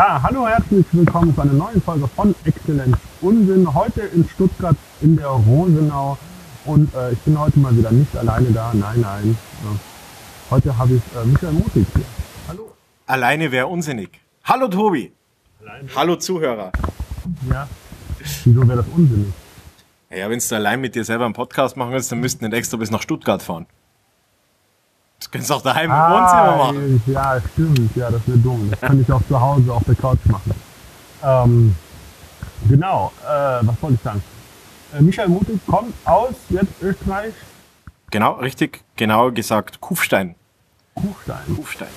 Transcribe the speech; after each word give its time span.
Ja, 0.00 0.18
hallo, 0.22 0.48
herzlich 0.48 0.86
willkommen 0.92 1.34
zu 1.34 1.42
einer 1.42 1.52
neuen 1.52 1.82
Folge 1.82 2.08
von 2.08 2.34
Exzellenz 2.46 2.96
Unsinn. 3.20 3.74
Heute 3.74 4.00
in 4.00 4.26
Stuttgart 4.26 4.74
in 5.02 5.18
der 5.18 5.26
Rosenau. 5.26 6.16
Und 6.64 6.94
äh, 6.94 7.12
ich 7.12 7.18
bin 7.18 7.38
heute 7.38 7.58
mal 7.58 7.76
wieder 7.76 7.92
nicht 7.92 8.16
alleine 8.16 8.50
da. 8.50 8.72
Nein, 8.72 9.02
nein. 9.02 9.36
Äh, 9.62 10.50
heute 10.50 10.78
habe 10.78 10.94
ich 10.94 11.02
äh, 11.14 11.26
Michael 11.26 11.52
Motig 11.52 11.86
hier. 11.94 12.04
Hallo. 12.48 12.72
Alleine 13.06 13.52
wäre 13.52 13.66
unsinnig. 13.66 14.22
Hallo 14.44 14.68
Tobi. 14.68 15.12
Alleine? 15.60 15.88
Hallo 15.94 16.16
Zuhörer. 16.16 16.72
Ja. 17.50 17.68
Wieso 18.44 18.66
wäre 18.66 18.78
das 18.78 18.86
unsinnig? 18.96 19.34
Ja, 20.08 20.30
wenn 20.30 20.38
du 20.38 20.56
allein 20.56 20.80
mit 20.80 20.94
dir 20.94 21.04
selber 21.04 21.26
einen 21.26 21.34
Podcast 21.34 21.76
machen 21.76 21.92
willst, 21.92 22.10
dann 22.10 22.20
müssten 22.20 22.46
nicht 22.46 22.56
extra 22.56 22.78
bis 22.78 22.90
nach 22.90 23.02
Stuttgart 23.02 23.42
fahren. 23.42 23.66
Du 25.32 25.54
auch 25.54 25.62
daheim 25.62 25.90
im 25.90 25.96
Wohnzimmer 25.96 26.56
machen. 26.56 27.02
ja, 27.06 27.40
stimmt. 27.52 27.96
Ja, 27.96 28.10
das 28.10 28.20
wäre 28.26 28.38
dumm. 28.38 28.68
Das 28.70 28.80
kann 28.80 29.00
ich 29.00 29.12
auch 29.12 29.22
zu 29.28 29.40
Hause 29.40 29.72
auf 29.72 29.84
der 29.84 29.94
Couch 29.94 30.18
machen. 30.26 30.52
Ähm, 31.22 31.74
genau. 32.68 33.12
Äh, 33.24 33.28
was 33.66 33.74
wollte 33.80 33.96
ich 33.96 34.02
sagen? 34.02 34.22
Äh, 34.96 35.02
Michael 35.02 35.28
Mutig 35.28 35.60
kommt 35.66 35.94
aus 36.04 36.34
jetzt 36.48 36.72
Österreich, 36.82 37.34
Genau, 38.10 38.32
richtig, 38.32 38.82
genau 38.96 39.30
gesagt, 39.30 39.80
Kufstein. 39.80 40.34
Kufstein. 40.96 41.38
Kufstein. 41.54 41.88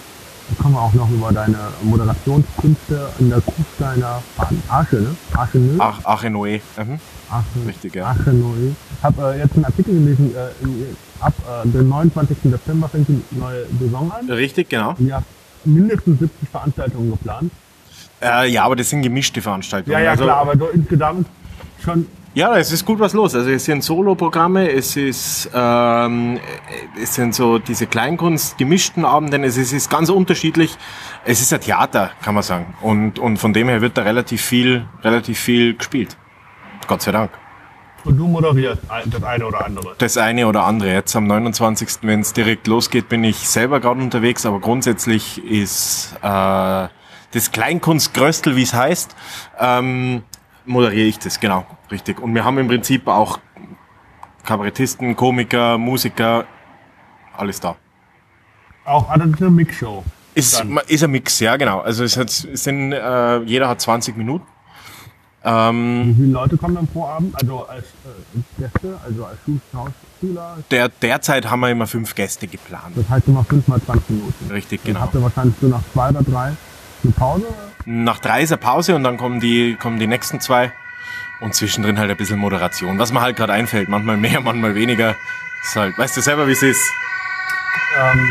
Da 0.50 0.62
kommen 0.62 0.76
wir 0.76 0.81
auch 0.81 0.94
noch 0.94 1.09
über 1.09 1.31
deine 1.31 1.58
Moderationskünste 1.81 3.09
in 3.17 3.30
der 3.31 3.42
Kufsteiner. 3.42 4.22
Arche, 4.70 4.98
ne? 4.98 5.16
Arche? 5.36 5.59
Ach, 5.80 6.05
Achenoe. 6.05 6.61
Mhm. 6.78 7.00
Arche, 7.34 7.67
richtig, 7.67 7.95
ja. 7.95 8.06
Arche 8.06 8.31
Nö. 8.31 8.72
Ich 8.98 9.03
habe 9.03 9.34
äh, 9.34 9.39
jetzt 9.39 9.56
einen 9.56 9.66
Artikel 9.66 9.94
gelesen, 9.94 10.34
äh, 10.36 10.64
in, 10.64 10.95
ab 11.20 11.34
äh, 11.66 11.67
dem 11.67 11.89
29. 11.89 12.38
Dezember 12.44 12.88
fängt 12.89 13.08
die 13.09 13.22
neue 13.31 13.66
Saison 13.80 14.12
an. 14.12 14.30
Richtig, 14.30 14.70
genau. 14.70 14.95
Habt 15.12 15.26
mindestens 15.66 16.20
70 16.20 16.50
Veranstaltungen 16.50 17.11
geplant. 17.11 17.52
Äh, 18.22 18.50
ja, 18.50 18.64
aber 18.64 18.76
das 18.76 18.89
sind 18.89 19.02
gemischte 19.02 19.42
Veranstaltungen. 19.42 19.94
Ja, 19.94 20.00
ja, 20.00 20.11
Also, 20.11 20.23
klar, 20.26 20.38
aber 20.38 20.58
so 20.58 20.67
insgesamt 20.67 21.28
schon 21.84 22.06
Ja, 22.36 22.58
es 22.58 22.72
ist 22.72 22.86
gut 22.86 23.00
was 23.00 23.14
los. 23.14 23.36
Also 23.36 23.50
es 23.50 23.66
sind 23.66 23.84
Soloprogramme, 23.84 24.72
es 24.72 24.95
ist 24.95 25.50
ähm, 25.54 26.39
es 27.02 27.16
sind 27.16 27.36
so 27.36 27.59
diese 27.59 27.86
Kleinkunst 27.88 28.58
gemischten 28.58 29.06
Abende, 29.06 29.38
es 29.45 29.58
ist, 29.58 29.67
es 29.67 29.73
ist 29.73 29.89
ganz 29.89 30.09
unterschiedlich. 30.09 30.76
Es 31.26 31.42
ist 31.42 31.54
ein 31.54 31.61
Theater, 31.61 32.11
kann 32.22 32.34
man 32.34 32.44
sagen. 32.44 32.73
Und, 32.81 33.20
und 33.20 33.38
von 33.38 33.54
dem 33.54 33.67
her 33.67 33.81
wird 33.81 33.98
da 33.98 34.04
relativ 34.04 34.42
viel, 34.42 34.86
relativ 35.04 35.39
viel 35.39 35.76
gespielt. 35.76 36.17
Gott 36.88 37.02
sei 37.02 37.12
Dank. 37.12 37.31
Und 38.06 38.17
du 38.17 38.28
moderierst 38.28 38.81
das 39.06 39.23
eine 39.23 39.45
oder 39.45 39.66
andere. 39.66 39.95
Das 39.98 40.17
eine 40.17 40.48
oder 40.48 40.66
andere. 40.66 40.92
Jetzt 40.92 41.16
am 41.16 41.26
29. 41.28 42.00
wenn 42.02 42.20
es 42.20 42.34
direkt 42.34 42.67
losgeht, 42.67 43.08
bin 43.08 43.23
ich 43.23 43.48
selber 43.48 43.80
gerade 43.80 44.02
unterwegs, 44.02 44.45
aber 44.45 44.59
grundsätzlich 44.59 45.44
ist 45.44 46.14
äh, 46.22 46.88
das 47.31 47.52
Kleinkunstgröstel, 47.52 48.56
wie 48.58 48.64
es 48.64 48.73
heißt, 48.73 49.16
ähm, 49.59 50.23
moderiere 50.66 51.08
ich 51.08 51.20
das, 51.20 51.39
genau, 51.39 51.66
richtig. 51.92 52.20
Und 52.20 52.36
wir 52.36 52.44
haben 52.44 52.58
im 52.58 52.67
Prinzip 52.67 53.08
auch 53.08 53.39
Kabarettisten, 54.44 55.16
Komiker, 55.16 55.78
Musiker, 55.78 56.45
alles 57.38 57.61
da. 57.61 57.76
Auch 58.84 59.09
eine 59.09 59.26
Mixshow. 59.26 60.04
Ist, 60.36 60.59
Dann. 60.59 60.80
ist 60.88 61.04
ein 61.04 61.11
Mix, 61.11 61.39
ja 61.39 61.56
genau. 61.58 61.80
Also 61.80 62.04
es, 62.04 62.17
hat, 62.17 62.28
es 62.30 62.64
sind, 62.64 62.92
äh, 62.92 63.39
jeder 63.44 63.70
hat 63.70 63.80
20 63.80 64.17
Minuten. 64.17 64.45
Ähm, 65.45 66.03
Wie 66.08 66.22
viele 66.22 66.33
Leute 66.33 66.58
kommen 66.58 66.75
dann 66.75 66.88
pro 66.88 67.05
Abend? 67.05 67.36
Also 67.41 67.67
als 67.67 67.83
äh, 67.83 68.61
Gäste, 68.61 68.97
also 69.05 69.25
als 69.25 69.37
Schauspieler. 69.71 70.58
der, 70.71 70.89
derzeit 70.89 71.49
haben 71.49 71.59
wir 71.59 71.70
immer 71.70 71.87
fünf 71.87 72.15
Gäste 72.15 72.48
geplant. 72.48 72.95
Das 72.95 73.09
heißt 73.09 73.27
immer 73.27 73.43
5 73.43 73.67
mal 73.67 73.82
20 73.82 74.09
Minuten. 74.09 74.52
Richtig, 74.52 74.82
Dann 74.83 74.93
genau. 74.93 75.05
habt 75.05 75.15
ihr 75.15 75.21
wahrscheinlich 75.21 75.55
so 75.59 75.67
nach 75.67 75.82
zwei 75.92 76.09
oder 76.09 76.23
drei 76.23 76.53
eine 77.03 77.11
Pause. 77.14 77.45
Nach 77.86 78.20
drei 78.20 78.43
ist 78.43 78.52
eine 78.52 78.59
Pause 78.59 78.95
und 78.95 79.03
dann 79.03 79.17
kommen 79.17 79.42
die, 79.42 79.76
kommen 79.76 79.99
die 79.99 80.08
nächsten 80.08 80.39
zwei. 80.39 80.71
Und 81.42 81.53
zwischendrin 81.53 81.99
halt 81.99 82.09
ein 82.09 82.15
bisschen 82.15 82.39
Moderation. 82.39 82.98
Was 82.99 83.11
mir 83.11 83.20
halt 83.20 83.36
gerade 83.36 83.52
einfällt. 83.52 83.89
Manchmal 83.89 84.15
mehr, 84.15 84.39
manchmal 84.39 84.76
weniger. 84.76 85.15
Ist 85.64 85.76
halt, 85.76 85.98
weißt 85.98 86.15
du 86.15 86.21
selber, 86.21 86.48
wie 86.48 86.53
es 86.53 86.64
ist. 86.64 86.82
Ähm, 87.99 88.30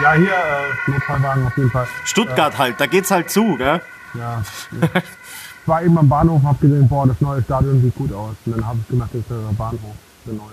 ja, 0.00 0.12
hier 0.14 0.32
äh, 0.32 0.90
Notfallwagen 0.90 1.46
auf 1.46 1.56
jeden 1.58 1.70
Fall. 1.70 1.86
Stuttgart 2.04 2.56
halt, 2.56 2.80
da 2.80 2.86
geht's 2.86 3.10
halt 3.10 3.30
zu, 3.30 3.56
gell? 3.56 3.82
Ja. 4.14 4.42
ich 5.64 5.68
war 5.68 5.82
eben 5.82 5.96
am 5.96 6.06
Bahnhof, 6.10 6.42
hab 6.42 6.60
gesehen, 6.60 6.86
boah, 6.86 7.06
das 7.06 7.18
neue 7.22 7.42
Stadion 7.42 7.80
sieht 7.80 7.94
gut 7.94 8.12
aus. 8.12 8.34
Und 8.44 8.54
dann 8.58 8.66
habe 8.66 8.78
ich 8.82 8.88
gedacht, 8.88 9.08
das 9.14 9.20
ist 9.22 9.30
der 9.30 9.36
Bahnhof, 9.56 9.80
der 10.26 10.34
neue. 10.34 10.50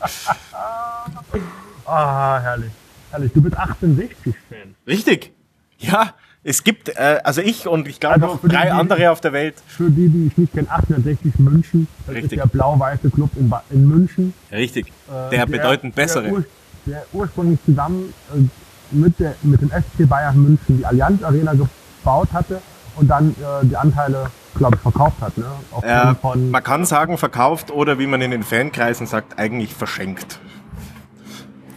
ah, 1.86 2.40
herrlich. 2.40 2.70
Herrlich. 3.10 3.32
Du 3.34 3.42
bist 3.42 3.58
1860-Fan. 3.58 4.74
Richtig. 4.86 5.32
Ja, 5.78 6.14
es 6.42 6.64
gibt, 6.64 6.88
äh, 6.96 7.20
also 7.24 7.42
ich 7.42 7.66
und 7.68 7.86
ich 7.88 8.00
glaube 8.00 8.14
Also 8.22 8.26
noch 8.36 8.40
drei 8.40 8.62
die- 8.64 8.70
andere 8.70 9.10
auf 9.10 9.20
der 9.20 9.34
Welt. 9.34 9.56
Für 9.66 9.90
die, 9.90 10.08
die 10.08 10.28
ich 10.28 10.38
nicht 10.38 10.54
kenne, 10.54 10.70
1860 10.70 11.38
München. 11.38 11.88
Das 12.06 12.14
Richtig. 12.16 12.32
ist 12.32 12.38
der 12.40 12.46
blau-weiße 12.46 13.10
Club 13.10 13.32
in, 13.36 13.50
ba 13.50 13.62
in 13.68 13.86
München. 13.86 14.32
Richtig. 14.50 14.88
Äh, 15.10 15.28
Der 15.30 15.44
bedeutend 15.44 15.94
bessere. 15.94 16.22
Der, 16.24 16.32
ur 16.32 16.44
der 16.86 17.04
ursprünglich 17.12 17.58
zusammen 17.66 18.14
äh, 18.34 18.96
mit, 18.96 19.20
der, 19.20 19.34
mit 19.42 19.60
dem 19.60 19.68
SC 19.70 20.08
Bayern 20.08 20.42
München 20.42 20.78
die 20.78 20.86
Allianz 20.86 21.22
Arena 21.22 21.52
gebaut 21.52 22.32
hatte 22.32 22.62
und 22.96 23.08
dann 23.08 23.30
äh, 23.30 23.64
die 23.66 23.76
Anteile, 23.76 24.26
glaube 24.56 24.76
ich, 24.76 24.82
verkauft 24.82 25.16
hat. 25.20 25.36
Ne? 25.38 25.46
Äh, 25.82 26.12
man 26.36 26.62
kann 26.62 26.84
sagen 26.84 27.18
verkauft 27.18 27.70
oder 27.70 27.98
wie 27.98 28.06
man 28.06 28.20
in 28.22 28.30
den 28.30 28.42
Fankreisen 28.42 29.06
sagt, 29.06 29.38
eigentlich 29.38 29.74
verschenkt. 29.74 30.40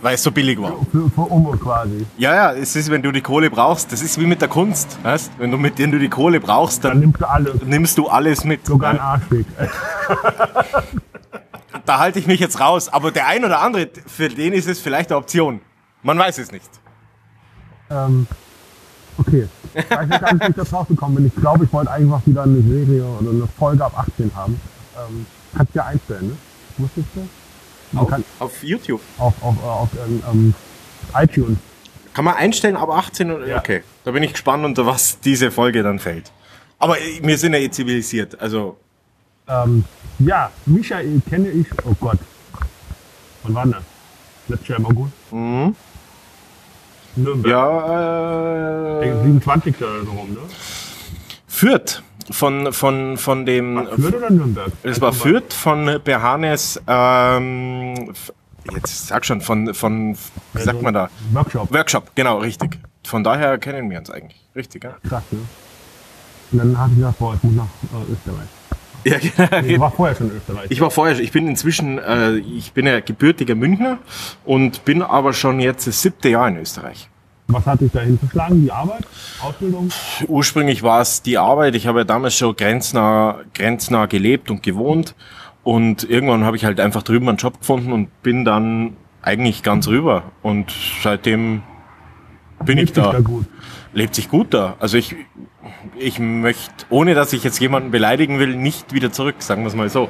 Weil 0.02 0.16
es 0.16 0.24
so 0.24 0.31
billig 0.31 0.62
war. 0.62 0.74
für, 0.92 1.09
für 1.09 1.22
Umme 1.22 1.58
quasi. 1.58 2.06
Ja, 2.18 2.36
ja, 2.36 2.54
es 2.54 2.75
ist, 2.75 2.92
wenn 2.92 3.02
du 3.02 3.12
die 3.12 3.22
Kohle 3.22 3.50
brauchst, 3.50 3.92
das 3.92 4.04
ist 4.04 4.20
wie 4.20 4.28
mit 4.28 4.40
der 4.40 4.50
Kunst. 4.50 5.00
Weißt? 5.02 5.31
Wenn 5.40 5.50
du 5.50 5.58
mit 5.58 5.80
denen 5.80 5.94
du 5.94 5.98
die 6.00 6.09
Kohle 6.09 6.40
brauchst, 6.40 6.84
Dann 6.84 6.92
dann 6.92 7.00
nimmst 7.00 7.22
du 7.22 7.25
alle, 7.25 7.56
nimmst 7.66 7.98
du 7.98 8.08
alles 8.08 8.44
mit. 8.44 8.66
sogar 8.68 8.90
einen 8.92 9.00
Ja. 9.00 9.04
Arschweg. 9.06 9.46
Da 11.86 12.00
halte 12.00 12.20
ich 12.20 12.28
mich 12.28 12.40
jetzt 12.40 12.59
raus. 12.59 12.90
Aber 12.90 13.12
der 13.12 13.28
ein 13.28 13.46
oder 13.46 13.62
andere, 13.62 13.90
für 14.08 14.30
den 14.30 14.54
ist 14.54 14.68
es 14.68 14.80
vielleicht 14.80 15.12
eine 15.12 15.18
Option. 15.18 15.62
Man 16.04 16.18
weiß 16.20 16.38
es 16.40 16.52
nicht. 16.52 16.70
ähm, 17.90 18.28
okay. 19.18 19.48
Ich 19.74 19.90
weiß 19.90 20.08
nicht, 20.08 20.22
ganz, 20.22 20.42
wie 20.42 20.50
ich 20.50 20.56
da 20.56 20.64
drauf 20.64 20.88
gekommen 20.88 21.16
bin. 21.16 21.26
Ich 21.28 21.36
glaube, 21.36 21.66
ich 21.66 21.74
wollte 21.74 21.92
einfach 21.92 22.22
wieder 22.26 22.44
eine 22.44 22.62
Serie 22.62 23.06
oder 23.06 23.30
eine 23.31 23.48
Folge 23.58 23.84
ab 23.86 23.98
18 23.98 24.31
haben. 24.36 24.59
Ähm, 24.98 25.26
kannst 25.56 25.74
du 25.76 25.80
ja 25.80 25.86
einstellen, 25.86 26.28
ne? 26.30 26.38
Wusstest 26.78 27.08
du? 27.16 27.28
Man 27.92 28.04
Auf, 28.04 28.09
kann 28.09 28.24
auf 28.40 28.64
YouTube. 28.64 29.02
auf, 29.18 29.34
auf, 29.42 29.56
äh, 29.62 29.66
auf 29.66 29.90
ähm, 30.08 30.24
ähm, 30.31 30.54
iTunes. 31.16 31.58
Kann 32.14 32.25
man 32.25 32.36
einstellen, 32.36 32.75
aber 32.78 32.96
18 32.96 33.31
oder? 33.31 33.48
Ja. 33.48 33.58
Okay. 33.59 33.84
Da 34.06 34.12
bin 34.12 34.24
ich 34.24 34.31
gespannt, 34.34 34.64
unter 34.66 34.86
was 34.86 35.20
diese 35.20 35.52
Folge 35.52 35.84
dann 35.84 36.00
fällt. 36.00 36.31
Aber 36.80 36.98
äh, 37.00 37.20
wir 37.22 37.38
sind 37.38 37.54
ja 37.54 37.59
eh 37.59 37.70
zivilisiert. 37.70 38.40
Also, 38.40 38.78
Ähm, 39.48 39.84
ja, 40.20 40.50
Michael 40.66 41.22
kenne 41.30 41.50
ich, 41.50 41.68
oh 41.86 41.94
Gott. 42.00 42.18
Wann 43.44 43.54
war 43.54 43.64
denn 43.64 43.74
das? 43.74 43.84
Letztes 44.48 44.68
Jahr 44.70 44.80
im 44.80 44.86
August? 44.88 45.14
mhm. 45.31 45.75
Nürnberg. 47.16 47.52
ja, 47.52 49.02
äh, 49.02 49.24
27. 49.24 49.76
oder 49.78 50.03
so 50.06 50.12
rum, 50.12 50.30
ne? 50.31 50.40
Fürth. 51.48 52.02
Von, 52.31 52.74
von, 52.74 53.18
von 53.18 53.46
dem. 53.46 53.88
Fürth 53.98 54.16
oder 54.16 54.30
Nürnberg? 54.31 54.72
Es 54.84 55.00
war 55.00 55.14
Fürth 55.14 55.54
von 55.54 56.00
Behanes, 56.04 56.81
ähm, 56.88 58.12
jetzt 58.74 59.08
sag 59.08 59.24
schon, 59.25 59.42
von, 59.42 59.74
von, 59.75 60.18
wie 60.54 60.62
sagt 60.62 60.81
man 60.81 60.94
da? 60.96 61.09
Workshop. 61.34 61.72
Workshop, 61.72 62.12
genau, 62.16 62.40
richtig. 62.40 62.80
Von 63.06 63.24
daher 63.24 63.59
kennen 63.59 63.90
wir 63.92 64.00
uns 64.00 64.09
eigentlich. 64.09 64.42
Richtig, 64.56 64.84
ja? 64.84 64.95
Krass, 65.07 65.24
ne? 65.30 65.39
Und 66.51 66.57
dann 66.57 66.78
habe 66.78 66.92
ich 66.94 66.98
gesagt, 66.98 67.19
boah, 67.19 67.36
ich 67.36 67.44
muss 67.44 67.54
nach 67.56 67.66
äh, 67.94 68.12
Österreich. 68.12 68.48
Ja, 69.04 69.18
Ich 69.62 69.68
genau. 69.68 69.81
war 69.84 69.92
vorher 69.92 70.16
schon 70.16 70.31
in 70.31 70.38
Österreich. 70.38 70.66
Ich 70.69 70.81
war 70.81 70.89
vorher, 70.89 71.19
ich 71.19 71.31
bin 71.31 71.48
inzwischen, 71.48 72.00
äh, 72.00 72.38
ich 72.38 72.74
bin 72.74 72.88
ja 72.88 73.01
gebürtiger 73.01 73.54
Münchner 73.54 74.00
und 74.45 74.84
bin 74.84 75.04
aber 75.04 75.34
schon 75.34 75.60
jetzt 75.60 75.86
das 75.86 76.01
siebte 76.01 76.30
Jahr 76.30 76.48
in 76.48 76.57
Österreich. 76.57 77.07
Was 77.47 77.65
hat 77.65 77.81
dich 77.81 77.92
dahin 77.92 78.18
verschlagen? 78.18 78.63
Die 78.63 78.71
Arbeit? 78.71 79.03
Ausbildung? 79.42 79.89
Ursprünglich 80.27 80.81
war 80.83 81.01
es 81.01 81.21
die 81.21 81.38
Arbeit. 81.38 81.75
Ich 81.75 81.86
habe 81.88 82.00
ja 82.00 82.03
damals 82.03 82.36
schon 82.36 82.56
grenznah, 82.56 83.39
grenznah 83.53 84.07
gelebt 84.07 84.50
und 84.50 84.63
gewohnt. 84.63 85.15
Und 85.63 86.09
irgendwann 86.09 86.44
habe 86.44 86.57
ich 86.57 86.65
halt 86.65 86.80
einfach 86.80 87.03
drüben 87.03 87.30
einen 87.30 87.38
Job 87.38 87.59
gefunden 87.59 87.92
und 87.92 88.21
bin 88.24 88.45
dann 88.45 88.95
eigentlich 89.21 89.63
ganz 89.63 89.88
rüber. 89.88 90.24
Und 90.42 90.74
seitdem 91.03 91.62
bin 92.63 92.77
ich 92.77 92.86
Lebt 92.86 92.95
sich 92.95 93.03
da. 93.03 93.12
da 93.12 93.19
gut. 93.19 93.45
Lebt 93.94 94.15
sich 94.15 94.30
gut 94.30 94.53
da. 94.53 94.75
Also 94.80 94.98
ich, 94.98 95.15
ich 95.98 96.19
möchte, 96.19 96.86
ohne 96.89 97.13
dass 97.13 97.33
ich 97.33 97.44
jetzt 97.44 97.59
jemanden 97.59 97.91
beleidigen 97.91 98.39
will, 98.39 98.56
nicht 98.56 98.94
wieder 98.94 99.12
zurück, 99.12 99.36
sagen 99.39 99.63
wir 99.63 99.68
es 99.68 99.75
mal 99.75 99.89
so. 99.89 100.09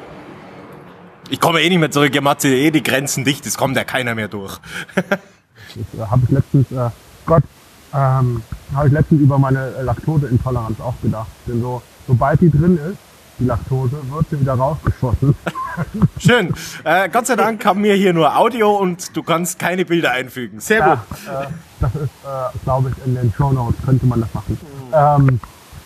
Ich 1.29 1.39
komme 1.39 1.61
eh 1.61 1.69
nicht 1.69 1.79
mehr 1.79 1.91
zurück, 1.91 2.13
ihr 2.13 2.21
macht 2.21 2.45
eh 2.45 2.71
die 2.71 2.83
Grenzen 2.83 3.23
dicht, 3.25 3.45
es 3.45 3.57
kommt 3.57 3.75
ja 3.75 3.83
keiner 3.83 4.15
mehr 4.15 4.27
durch. 4.27 4.59
Äh, 5.75 5.99
habe 5.99 6.21
ich 6.23 6.29
letztens, 6.29 6.71
äh, 6.71 6.89
Gott, 7.25 7.43
ähm, 7.93 8.41
habe 8.73 8.87
ich 8.87 8.93
letztens 8.93 9.21
über 9.21 9.37
meine 9.37 9.71
Laktoseintoleranz 9.81 10.79
auch 10.81 10.95
gedacht. 11.01 11.27
Denn 11.47 11.61
so, 11.61 11.81
sobald 12.07 12.41
die 12.41 12.49
drin 12.51 12.77
ist, 12.77 12.97
die 13.39 13.45
Laktose, 13.45 13.97
wird 14.11 14.29
sie 14.29 14.39
wieder 14.39 14.53
rausgeschossen. 14.53 15.35
Schön. 16.19 16.53
Äh, 16.85 17.09
Gott 17.09 17.27
sei 17.27 17.35
Dank 17.35 17.65
haben 17.65 17.83
wir 17.83 17.93
hier 17.95 18.13
nur 18.13 18.37
Audio 18.37 18.75
und 18.77 19.15
du 19.15 19.23
kannst 19.23 19.59
keine 19.59 19.83
Bilder 19.85 20.11
einfügen. 20.11 20.59
Sehr 20.61 20.79
Ja, 20.79 20.95
gut. 20.95 21.17
äh, 21.27 21.47
Das 21.81 21.95
ist, 21.95 22.03
äh, 22.03 22.57
glaube 22.63 22.91
ich, 22.91 23.05
in 23.05 23.15
den 23.15 23.33
Show 23.35 23.51
Notes 23.51 23.75
könnte 23.83 24.05
man 24.05 24.21
das 24.21 24.33
machen. 24.33 24.57
Ähm, 24.93 25.39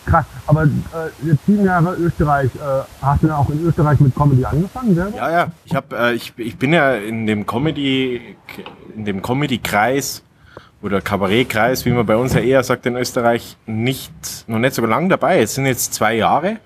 krass, 0.06 0.24
aber 0.46 0.62
äh, 0.64 0.68
jetzt 1.26 1.44
sieben 1.46 1.64
Jahre 1.64 1.94
Österreich, 1.96 2.50
äh, 2.54 2.82
hast 3.02 3.22
du 3.24 3.26
dann 3.26 3.36
auch 3.36 3.50
in 3.50 3.66
Österreich 3.66 3.98
mit 3.98 4.14
Comedy 4.14 4.44
angefangen 4.44 4.94
selber? 4.94 5.16
Ja, 5.16 5.30
ja. 5.30 5.46
Ich 5.64 5.74
hab, 5.74 5.92
äh, 5.92 6.12
ich, 6.12 6.32
ich 6.36 6.56
bin 6.56 6.72
ja 6.72 6.94
in 6.94 7.26
dem 7.26 7.46
Comedy, 7.46 8.36
in 8.94 9.04
dem 9.04 9.22
Comedy-Kreis 9.22 10.22
oder 10.82 11.00
Kabarett-Kreis, 11.00 11.84
wie 11.84 11.90
man 11.90 12.06
bei 12.06 12.16
uns 12.16 12.34
ja 12.34 12.40
eher 12.40 12.62
sagt 12.62 12.86
in 12.86 12.96
Österreich, 12.96 13.56
nicht, 13.66 14.12
noch 14.46 14.58
nicht 14.58 14.74
so 14.74 14.84
lange 14.86 15.08
dabei. 15.08 15.40
Es 15.40 15.54
sind 15.54 15.66
jetzt 15.66 15.94
zwei 15.94 16.14
Jahre. 16.14 16.58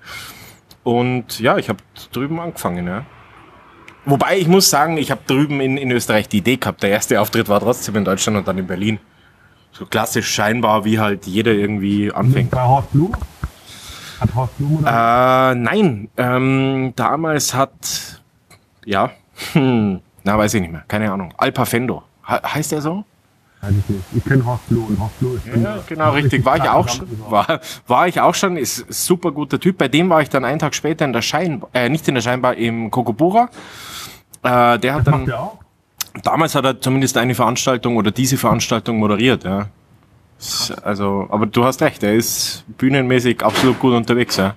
Und 0.83 1.39
ja, 1.39 1.57
ich 1.57 1.67
habe 1.69 1.79
drüben 2.11 2.39
angefangen, 2.39 2.87
ja. 2.87 3.05
Wobei 4.05 4.37
ich 4.37 4.47
muss 4.47 4.69
sagen, 4.69 4.97
ich 4.97 5.09
habe 5.09 5.21
drüben 5.25 5.59
in, 5.59 5.77
in 5.77 5.91
Österreich 5.91 6.29
die 6.29 6.37
Idee 6.37 6.57
gehabt. 6.57 6.83
Der 6.83 6.91
erste 6.91 7.19
Auftritt 7.19 7.49
war 7.49 7.59
trotzdem 7.59 7.95
in 7.95 8.05
Deutschland 8.05 8.37
und 8.37 8.47
dann 8.47 8.57
in 8.57 8.67
Berlin. 8.67 8.99
So 9.71 9.85
klassisch 9.85 10.29
scheinbar, 10.29 10.85
wie 10.85 10.99
halt 10.99 11.25
jeder 11.25 11.51
irgendwie 11.51 12.11
anfängt. 12.11 12.51
Bei 12.51 12.61
Horst 12.61 12.91
Blum? 12.91 13.13
Hat 14.21 14.33
Horst 14.35 14.57
Blum 14.57 14.77
oder? 14.77 15.51
Äh, 15.51 15.55
nein, 15.55 16.09
ähm, 16.17 16.93
damals 16.95 17.53
hat, 17.53 18.21
ja, 18.85 19.11
hm, 19.53 19.99
na 20.23 20.37
weiß 20.37 20.53
ich 20.53 20.61
nicht 20.61 20.71
mehr, 20.71 20.83
keine 20.87 21.11
Ahnung. 21.11 21.33
Alpa 21.37 21.65
Fendo. 21.65 22.03
He 22.27 22.35
heißt 22.35 22.71
der 22.71 22.81
so? 22.81 23.03
Weiß 23.65 23.73
ich 23.79 23.89
nicht. 23.89 24.03
Ich 24.15 24.23
kenne 24.23 24.45
Horst 24.45 24.67
Blum 24.69 24.85
und 24.85 24.99
Horst 24.99 25.19
Blum 25.19 25.37
ist 25.37 25.45
Ja, 25.47 25.79
genau, 25.87 26.11
richtig. 26.11 26.45
War 26.45 26.57
ich 26.57 26.69
auch 26.69 26.87
schon, 26.87 27.07
war, 27.29 27.59
war 27.87 28.07
ich 28.07 28.21
auch 28.21 28.35
schon, 28.35 28.57
ist 28.57 28.85
super 28.93 29.31
guter 29.31 29.59
Typ. 29.59 29.79
Bei 29.79 29.87
dem 29.87 30.09
war 30.09 30.21
ich 30.21 30.29
dann 30.29 30.45
einen 30.45 30.59
Tag 30.59 30.75
später 30.75 31.03
in 31.03 31.13
der 31.13 31.23
Scheinbar, 31.23 31.69
äh, 31.73 31.89
nicht 31.89 32.07
in 32.07 32.13
der 32.13 32.21
Scheinbar, 32.21 32.55
im 32.55 32.91
Kokobura. 32.91 33.49
Äh, 34.43 34.77
der 34.77 34.93
hat 34.93 35.05
Macht 35.05 35.07
dann, 35.07 35.25
der 35.25 35.39
auch? 35.39 35.57
damals 36.21 36.53
hat 36.53 36.65
er 36.65 36.79
zumindest 36.79 37.17
eine 37.17 37.33
Veranstaltung 37.33 37.97
oder 37.97 38.11
diese 38.11 38.37
Veranstaltung 38.37 38.99
moderiert, 38.99 39.43
ja. 39.43 39.67
Also, 40.83 41.27
aber 41.31 41.47
du 41.47 41.63
hast 41.63 41.81
recht, 41.81 42.03
er 42.03 42.13
ist 42.13 42.65
bühnenmäßig 42.77 43.43
absolut 43.43 43.79
gut 43.79 43.93
unterwegs, 43.93 44.37
ja. 44.37 44.53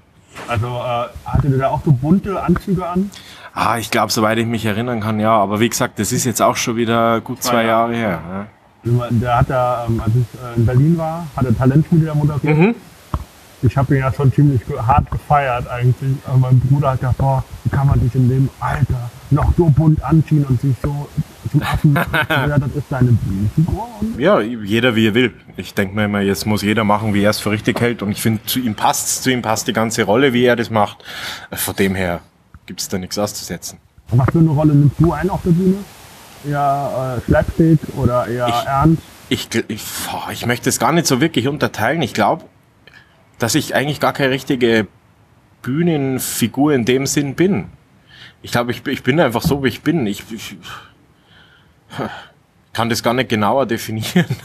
Also 0.49 0.67
äh, 0.67 1.07
hatte 1.25 1.49
der 1.49 1.59
da 1.59 1.69
auch 1.69 1.81
so 1.83 1.93
bunte 1.93 2.43
Anzüge 2.43 2.87
an? 2.87 3.11
Ah, 3.55 3.79
ich 3.79 3.91
glaube, 3.91 4.13
soweit 4.13 4.39
ich 4.39 4.47
mich 4.47 4.67
erinnern 4.67 5.01
kann, 5.01 5.19
ja. 5.19 5.33
Aber 5.33 5.61
wie 5.61 5.69
gesagt, 5.69 5.99
das 5.99 6.13
ist 6.13 6.25
jetzt 6.25 6.43
auch 6.43 6.57
schon 6.57 6.77
wieder 6.77 7.21
gut 7.23 7.43
zwei 7.43 7.65
Jahre 7.65 7.95
her. 7.95 8.21
Ja. 8.31 8.47
Der 8.85 9.39
hat 9.39 9.51
da, 9.51 9.87
ähm, 9.89 10.01
als 10.01 10.13
ich 10.15 10.41
äh, 10.41 10.57
in 10.57 10.67
Berlin 10.67 10.99
war, 10.99 11.27
hat 11.37 11.45
er 11.45 11.57
Talentschmiede 11.57 12.07
da 12.07 12.15
moderiert. 12.15 12.57
Mhm. 12.59 12.75
Ich 13.61 13.77
habe 13.77 13.95
ihn 13.97 14.01
ja 14.01 14.13
schon 14.13 14.33
ziemlich 14.33 14.61
hart 14.87 15.11
gefeiert 15.11 15.67
eigentlich. 15.69 16.17
Aber 16.27 16.39
mein 16.39 16.61
Bruder 16.61 16.93
hat 16.93 17.03
davor, 17.03 17.45
wie 17.65 17.71
kann 17.71 17.89
man 17.89 18.01
sich 18.01 18.15
in 18.15 18.29
dem 18.29 18.49
Alter 18.61 19.11
noch 19.31 19.53
so 19.57 19.67
bunt 19.69 20.03
anziehen 20.05 20.45
und 20.49 20.61
sich 20.61 20.77
so 20.81 21.09
zum 21.51 21.63
Affen. 21.63 21.95
ja, 22.29 22.59
das 22.59 22.71
ist 22.77 22.87
deine 22.89 23.11
Bühnenfigur. 23.11 23.89
Und 24.01 24.19
Ja, 24.21 24.41
jeder 24.41 24.95
wie 24.95 25.09
er 25.09 25.15
will. 25.15 25.33
Ich 25.57 25.75
denke 25.75 25.97
mir 25.97 26.05
immer, 26.05 26.21
jetzt 26.21 26.47
muss 26.47 26.63
jeder 26.63 26.85
machen, 26.85 27.15
wie 27.15 27.23
er 27.23 27.31
es 27.31 27.41
für 27.41 27.51
richtig 27.51 27.81
hält. 27.81 28.03
Und 28.03 28.13
ich 28.13 28.23
finde, 28.23 28.45
zu 28.45 28.61
ihm 28.61 28.77
passt's, 28.77 29.23
zu 29.23 29.31
ihm 29.31 29.43
passt 29.43 29.67
die 29.67 29.73
ganze 29.73 30.05
Rolle, 30.05 30.33
wie 30.33 30.45
er 30.45 30.55
das 30.55 30.71
macht. 30.71 30.99
Äh, 31.51 31.57
Von 31.57 31.75
dem 31.75 31.97
her 31.97 32.21
gibt's 32.67 32.89
da 32.89 32.97
nichts 32.99 33.19
auszusetzen. 33.19 33.79
was 34.13 34.27
für 34.31 34.39
eine 34.39 34.51
Rolle 34.51 34.75
nimmst 34.75 34.97
du 35.01 35.13
ein 35.13 35.29
auf 35.31 35.43
der 35.43 35.51
Bühne? 35.51 35.77
Eher 36.47 37.19
äh, 37.19 37.25
Slapstick 37.27 37.79
oder 37.97 38.27
eher 38.27 38.49
Ich- 38.49 38.67
ernst? 38.67 39.03
Ich, 39.31 39.49
ich, 39.69 39.83
boah, 40.11 40.29
ich 40.33 40.47
möchte 40.47 40.69
es 40.71 40.79
gar 40.79 40.93
nicht 40.93 41.07
so 41.07 41.21
wirklich 41.21 41.49
unterteilen. 41.49 42.01
Ich 42.01 42.15
glaube, 42.15 42.45
dass 43.39 43.55
ich 43.55 43.75
eigentlich 43.75 44.01
gar 44.01 44.13
keine 44.15 44.31
richtige 44.31 44.87
Bühnenfigur 45.63 46.73
in 46.73 46.85
dem 46.87 47.05
Sinn 47.07 47.35
bin. 47.35 47.67
Ich 48.41 48.53
glaube, 48.53 48.71
ich, 48.71 48.83
bin- 48.83 48.95
ich 48.95 49.03
bin 49.03 49.21
einfach 49.21 49.43
so, 49.43 49.63
wie 49.63 49.69
ich 49.69 49.83
bin. 49.83 50.07
Ich, 50.07 50.25
ich 50.33 50.57
kann 52.73 52.89
das 52.89 53.03
gar 53.03 53.13
nicht 53.15 53.29
genauer 53.29 53.67
definieren. 53.67 54.27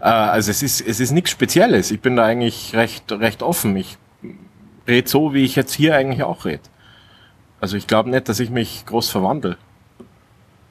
Äh, 0.00 0.04
also 0.08 0.50
es 0.50 0.62
ist, 0.62 0.82
es 0.86 1.00
ist 1.00 1.10
nichts 1.12 1.30
Spezielles. 1.30 1.90
Ich 1.90 2.00
bin 2.00 2.16
da 2.16 2.24
eigentlich 2.24 2.74
recht, 2.76 3.10
recht 3.12 3.42
offen. 3.42 3.74
Ich 3.76 3.96
rede 4.86 5.08
so, 5.08 5.32
wie 5.32 5.42
ich 5.42 5.56
jetzt 5.56 5.72
hier 5.72 5.96
eigentlich 5.96 6.22
auch 6.22 6.44
rede. 6.44 6.60
Also 7.60 7.78
ich 7.78 7.86
glaube 7.86 8.10
nicht, 8.10 8.28
dass 8.28 8.40
ich 8.40 8.50
mich 8.50 8.84
groß 8.84 9.08
verwandle. 9.08 9.56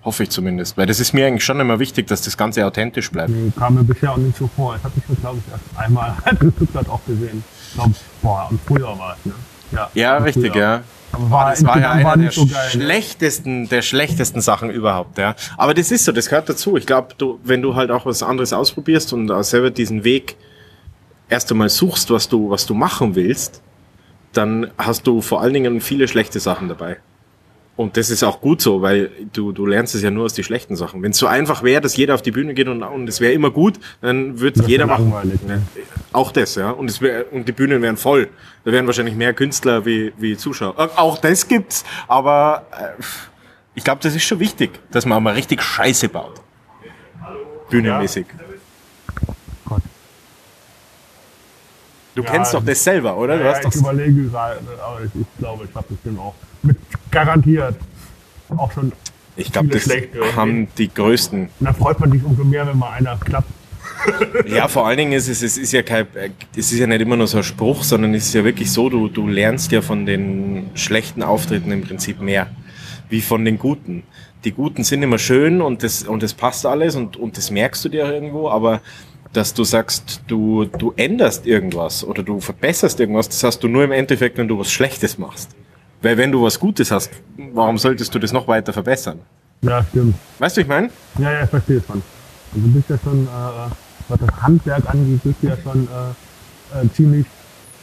Hoffe 0.06 0.24
ich 0.24 0.30
zumindest. 0.30 0.78
Weil 0.78 0.86
das 0.86 1.00
ist 1.00 1.14
mir 1.14 1.26
eigentlich 1.28 1.44
schon 1.44 1.60
immer 1.60 1.80
wichtig, 1.80 2.08
dass 2.08 2.22
das 2.22 2.38
Ganze 2.38 2.66
authentisch 2.66 3.12
bleibt. 3.12 3.32
Nee, 3.32 3.52
kam 3.58 3.74
mir 3.76 3.84
bisher 3.84 4.12
auch 4.12 4.18
nicht 4.18 4.38
so 4.38 4.48
vor. 4.56 4.76
Ich 4.76 4.84
habe 4.84 4.94
mich, 5.08 5.20
glaube 5.20 5.40
ich, 5.46 5.52
erst 5.52 5.64
einmal 5.84 6.16
in 6.42 6.52
Stuttgart 6.56 6.88
auch 6.90 7.04
gesehen. 7.06 7.44
Ich 7.70 7.74
glaube, 7.76 7.94
boah, 8.22 8.48
und 8.52 8.60
früher 8.66 8.98
war 9.00 9.18
es, 9.20 9.26
ne? 9.26 9.34
Ja, 9.72 9.90
Ja, 9.96 10.18
richtig, 10.18 10.52
früher. 10.54 10.62
ja. 10.62 10.84
Aber 11.12 11.32
war, 11.32 11.50
Das 11.50 11.66
war 11.66 11.80
ja 11.80 11.92
einer 11.92 12.18
der 12.18 12.32
so 12.32 12.46
geil. 12.46 12.54
ne? 12.66 12.70
schlechtesten, 12.82 13.68
der 13.70 13.82
schlechtesten 13.82 14.42
Sachen 14.42 14.70
überhaupt, 14.70 15.18
ja. 15.18 15.36
Aber 15.58 15.74
das 15.74 15.90
ist 15.92 16.06
so, 16.06 16.12
das 16.12 16.30
gehört 16.30 16.48
dazu. 16.50 16.78
Ich 16.78 16.86
glaube, 16.86 17.16
du, 17.18 17.40
wenn 17.44 17.62
du 17.64 17.74
halt 17.76 17.90
auch 17.90 18.06
was 18.06 18.22
anderes 18.22 18.54
ausprobierst 18.54 19.12
und 19.14 19.32
auch 19.32 19.44
selber 19.44 19.72
diesen 19.72 20.04
Weg 20.04 20.36
erst 21.30 21.52
einmal 21.52 21.70
suchst, 21.70 22.12
was 22.12 22.30
du, 22.30 22.52
was 22.52 22.66
du 22.68 22.74
machen 22.76 23.16
willst, 23.16 23.62
dann 24.34 24.70
hast 24.78 25.08
du 25.08 25.22
vor 25.22 25.42
allen 25.42 25.54
Dingen 25.54 25.82
viele 25.82 26.08
schlechte 26.08 26.40
Sachen 26.40 26.68
dabei. 26.68 26.98
Und 27.78 27.98
das 27.98 28.10
ist 28.10 28.24
auch 28.24 28.40
gut 28.40 28.62
so, 28.62 28.82
weil 28.82 29.12
du, 29.34 29.52
du 29.52 29.66
lernst 29.66 29.96
es 29.96 30.02
ja 30.02 30.10
nur 30.10 30.24
aus 30.26 30.34
den 30.34 30.46
schlechten 30.46 30.78
Sachen. 30.78 31.04
Wenn 31.04 31.12
es 31.12 31.18
so 31.18 31.28
einfach 31.28 31.62
wäre, 31.62 31.82
dass 31.82 31.98
jeder 31.98 32.16
auf 32.16 32.22
die 32.22 32.32
Bühne 32.32 32.54
geht 32.54 32.70
und, 32.70 32.82
und 32.82 33.10
es 33.10 33.20
wäre 33.20 33.34
immer 33.34 33.52
gut, 33.52 33.80
dann 34.00 34.40
würde 34.40 34.60
Das 34.62 34.68
jeder 34.70 34.86
machen. 34.86 35.12
langweilig, 35.12 35.42
ne? 35.44 35.62
Auch 36.14 36.32
das, 36.32 36.56
ja. 36.56 36.70
Und, 36.70 36.90
es 36.90 37.02
wär, 37.02 37.26
und 37.34 37.50
die 37.50 37.52
Bühnen 37.52 37.82
wären 37.82 37.98
voll. 37.98 38.30
Da 38.64 38.72
wären 38.72 38.88
wahrscheinlich 38.88 39.16
mehr 39.16 39.34
Künstler 39.34 39.86
wie, 39.86 40.14
wie 40.18 40.38
Zuschauer. 40.38 40.74
Äh, 40.80 40.88
Auch 40.96 41.18
das 41.18 41.50
gibt's, 41.50 41.84
aber 42.08 42.66
äh, 42.72 43.02
ich 43.76 43.84
glaube, 43.84 44.00
das 44.02 44.16
ist 44.16 44.24
schon 44.24 44.40
wichtig, 44.40 44.72
dass 44.92 45.06
man 45.06 45.22
mal 45.22 45.34
richtig 45.34 45.62
Scheiße 45.62 46.08
baut. 46.08 46.42
Bühnenmäßig. 47.70 48.26
Gott. 49.66 49.82
Du 52.16 52.24
Ja, 52.24 52.32
kennst 52.32 52.54
doch 52.54 52.64
das 52.64 52.82
selber, 52.82 53.18
oder? 53.18 53.38
Du 53.38 53.44
Ja, 53.44 53.54
hast 53.54 53.66
ich 53.66 53.76
überlege 53.76 54.30
gerade, 54.30 54.60
aber 54.82 55.02
ich, 55.04 55.12
ich 55.22 55.28
glaube, 55.40 55.66
ich 55.70 55.76
habe 55.76 55.88
bestimmt 55.90 56.20
auch 56.20 56.36
mit 56.64 56.78
garantiert 57.16 57.76
auch 58.58 58.72
schon. 58.72 58.92
ich 59.36 59.52
glaube, 59.52 59.70
das 59.70 59.84
schlechte 59.84 60.18
irgendwie. 60.18 60.36
haben 60.36 60.68
die 60.78 60.94
größten. 60.94 61.50
Und 61.60 61.66
da 61.66 61.74
freut 61.74 62.00
man 62.00 62.12
sich 62.12 62.24
umso 62.24 62.44
mehr, 62.44 62.68
wenn 62.68 62.78
mal 62.78 62.92
einer 62.92 63.18
klappt. 63.18 63.50
Ja, 64.48 64.68
vor 64.68 64.86
allen 64.86 64.98
Dingen 64.98 65.14
ist 65.14 65.28
es, 65.30 65.42
es 65.42 65.58
ist 65.58 65.72
ja 65.72 65.82
kein, 65.82 66.06
es 66.56 66.72
ist 66.72 66.78
ja 66.78 66.86
nicht 66.86 67.02
immer 67.02 67.16
nur 67.16 67.28
so 67.28 67.38
ein 67.38 67.44
Spruch, 67.44 67.84
sondern 67.84 68.14
es 68.14 68.28
ist 68.28 68.34
ja 68.36 68.44
wirklich 68.44 68.72
so, 68.72 68.90
du, 68.90 69.08
du 69.08 69.28
lernst 69.28 69.72
ja 69.72 69.82
von 69.82 70.06
den 70.06 70.70
schlechten 70.76 71.24
Auftritten 71.24 71.72
im 71.72 71.82
Prinzip 71.82 72.22
mehr, 72.22 72.48
wie 73.10 73.22
von 73.22 73.46
den 73.46 73.58
guten. 73.58 74.04
Die 74.44 74.52
guten 74.52 74.84
sind 74.84 75.02
immer 75.02 75.18
schön 75.18 75.62
und 75.62 75.82
das, 75.82 76.04
und 76.04 76.22
das 76.22 76.34
passt 76.34 76.66
alles 76.66 76.96
und, 76.96 77.18
und 77.18 77.38
das 77.38 77.50
merkst 77.50 77.84
du 77.86 77.90
dir 77.90 78.06
irgendwo, 78.06 78.50
aber 78.50 78.82
dass 79.34 79.54
du 79.54 79.64
sagst, 79.64 80.22
du, 80.28 80.66
du 80.66 80.94
änderst 80.98 81.48
irgendwas 81.48 82.04
oder 82.04 82.22
du 82.22 82.40
verbesserst 82.40 83.00
irgendwas, 83.00 83.28
das 83.30 83.44
hast 83.44 83.64
du 83.64 83.68
nur 83.68 83.84
im 83.84 83.92
Endeffekt, 83.92 84.38
wenn 84.38 84.48
du 84.48 84.60
was 84.60 84.72
Schlechtes 84.72 85.18
machst. 85.18 85.56
Weil 86.06 86.18
wenn 86.18 86.32
du 86.32 86.44
was 86.44 86.60
Gutes 86.60 86.92
hast, 86.92 87.10
warum 87.54 87.80
solltest 87.80 88.14
du 88.14 88.20
das 88.20 88.32
noch 88.32 88.48
weiter 88.48 88.72
verbessern? 88.72 89.18
Ja, 89.64 89.84
stimmt. 89.90 90.14
Weißt 90.38 90.56
du, 90.56 90.62
ich 90.62 90.68
meine? 90.68 90.92
Ja, 91.18 91.32
ja, 91.32 91.44
ich 91.46 91.50
verstehe 91.50 91.78
es 91.78 91.86
schon. 91.88 92.04
Also 92.54 92.68
du 92.68 92.74
bist 92.74 92.90
ja 92.92 92.98
schon, 93.04 93.24
äh, 93.26 93.28
was 94.10 94.20
das 94.20 94.42
Handwerk 94.44 94.88
angeht, 94.88 95.20
bist 95.24 95.36
du 95.42 95.48
ja 95.48 95.58
schon 95.64 95.88
äh, 95.88 96.86
äh, 96.86 96.90
ziemlich 96.94 97.26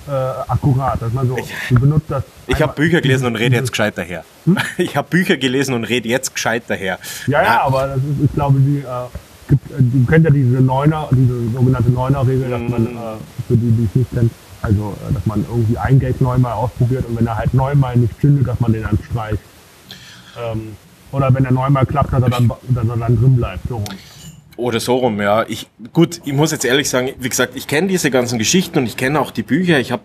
äh, 0.07 0.13
akkurat. 0.13 1.03
Dass 1.03 1.13
man 1.13 1.27
so, 1.27 1.37
du 1.71 1.75
benutzt 1.81 2.07
das. 2.11 2.23
Ich 2.47 2.63
habe 2.63 2.73
Bücher 2.75 3.01
gelesen 3.01 3.27
und 3.27 3.35
rede 3.35 3.51
dieses- 3.51 3.61
jetzt 3.63 3.71
gescheit 3.73 3.99
daher. 3.99 4.25
Ich 4.79 4.97
habe 4.97 5.09
Bücher 5.11 5.37
gelesen 5.37 5.75
und 5.75 5.83
rede 5.83 6.09
jetzt 6.09 6.33
gescheit 6.33 6.63
daher. 6.69 7.01
Ja, 7.27 7.43
ja, 7.43 7.63
aber 7.63 7.89
das 7.89 7.97
ist, 7.97 8.25
ich 8.25 8.33
glaube, 8.35 8.61
die, 8.61 8.79
äh, 8.79 8.85
gibt, 9.49 9.69
äh, 9.73 9.75
die 9.81 10.07
kennt 10.07 10.25
ja 10.27 10.31
diese 10.31 10.61
Neuner, 10.61 11.09
diese 11.11 11.51
sogenannte 11.51 11.91
Neuner-Regel, 11.91 12.49
dass 12.51 12.61
man, 12.71 12.83
Mhm. 12.83 12.87
äh, 12.87 13.01
für 13.49 13.57
die, 13.57 13.71
die 13.73 13.85
es 13.91 13.97
nicht 13.97 14.11
kennt, 14.15 14.31
also, 14.63 14.97
äh, 15.09 15.13
dass 15.13 15.27
man 15.27 15.45
irgendwie 15.49 15.77
ein 15.77 15.99
Gag 15.99 16.21
neunmal 16.21 16.53
ausprobiert 16.53 17.05
und 17.07 17.19
wenn 17.19 17.27
er 17.27 17.37
halt 17.37 17.53
neunmal 17.53 17.97
nicht 17.97 18.21
zündet, 18.21 18.47
dass 18.49 18.61
man 18.61 18.73
den 18.73 18.83
dann 18.83 18.99
streicht. 19.11 19.43
Ähm, 20.41 20.77
oder 21.11 21.35
wenn 21.35 21.45
er 21.45 21.53
neunmal 21.53 21.85
klappt, 21.85 22.13
dass 22.13 22.23
er 22.23 22.31
dann, 22.31 22.49
dass 22.49 22.89
er 22.89 22.97
dann 22.97 23.17
drin 23.19 23.37
bleibt, 23.37 23.69
so 23.69 23.77
rum. 23.77 23.85
Oder 24.57 24.81
so 24.81 24.97
rum, 24.97 25.21
ja. 25.21 25.45
Ich, 25.49 25.69
gut, 25.93 26.21
ich 26.25 26.33
muss 26.33 26.53
jetzt 26.53 26.65
ehrlich 26.65 26.89
sagen, 26.89 27.11
wie 27.19 27.29
gesagt, 27.29 27.57
ich 27.57 27.67
kenne 27.67 27.89
diese 27.89 28.11
ganzen 28.11 28.39
Geschichten 28.39 28.79
und 28.79 28.87
ich 28.87 28.97
kenne 28.97 29.21
auch 29.21 29.31
die 29.31 29.43
Bücher. 29.43 29.79
Ich 29.81 29.93
habe 29.93 30.03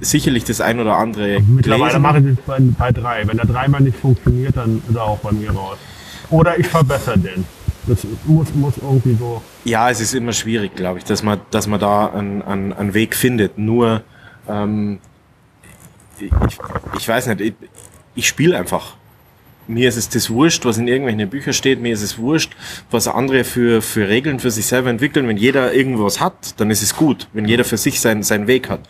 sicherlich 0.00 0.44
das 0.44 0.60
ein 0.60 0.80
oder 0.80 0.96
andere 0.96 1.40
Mittlerweile 1.40 1.80
gelesen. 1.80 2.02
mache 2.02 2.18
ich 2.20 2.26
es 2.26 2.44
bei, 2.46 2.58
bei 2.60 2.92
drei. 2.92 3.26
Wenn 3.26 3.38
er 3.38 3.46
dreimal 3.46 3.80
nicht 3.80 3.98
funktioniert, 3.98 4.56
dann 4.56 4.82
ist 4.88 4.94
er 4.94 5.04
auch 5.04 5.18
bei 5.18 5.32
mir 5.32 5.50
raus. 5.50 5.78
Oder 6.30 6.58
ich 6.58 6.66
verbessere 6.68 7.18
den. 7.18 7.44
Das 7.90 8.06
muss, 8.24 8.54
muss 8.54 8.74
irgendwie 8.76 9.16
so. 9.16 9.42
Ja, 9.64 9.90
es 9.90 10.00
ist 10.00 10.14
immer 10.14 10.32
schwierig, 10.32 10.76
glaube 10.76 11.00
ich, 11.00 11.04
dass 11.04 11.24
man, 11.24 11.40
dass 11.50 11.66
man 11.66 11.80
da 11.80 12.06
einen, 12.06 12.40
einen, 12.40 12.72
einen 12.72 12.94
Weg 12.94 13.16
findet. 13.16 13.58
Nur, 13.58 14.04
ähm, 14.48 15.00
ich, 16.20 16.30
ich 16.98 17.08
weiß 17.08 17.26
nicht, 17.26 17.40
ich, 17.40 17.54
ich 18.14 18.28
spiele 18.28 18.56
einfach. 18.56 18.94
Mir 19.66 19.88
ist 19.88 19.96
es 19.96 20.08
das 20.08 20.30
wurscht, 20.30 20.64
was 20.64 20.78
in 20.78 20.86
irgendwelchen 20.86 21.28
Büchern 21.28 21.52
steht. 21.52 21.80
Mir 21.80 21.92
ist 21.92 22.02
es 22.02 22.16
wurscht, 22.18 22.52
was 22.92 23.08
andere 23.08 23.42
für, 23.42 23.82
für 23.82 24.08
Regeln 24.08 24.38
für 24.38 24.52
sich 24.52 24.66
selber 24.66 24.90
entwickeln. 24.90 25.26
Wenn 25.26 25.36
jeder 25.36 25.74
irgendwas 25.74 26.20
hat, 26.20 26.60
dann 26.60 26.70
ist 26.70 26.82
es 26.82 26.94
gut. 26.94 27.26
Wenn 27.32 27.44
jeder 27.44 27.64
für 27.64 27.76
sich 27.76 28.00
seinen, 28.00 28.22
seinen 28.22 28.46
Weg 28.46 28.68
hat. 28.68 28.80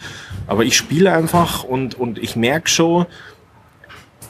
Aber 0.46 0.64
ich 0.64 0.76
spiele 0.76 1.12
einfach 1.12 1.64
und, 1.64 1.94
und 1.94 2.18
ich 2.18 2.36
merke 2.36 2.68
schon, 2.68 3.06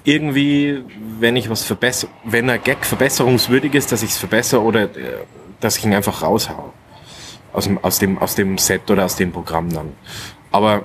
irgendwie, 0.04 0.84
wenn 1.18 1.36
ich 1.36 1.50
was 1.50 1.62
verbessere, 1.64 2.10
wenn 2.24 2.48
ein 2.50 2.62
Gag 2.62 2.84
verbesserungswürdig 2.84 3.74
ist, 3.74 3.92
dass 3.92 4.02
ich 4.02 4.10
es 4.10 4.18
verbessere 4.18 4.62
oder 4.62 4.82
äh, 4.84 5.18
dass 5.60 5.76
ich 5.76 5.84
ihn 5.84 5.92
einfach 5.94 6.22
raushau. 6.22 6.72
aus 7.52 7.64
dem, 7.64 7.78
aus 7.84 7.98
dem, 7.98 8.18
aus 8.18 8.34
dem 8.34 8.58
Set 8.58 8.90
oder 8.90 9.04
aus 9.04 9.16
dem 9.16 9.32
Programm 9.32 9.72
dann. 9.72 9.92
Aber 10.52 10.84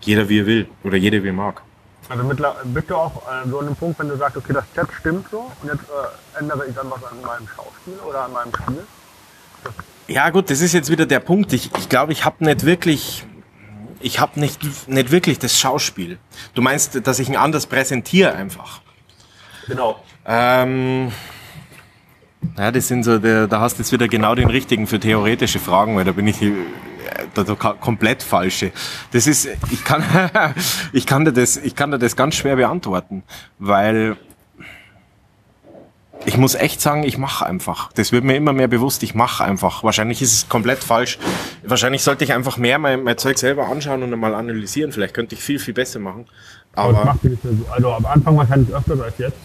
jeder 0.00 0.28
wie 0.28 0.40
er 0.40 0.46
will 0.46 0.68
oder 0.82 0.96
jeder 0.96 1.22
wie 1.22 1.28
er 1.28 1.32
mag. 1.32 1.62
Also 2.08 2.22
mittler- 2.24 2.56
bist 2.64 2.90
du 2.90 2.96
auch 2.96 3.22
äh, 3.22 3.48
so 3.48 3.60
an 3.60 3.66
dem 3.66 3.76
Punkt, 3.76 3.98
wenn 3.98 4.08
du 4.08 4.16
sagst, 4.16 4.36
okay, 4.36 4.52
das 4.52 4.64
Set 4.74 4.88
stimmt 5.00 5.26
so 5.30 5.50
und 5.62 5.68
jetzt 5.68 5.84
äh, 5.84 6.38
ändere 6.40 6.66
ich 6.68 6.74
dann 6.74 6.90
was 6.90 7.02
an 7.04 7.18
meinem 7.22 7.48
Schauspiel 7.48 7.94
oder 8.06 8.24
an 8.26 8.32
meinem 8.32 8.52
Spiel? 8.54 8.84
Ja 10.06 10.28
gut, 10.28 10.50
das 10.50 10.60
ist 10.60 10.74
jetzt 10.74 10.90
wieder 10.90 11.06
der 11.06 11.20
Punkt. 11.20 11.52
Ich 11.54 11.70
glaube, 11.70 11.78
ich, 11.80 11.88
glaub, 11.88 12.10
ich 12.10 12.24
habe 12.26 12.44
nicht 12.44 12.66
wirklich, 12.66 13.24
ich 14.04 14.20
habe 14.20 14.38
nicht, 14.38 14.88
nicht 14.88 15.10
wirklich 15.10 15.38
das 15.38 15.58
Schauspiel. 15.58 16.18
Du 16.54 16.62
meinst, 16.62 17.06
dass 17.06 17.18
ich 17.18 17.28
ihn 17.28 17.36
anders 17.36 17.66
präsentiere 17.66 18.34
einfach. 18.34 18.82
Genau. 19.66 19.98
Ähm, 20.26 21.10
ja, 22.58 22.70
das 22.70 22.88
sind 22.88 23.02
so, 23.02 23.18
der, 23.18 23.46
da 23.46 23.60
hast 23.60 23.78
du 23.78 23.82
jetzt 23.82 23.92
wieder 23.92 24.06
genau 24.06 24.34
den 24.34 24.48
richtigen 24.48 24.86
für 24.86 25.00
theoretische 25.00 25.58
Fragen, 25.58 25.96
weil 25.96 26.04
da 26.04 26.12
bin 26.12 26.26
ich 26.26 26.42
äh, 26.42 26.52
da, 27.32 27.44
da, 27.44 27.54
komplett 27.54 28.22
falsche. 28.22 28.72
Das 29.12 29.26
ist, 29.26 29.48
ich 29.70 29.84
kann, 29.84 30.04
ich 30.92 31.06
kann 31.06 31.24
dir 31.24 31.32
das, 31.32 31.56
ich 31.56 31.74
kann 31.74 31.90
dir 31.90 31.98
das 31.98 32.14
ganz 32.14 32.34
schwer 32.34 32.56
beantworten, 32.56 33.22
weil 33.58 34.18
ich 36.26 36.36
muss 36.36 36.54
echt 36.54 36.80
sagen, 36.80 37.02
ich 37.02 37.18
mache 37.18 37.46
einfach. 37.46 37.92
Das 37.92 38.12
wird 38.12 38.24
mir 38.24 38.36
immer 38.36 38.52
mehr 38.52 38.68
bewusst, 38.68 39.02
ich 39.02 39.14
mache 39.14 39.44
einfach. 39.44 39.84
Wahrscheinlich 39.84 40.22
ist 40.22 40.32
es 40.32 40.48
komplett 40.48 40.78
falsch. 40.78 41.18
Wahrscheinlich 41.62 42.02
sollte 42.02 42.24
ich 42.24 42.32
einfach 42.32 42.56
mehr 42.56 42.78
mein, 42.78 43.02
mein 43.02 43.18
Zeug 43.18 43.38
selber 43.38 43.68
anschauen 43.68 44.02
und 44.02 44.18
mal 44.18 44.34
analysieren. 44.34 44.92
Vielleicht 44.92 45.14
könnte 45.14 45.34
ich 45.34 45.42
viel, 45.42 45.58
viel 45.58 45.74
besser 45.74 45.98
machen. 45.98 46.26
Aber, 46.74 46.98
Aber. 46.98 47.18
Also 47.70 47.92
am 47.92 48.06
Anfang 48.06 48.36
wahrscheinlich 48.36 48.74
öfter 48.74 49.02
als 49.02 49.18
jetzt. 49.18 49.36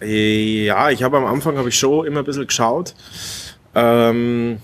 äh, 0.00 0.64
ja, 0.64 0.90
ich 0.90 1.02
habe 1.02 1.16
am 1.16 1.26
Anfang 1.26 1.56
habe 1.58 1.68
ich 1.68 1.78
schon 1.78 2.06
immer 2.06 2.20
ein 2.20 2.24
bisschen 2.24 2.46
geschaut. 2.46 2.94
Ähm, 3.74 4.58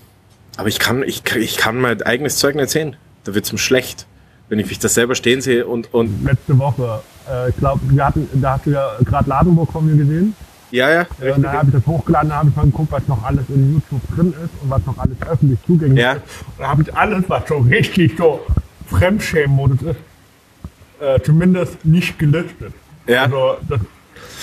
aber 0.57 0.67
ich 0.69 0.79
kann, 0.79 1.03
ich, 1.03 1.23
ich 1.35 1.57
kann 1.57 1.79
mein 1.79 2.01
eigenes 2.01 2.37
Zeug 2.37 2.55
nicht 2.55 2.69
sehen. 2.69 2.95
Da 3.25 3.35
wird's 3.35 3.51
mir 3.51 3.57
schlecht, 3.57 4.07
wenn 4.49 4.59
ich 4.59 4.67
mich 4.67 4.79
das 4.79 4.93
selber 4.93 5.15
stehen 5.15 5.41
sehe 5.41 5.65
und, 5.67 5.93
und 5.93 6.23
Letzte 6.23 6.57
Woche, 6.57 7.01
äh, 7.29 7.49
ich 7.49 7.57
glaube, 7.57 7.81
wir 7.83 8.05
hatten, 8.05 8.29
da 8.33 8.53
hast 8.53 8.65
du 8.65 8.71
ja 8.71 8.91
gerade 9.03 9.29
Ladenburg 9.29 9.71
von 9.71 9.85
mir 9.85 9.97
gesehen. 9.97 10.35
Ja, 10.75 10.89
ja, 10.91 11.05
Äh, 11.21 11.31
und 11.31 11.43
dann 11.43 11.53
habe 11.53 11.67
ich 11.67 11.73
das 11.73 11.85
hochgeladen, 11.85 12.33
habe 12.33 12.49
ich 12.49 12.55
mal 12.55 12.65
geguckt, 12.65 12.91
was 12.91 13.07
noch 13.07 13.23
alles 13.23 13.43
in 13.49 13.73
YouTube 13.75 14.01
drin 14.15 14.33
ist 14.43 14.61
und 14.61 14.69
was 14.69 14.85
noch 14.85 14.97
alles 14.97 15.17
öffentlich 15.29 15.59
zugänglich 15.65 15.99
Ja. 16.03 16.13
ist. 16.13 16.21
Und 16.47 16.59
da 16.59 16.67
habe 16.67 16.81
ich 16.83 16.93
alles, 16.95 17.23
was 17.27 17.43
so 17.47 17.57
richtig 17.57 18.15
so 18.17 18.41
Fremdschämen-Modus 18.89 19.81
ist, 19.81 19.99
äh, 21.01 21.19
zumindest 21.21 21.83
nicht 21.85 22.17
gelistet. 22.19 22.73
Ja. 23.07 23.23
Also, 23.23 23.57
das, 23.67 23.79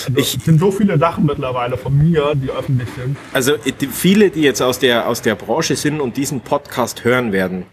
also 0.06 0.18
Ich- 0.18 0.36
es 0.36 0.44
sind 0.44 0.58
so 0.58 0.70
viele 0.70 0.98
Sachen 0.98 1.26
mittlerweile 1.26 1.76
von 1.76 1.96
mir, 1.96 2.32
die 2.34 2.50
öffentlich 2.50 2.88
sind. 2.96 3.16
Also 3.32 3.52
viele, 3.90 4.30
die 4.30 4.42
jetzt 4.42 4.60
aus 4.62 4.78
der, 4.78 5.08
aus 5.08 5.22
der 5.22 5.34
Branche 5.34 5.76
sind 5.76 6.00
und 6.00 6.16
diesen 6.16 6.40
Podcast 6.40 7.04
hören 7.04 7.32
werden, 7.32 7.64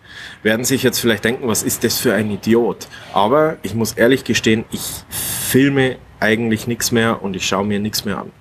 werden 0.43 0.65
sich 0.65 0.83
jetzt 0.83 0.99
vielleicht 0.99 1.23
denken, 1.25 1.47
was 1.47 1.63
ist 1.63 1.83
das 1.83 1.97
für 1.99 2.13
ein 2.13 2.29
Idiot? 2.31 2.87
Aber 3.13 3.57
ich 3.63 3.73
muss 3.75 3.93
ehrlich 3.93 4.23
gestehen, 4.23 4.65
ich 4.71 5.03
filme 5.09 5.95
eigentlich 6.19 6.67
nichts 6.67 6.91
mehr 6.91 7.21
und 7.23 7.35
ich 7.35 7.47
schaue 7.47 7.65
mir 7.65 7.79
nichts 7.79 8.03
mehr 8.05 8.17
an. 8.19 8.31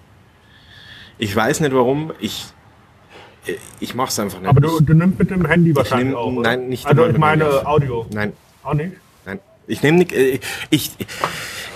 Ich 1.19 1.35
weiß 1.35 1.61
nicht 1.61 1.75
warum, 1.75 2.13
ich, 2.21 2.47
ich 3.81 3.95
mache 3.95 4.09
es 4.09 4.19
einfach 4.21 4.41
nicht. 4.41 4.49
Aber 4.49 4.61
du, 4.61 4.81
du 4.81 4.95
nimmst 4.95 5.19
mit 5.19 5.31
dem 5.31 5.47
Handy 5.47 5.75
wahrscheinlich 5.75 6.15
nehm- 6.15 6.17
auch, 6.17 6.31
nein, 6.43 6.69
nicht 6.69 6.87
Also 6.87 7.07
ich 7.07 7.19
meine. 7.19 7.67
Audio. 7.67 8.07
Nein, 8.13 8.33
Auch 8.63 8.75
nicht? 8.75 8.93
Ich 9.69 9.83
nehme 9.83 10.03
äh, 10.13 10.41
ich, 10.71 10.91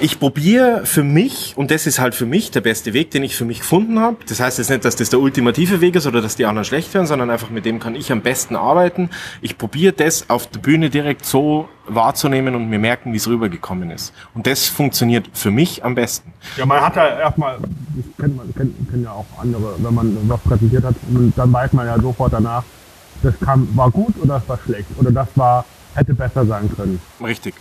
ich 0.01 0.19
probiere 0.19 0.85
für 0.85 1.05
mich, 1.05 1.53
und 1.57 1.71
das 1.71 1.87
ist 1.87 2.01
halt 2.01 2.15
für 2.15 2.27
mich 2.27 2.51
der 2.51 2.63
beste 2.63 2.95
Weg, 2.95 3.11
den 3.11 3.23
ich 3.23 3.37
für 3.37 3.45
mich 3.45 3.61
gefunden 3.61 4.01
habe. 4.01 4.17
Das 4.27 4.41
heißt 4.41 4.59
jetzt 4.59 4.71
nicht, 4.71 4.85
dass 4.85 4.97
das 4.97 5.11
der 5.11 5.21
ultimative 5.21 5.81
Weg 5.81 5.95
ist 5.95 6.07
oder 6.07 6.23
dass 6.23 6.35
die 6.35 6.47
anderen 6.47 6.65
schlecht 6.65 6.93
werden, 6.95 7.07
sondern 7.07 7.31
einfach 7.31 7.51
mit 7.51 7.67
dem 7.67 7.79
kann 7.79 7.95
ich 7.95 8.11
am 8.11 8.23
besten 8.23 8.57
arbeiten. 8.57 9.11
Ich 9.43 9.59
probiere 9.59 9.93
das 9.93 10.29
auf 10.31 10.49
der 10.49 10.61
Bühne 10.61 10.91
direkt 10.91 11.27
so 11.27 11.69
wahrzunehmen 11.87 12.55
und 12.55 12.69
mir 12.69 12.79
merken, 12.79 13.13
wie 13.13 13.19
es 13.19 13.29
rübergekommen 13.29 13.91
ist. 13.91 14.13
Und 14.35 14.47
das 14.47 14.67
funktioniert 14.67 15.29
für 15.35 15.51
mich 15.51 15.85
am 15.85 15.95
besten. 15.95 16.33
Ja, 16.57 16.65
man 16.65 16.81
hat 16.81 16.97
ja 16.97 17.21
erstmal, 17.21 17.59
das 17.59 18.17
kennt 18.19 18.37
man, 18.37 18.55
kennt, 18.55 18.91
kennen 18.91 19.05
ja 19.05 19.13
auch 19.13 19.27
andere, 19.39 19.75
wenn 19.79 19.95
man 19.95 20.17
was 20.29 20.41
präsentiert 20.41 20.85
hat, 20.85 20.95
dann 21.37 21.53
weiß 21.53 21.73
man 21.75 21.87
ja 21.87 22.01
sofort 22.01 22.33
danach, 22.33 22.65
das 23.23 23.39
kam, 23.39 23.69
war 23.77 23.91
gut 23.91 24.15
oder 24.21 24.35
das 24.35 24.49
war 24.49 24.59
schlecht 24.65 24.89
oder 24.99 25.11
das 25.13 25.29
war, 25.35 25.65
hätte 25.95 26.15
besser 26.15 26.47
sein 26.47 26.71
können. 26.75 27.01
Richtig. 27.23 27.55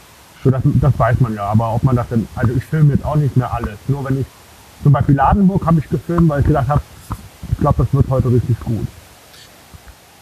So, 0.44 0.50
das, 0.50 0.62
das 0.82 0.98
weiß 0.98 1.20
man 1.20 1.36
ja, 1.36 1.46
aber 1.46 1.74
ob 1.76 1.84
man 1.84 1.96
das 1.96 2.08
denn, 2.10 2.28
also 2.36 2.54
ich 2.54 2.64
filme 2.64 2.94
jetzt 2.94 3.06
auch 3.06 3.16
nicht 3.16 3.38
mehr 3.38 3.54
alles. 3.54 3.78
Nur 3.88 4.04
wenn 4.06 4.22
ich, 4.22 4.26
zum 4.84 4.92
Beispiel 4.92 5.16
Ladenburg 5.16 5.66
habe 5.66 5.80
ich 5.80 5.88
gefilmt, 5.90 6.30
weil 6.30 6.42
ich 6.42 6.48
gedacht 6.48 6.68
habe, 6.68 6.82
ich 7.52 7.58
glaube, 7.60 7.84
das 7.84 7.94
wird 7.94 8.10
heute 8.10 8.32
richtig 8.32 8.60
gut. 8.62 8.88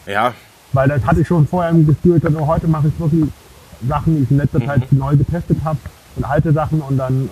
Ja, 0.06 0.34
Weil 0.74 0.90
das 0.90 1.06
hatte 1.06 1.22
ich 1.22 1.28
schon 1.28 1.48
vorher 1.48 1.72
im 1.72 1.86
Gefühl, 1.86 2.20
also 2.24 2.48
heute 2.48 2.68
mache 2.68 2.88
ich 2.90 3.00
wirklich 3.00 3.26
Sachen, 3.88 4.18
die 4.18 4.24
ich 4.24 4.32
in 4.32 4.38
letzter 4.38 4.60
Zeit 4.66 4.92
neu 4.92 5.16
getestet 5.16 5.58
habe 5.64 5.78
und 6.16 6.24
alte 6.26 6.52
Sachen 6.52 6.82
und 6.82 6.98
dann 6.98 7.30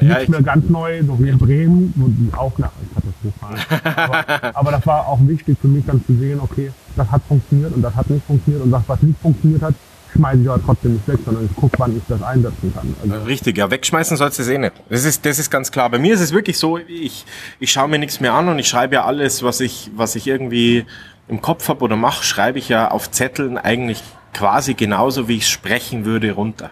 äh, 0.00 0.04
Ja, 0.06 0.14
nicht 0.14 0.22
ich- 0.24 0.28
mehr 0.30 0.42
ganz 0.42 0.68
neu, 0.70 1.02
so 1.04 1.18
wie 1.20 1.28
in 1.28 1.38
Bremen, 1.38 1.92
wo 1.96 2.06
die 2.08 2.30
auch 2.34 2.56
nach 2.58 2.70
katastrophal. 2.94 3.82
aber, 3.96 4.54
aber 4.54 4.70
das 4.72 4.86
war 4.86 5.06
auch 5.08 5.18
wichtig 5.26 5.58
für 5.60 5.68
mich 5.68 5.84
dann 5.86 6.02
zu 6.06 6.14
sehen, 6.16 6.40
okay, 6.40 6.70
das 6.96 7.10
hat 7.10 7.22
funktioniert 7.28 7.74
und 7.74 7.82
das 7.82 7.94
hat 7.94 8.08
nicht 8.08 8.24
funktioniert 8.26 8.62
und 8.64 8.70
das, 8.70 8.82
was 8.86 9.02
nicht 9.02 9.18
funktioniert 9.20 9.62
hat, 9.62 9.74
schmeiße 10.16 10.42
ich 10.42 10.48
aber 10.48 10.62
trotzdem 10.64 10.94
nicht 10.94 11.06
weg, 11.08 11.18
sondern 11.24 11.44
ich 11.46 11.56
gucke, 11.56 11.78
wann 11.78 11.96
ich 11.96 12.02
das 12.08 12.22
einsetzen 12.22 12.72
kann. 12.74 12.94
Also, 13.02 13.24
Richtig, 13.24 13.58
ja, 13.58 13.70
wegschmeißen 13.70 14.16
sollst 14.16 14.38
du 14.38 14.42
es 14.42 14.48
eh 14.48 14.58
nicht. 14.58 14.72
Das 14.88 15.04
ist, 15.04 15.24
das 15.24 15.38
ist 15.38 15.50
ganz 15.50 15.70
klar. 15.70 15.88
Bei 15.90 15.98
mir 15.98 16.14
ist 16.14 16.20
es 16.20 16.32
wirklich 16.32 16.58
so, 16.58 16.78
ich, 16.78 17.24
ich 17.60 17.70
schaue 17.70 17.88
mir 17.88 17.98
nichts 17.98 18.20
mehr 18.20 18.34
an 18.34 18.48
und 18.48 18.58
ich 18.58 18.68
schreibe 18.68 18.96
ja 18.96 19.04
alles, 19.04 19.42
was 19.42 19.60
ich, 19.60 19.90
was 19.94 20.16
ich 20.16 20.26
irgendwie 20.26 20.84
im 21.28 21.40
Kopf 21.40 21.68
habe 21.68 21.84
oder 21.84 21.96
mache, 21.96 22.24
schreibe 22.24 22.58
ich 22.58 22.68
ja 22.68 22.90
auf 22.90 23.10
Zetteln 23.10 23.58
eigentlich 23.58 24.02
quasi 24.32 24.74
genauso, 24.74 25.28
wie 25.28 25.36
ich 25.36 25.48
sprechen 25.48 26.04
würde, 26.04 26.32
runter. 26.32 26.70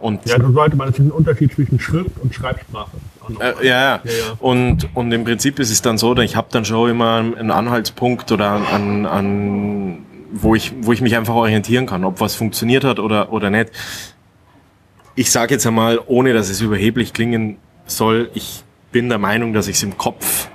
Und 0.00 0.26
ja, 0.26 0.40
so 0.40 0.50
sollte 0.52 0.76
man, 0.76 0.88
das 0.88 0.98
ist 0.98 1.04
ein 1.04 1.10
Unterschied 1.10 1.52
zwischen 1.52 1.78
Schrift 1.78 2.18
und 2.22 2.34
Schreibsprache. 2.34 2.92
Äh, 3.40 3.66
ja, 3.66 3.80
ja. 3.80 4.00
Ja. 4.04 4.10
Und, 4.38 4.88
und 4.94 5.12
im 5.12 5.24
Prinzip 5.24 5.58
ist 5.58 5.70
es 5.70 5.82
dann 5.82 5.98
so, 5.98 6.16
ich 6.16 6.36
habe 6.36 6.48
dann 6.50 6.64
schon 6.64 6.90
immer 6.90 7.16
einen 7.16 7.50
Anhaltspunkt 7.50 8.32
oder 8.32 8.50
an, 8.72 9.06
an 9.06 10.06
wo 10.34 10.54
ich, 10.54 10.72
wo 10.80 10.92
ich 10.92 11.00
mich 11.00 11.16
einfach 11.16 11.34
orientieren 11.34 11.86
kann, 11.86 12.04
ob 12.04 12.20
was 12.20 12.34
funktioniert 12.34 12.84
hat 12.84 12.98
oder, 12.98 13.32
oder 13.32 13.50
nicht. 13.50 13.70
Ich 15.14 15.30
sage 15.30 15.54
jetzt 15.54 15.66
einmal, 15.66 16.00
ohne 16.06 16.32
dass 16.32 16.50
es 16.50 16.60
überheblich 16.60 17.12
klingen 17.12 17.58
soll, 17.86 18.30
ich 18.34 18.64
bin 18.90 19.08
der 19.08 19.18
Meinung, 19.18 19.52
dass 19.52 19.68
ich 19.68 19.76
es 19.76 19.82
im 19.82 19.96
Kopf, 19.96 20.48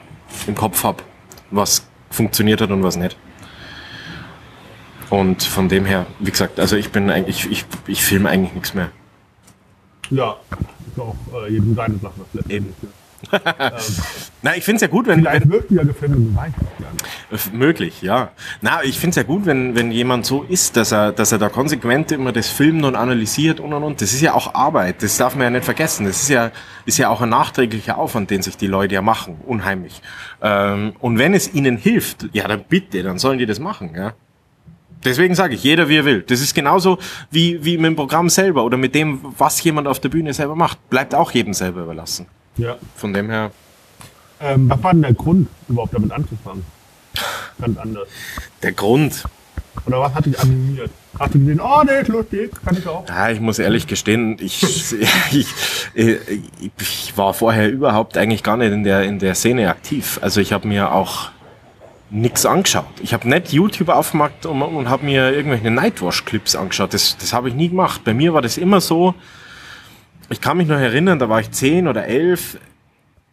im 0.48 0.56
Kopf 0.56 0.84
habe, 0.84 1.04
was 1.50 1.88
funktioniert 2.10 2.62
hat 2.62 2.72
und 2.72 2.84
was 2.84 2.98
nicht. 2.98 3.18
Und 5.10 5.44
von 5.44 5.70
dem 5.70 5.86
her, 5.86 6.06
wie 6.20 6.32
gesagt, 6.32 6.60
also 6.60 6.76
ich 6.76 6.92
bin 6.92 7.10
eigentlich, 7.10 7.50
ich, 7.50 7.66
ich 7.88 8.04
filme 8.04 8.30
eigentlich 8.30 8.54
nichts 8.54 8.74
mehr. 8.74 8.92
Ja, 10.12 10.36
ist 10.88 11.00
auch 11.00 11.16
äh, 11.34 11.52
jedem 11.52 11.76
seine 11.76 11.98
Sache. 11.98 12.14
Eben. 12.50 12.74
Na, 14.42 14.56
ich 14.56 14.64
finde 14.64 14.76
es 14.78 14.82
ja 14.82 14.88
gut, 14.88 15.08
wenn, 15.08 15.24
wenn 15.26 15.32
Vielleicht 15.32 15.50
wirkt 15.50 15.72
ja 15.72 15.84
gefilmt 15.84 16.16
es 16.30 16.36
ja 16.36 16.92
nicht. 16.92 17.06
F- 17.32 17.52
Möglich, 17.52 18.02
ja. 18.02 18.32
Na, 18.62 18.84
ich 18.84 18.98
find's 18.98 19.18
ja 19.18 19.24
gut, 19.24 19.46
wenn, 19.46 19.76
wenn 19.76 19.92
jemand 19.92 20.26
so 20.26 20.44
ist, 20.44 20.78
dass 20.78 20.92
er, 20.92 21.12
dass 21.12 21.32
er 21.32 21.38
da 21.38 21.50
konsequent 21.50 22.12
immer 22.12 22.32
das 22.32 22.50
filmt 22.50 22.86
und 22.86 22.96
analysiert 22.96 23.60
und 23.60 23.74
und 23.74 23.84
und. 23.84 24.02
Das 24.02 24.14
ist 24.14 24.22
ja 24.22 24.34
auch 24.34 24.56
Arbeit, 24.56 25.04
das 25.04 25.18
darf 25.18 25.36
man 25.36 25.44
ja 25.44 25.50
nicht 25.50 25.66
vergessen. 25.66 26.06
Das 26.06 26.22
ist 26.22 26.30
ja, 26.30 26.52
ist 26.86 26.98
ja 26.98 27.10
auch 27.10 27.22
ein 27.22 27.30
nachträglicher 27.30 27.98
Aufwand, 27.98 28.30
den 28.30 28.42
sich 28.42 28.56
die 28.58 28.68
Leute 28.68 28.96
ja 28.96 29.02
machen, 29.02 29.38
unheimlich. 29.46 30.02
Ähm, 30.42 30.94
und 31.00 31.18
wenn 31.18 31.34
es 31.34 31.54
ihnen 31.54 31.78
hilft, 31.78 32.28
ja, 32.32 32.48
dann 32.48 32.64
bitte, 32.68 33.04
dann 33.04 33.20
sollen 33.20 33.38
die 33.40 33.46
das 33.46 33.60
machen, 33.60 33.92
ja. 33.96 34.14
Deswegen 35.06 35.34
sage 35.34 35.56
ich, 35.56 35.64
jeder 35.64 35.88
wie 35.88 35.96
er 35.98 36.06
will. 36.06 36.24
Das 36.24 36.42
ist 36.42 36.54
genauso 36.54 36.98
wie, 37.32 37.64
wie 37.64 37.78
mit 37.78 37.86
dem 37.86 37.96
Programm 37.96 38.28
selber 38.28 38.66
oder 38.66 38.76
mit 38.78 38.96
dem, 38.96 39.22
was 39.38 39.64
jemand 39.64 39.88
auf 39.88 40.02
der 40.02 40.10
Bühne 40.10 40.34
selber 40.34 40.56
macht. 40.56 40.90
Bleibt 40.90 41.16
auch 41.16 41.32
jedem 41.32 41.54
selber 41.54 41.84
überlassen. 41.84 42.26
Ja. 42.58 42.78
Von 42.96 43.14
dem 43.14 43.30
her. 43.30 43.52
Ähm, 44.42 44.70
was 44.70 44.82
war 44.84 44.94
denn 44.94 45.02
der 45.02 45.14
Grund, 45.14 45.48
überhaupt 45.68 45.94
damit 45.94 46.12
anzufangen? 46.12 46.66
Ganz 47.60 47.78
anders. 47.78 48.08
Der 48.64 48.72
Grund, 48.72 49.24
Oder 49.86 50.00
was 50.00 50.14
hat 50.14 50.26
dich 50.26 50.40
animiert? 50.40 50.92
Hast 51.18 51.34
du 51.34 51.40
gesehen, 51.40 51.60
oh, 51.60 51.84
der 51.84 52.02
ist 52.02 52.08
lustig, 52.08 52.52
kann 52.64 52.78
ich 52.78 52.88
auch. 52.88 53.08
Ja, 53.08 53.30
ich 53.30 53.40
muss 53.40 53.60
ehrlich 53.60 53.88
gestehen, 53.88 54.38
ich, 54.40 54.64
ich, 55.32 55.48
äh, 55.96 56.18
ich 56.80 57.18
war 57.18 57.34
vorher 57.34 57.70
überhaupt 57.70 58.18
eigentlich 58.18 58.44
gar 58.44 58.58
nicht 58.58 58.72
in 58.72 58.84
der, 58.84 59.04
in 59.04 59.20
der 59.20 59.36
Szene 59.36 59.70
aktiv. 59.70 60.20
Also 60.22 60.40
ich 60.40 60.54
habe 60.54 60.68
mir 60.68 60.92
auch 60.94 61.32
nix 62.10 62.46
angeschaut. 62.46 62.86
Ich 63.02 63.14
habe 63.14 63.28
nicht 63.28 63.52
YouTube 63.52 63.90
aufgemacht 63.90 64.46
und, 64.46 64.62
und 64.62 64.90
habe 64.90 65.06
mir 65.06 65.32
irgendwelche 65.32 65.70
Nightwash-Clips 65.72 66.56
angeschaut. 66.56 66.94
Das, 66.94 67.18
das 67.18 67.34
habe 67.34 67.50
ich 67.50 67.56
nie 67.56 67.70
gemacht. 67.70 68.02
Bei 68.04 68.14
mir 68.14 68.34
war 68.34 68.42
das 68.42 68.58
immer 68.58 68.82
so, 68.82 69.14
ich 70.30 70.42
kann 70.42 70.58
mich 70.58 70.68
noch 70.68 70.78
erinnern, 70.80 71.20
da 71.20 71.30
war 71.30 71.40
ich 71.40 71.52
zehn 71.52 71.88
oder 71.88 72.06
elf. 72.06 72.58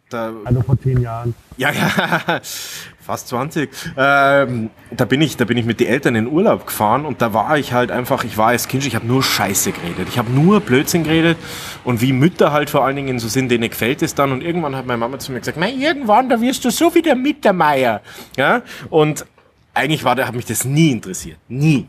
Da, 0.09 0.31
Also 0.45 0.61
vor 0.61 0.79
zehn 0.81 1.01
Jahren. 1.01 1.35
ja, 1.57 1.69
ja, 1.71 2.39
fast 3.01 3.27
20. 3.27 3.69
Ähm, 3.97 4.69
da 4.91 5.03
bin 5.05 5.21
ich, 5.21 5.35
da 5.35 5.43
bin 5.43 5.57
ich 5.57 5.65
mit 5.65 5.81
den 5.81 5.87
Eltern 5.87 6.15
in 6.15 6.27
Urlaub 6.27 6.65
gefahren 6.65 7.05
und 7.05 7.21
da 7.21 7.33
war 7.33 7.57
ich 7.57 7.73
halt 7.73 7.91
einfach, 7.91 8.23
ich 8.23 8.37
war 8.37 8.47
als 8.47 8.69
Kind, 8.69 8.85
ich 8.85 8.95
habe 8.95 9.05
nur 9.05 9.21
Scheiße 9.21 9.73
geredet. 9.73 10.07
Ich 10.09 10.17
habe 10.17 10.31
nur 10.31 10.61
Blödsinn 10.61 11.03
geredet 11.03 11.37
und 11.83 11.99
wie 12.01 12.13
Mütter 12.13 12.53
halt 12.53 12.69
vor 12.69 12.85
allen 12.85 12.95
Dingen 12.95 13.19
so 13.19 13.27
sind, 13.27 13.49
denen 13.49 13.69
gefällt 13.69 14.01
es 14.01 14.15
dann 14.15 14.31
und 14.31 14.41
irgendwann 14.41 14.75
hat 14.77 14.85
meine 14.85 14.97
Mama 14.97 15.19
zu 15.19 15.33
mir 15.33 15.39
gesagt, 15.39 15.57
"Mei, 15.57 15.71
irgendwann, 15.73 16.29
da 16.29 16.39
wirst 16.39 16.63
du 16.63 16.69
so 16.69 16.93
wie 16.95 17.01
der 17.01 17.15
Mittermeier. 17.15 18.01
Ja, 18.37 18.61
und 18.89 19.25
eigentlich 19.73 20.05
war, 20.05 20.15
hat 20.15 20.33
mich 20.35 20.45
das 20.45 20.63
nie 20.63 20.91
interessiert. 20.91 21.37
Nie. 21.49 21.85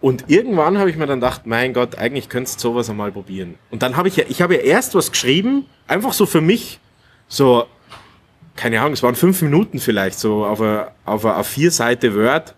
Und 0.00 0.24
irgendwann 0.28 0.78
habe 0.78 0.90
ich 0.90 0.96
mir 0.96 1.06
dann 1.06 1.20
gedacht, 1.20 1.46
mein 1.46 1.72
Gott, 1.72 1.98
eigentlich 1.98 2.28
könntest 2.28 2.62
du 2.62 2.68
sowas 2.68 2.88
einmal 2.88 3.10
probieren. 3.10 3.56
Und 3.70 3.82
dann 3.82 3.96
habe 3.96 4.08
ich 4.08 4.16
ja, 4.16 4.24
ich 4.28 4.42
habe 4.42 4.54
ja 4.54 4.60
erst 4.60 4.94
was 4.94 5.10
geschrieben, 5.10 5.66
einfach 5.88 6.12
so 6.12 6.24
für 6.24 6.40
mich, 6.40 6.78
so, 7.26 7.66
keine 8.54 8.80
Ahnung, 8.80 8.92
es 8.92 9.02
waren 9.02 9.16
fünf 9.16 9.42
Minuten 9.42 9.80
vielleicht, 9.80 10.18
so 10.18 10.44
auf 10.44 10.60
einer 10.60 10.92
auf 11.04 11.24
a, 11.24 11.42
vier 11.42 11.72
Seite 11.72 12.14
Word. 12.14 12.54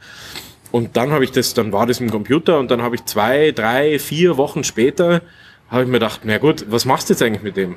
Und 0.70 0.96
dann 0.96 1.12
habe 1.12 1.24
ich 1.24 1.32
das, 1.32 1.54
dann 1.54 1.72
war 1.72 1.86
das 1.86 2.00
im 2.00 2.10
Computer 2.10 2.58
und 2.58 2.70
dann 2.70 2.82
habe 2.82 2.94
ich 2.94 3.04
zwei, 3.06 3.52
drei, 3.52 3.98
vier 3.98 4.36
Wochen 4.36 4.62
später, 4.62 5.22
habe 5.70 5.82
ich 5.82 5.88
mir 5.88 5.94
gedacht, 5.94 6.20
na 6.24 6.38
gut, 6.38 6.66
was 6.68 6.84
machst 6.84 7.08
du 7.08 7.14
jetzt 7.14 7.22
eigentlich 7.22 7.42
mit 7.42 7.56
dem? 7.56 7.76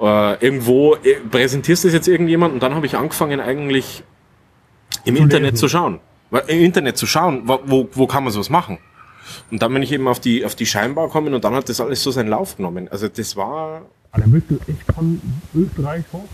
Äh, 0.00 0.44
irgendwo 0.44 0.94
äh, 0.94 1.16
präsentierst 1.30 1.84
du 1.84 1.88
das 1.88 1.94
jetzt 1.94 2.08
irgendjemand 2.08 2.54
und 2.54 2.62
dann 2.62 2.74
habe 2.74 2.86
ich 2.86 2.96
angefangen 2.96 3.40
eigentlich 3.40 4.04
im 5.04 5.16
zu 5.16 5.22
Internet 5.22 5.52
lesen. 5.52 5.56
zu 5.56 5.68
schauen. 5.68 6.00
Im 6.46 6.60
Internet 6.60 6.96
zu 6.96 7.06
schauen, 7.06 7.42
wo, 7.46 7.88
wo 7.92 8.06
kann 8.06 8.22
man 8.22 8.32
sowas 8.32 8.50
machen? 8.50 8.78
Und 9.50 9.62
dann 9.62 9.72
bin 9.72 9.82
ich 9.82 9.92
eben 9.92 10.08
auf 10.08 10.20
die, 10.20 10.44
auf 10.44 10.54
die 10.54 10.66
Scheinbar 10.66 11.06
gekommen 11.06 11.34
und 11.34 11.44
dann 11.44 11.54
hat 11.54 11.68
das 11.68 11.80
alles 11.80 12.02
so 12.02 12.10
seinen 12.10 12.28
Lauf 12.28 12.56
genommen. 12.56 12.88
Also 12.88 13.08
das 13.08 13.36
war. 13.36 13.82
Dann 14.12 14.30
bist 14.32 14.46
du 14.50 14.58
echt 14.66 14.92
von 14.94 15.20
Österreich 15.54 16.04
hoch 16.12 16.24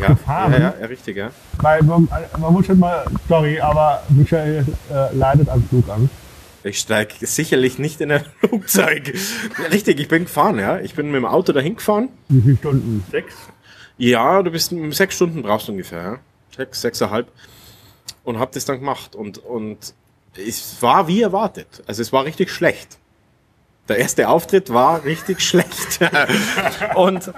ja, 0.00 0.08
gefahren. 0.08 0.52
Ja, 0.52 0.58
ja, 0.58 0.74
ja, 0.80 0.86
richtig, 0.86 1.16
ja. 1.16 1.30
Weil 1.58 1.82
man, 1.82 2.08
man 2.38 2.52
muss 2.52 2.66
schon 2.66 2.78
mal, 2.78 3.04
sorry, 3.28 3.60
aber 3.60 4.02
Michael 4.08 4.64
äh, 4.90 5.14
leidet 5.14 5.48
an 5.48 5.62
Flugangst. 5.68 6.10
Ich 6.62 6.78
steige 6.78 7.14
sicherlich 7.26 7.78
nicht 7.78 8.00
in 8.00 8.10
ein 8.10 8.24
Flugzeug. 8.40 9.12
Richtig, 9.70 10.00
ich 10.00 10.08
bin 10.08 10.24
gefahren, 10.24 10.58
ja. 10.58 10.80
Ich 10.80 10.94
bin 10.94 11.06
mit 11.06 11.16
dem 11.16 11.26
Auto 11.26 11.52
dahin 11.52 11.76
gefahren. 11.76 12.08
Wie 12.28 12.40
viele 12.40 12.56
Stunden? 12.56 13.04
Sechs? 13.10 13.34
Ja, 13.98 14.42
du 14.42 14.50
bist 14.50 14.74
sechs 14.90 15.14
Stunden 15.14 15.42
brauchst 15.42 15.68
du 15.68 15.72
ungefähr, 15.72 16.02
ja. 16.02 16.18
Sechs, 16.56 16.80
sechseinhalb. 16.80 17.28
Und 18.24 18.38
hab 18.38 18.52
das 18.52 18.64
dann 18.64 18.78
gemacht. 18.78 19.14
Und, 19.14 19.38
und 19.38 19.94
es 20.36 20.76
war 20.80 21.08
wie 21.08 21.22
erwartet. 21.22 21.82
Also 21.86 22.02
es 22.02 22.12
war 22.12 22.24
richtig 22.24 22.50
schlecht. 22.50 22.98
Der 23.88 23.98
erste 23.98 24.28
Auftritt 24.28 24.72
war 24.72 25.04
richtig 25.04 25.42
schlecht. 25.42 26.00
und, 26.94 27.30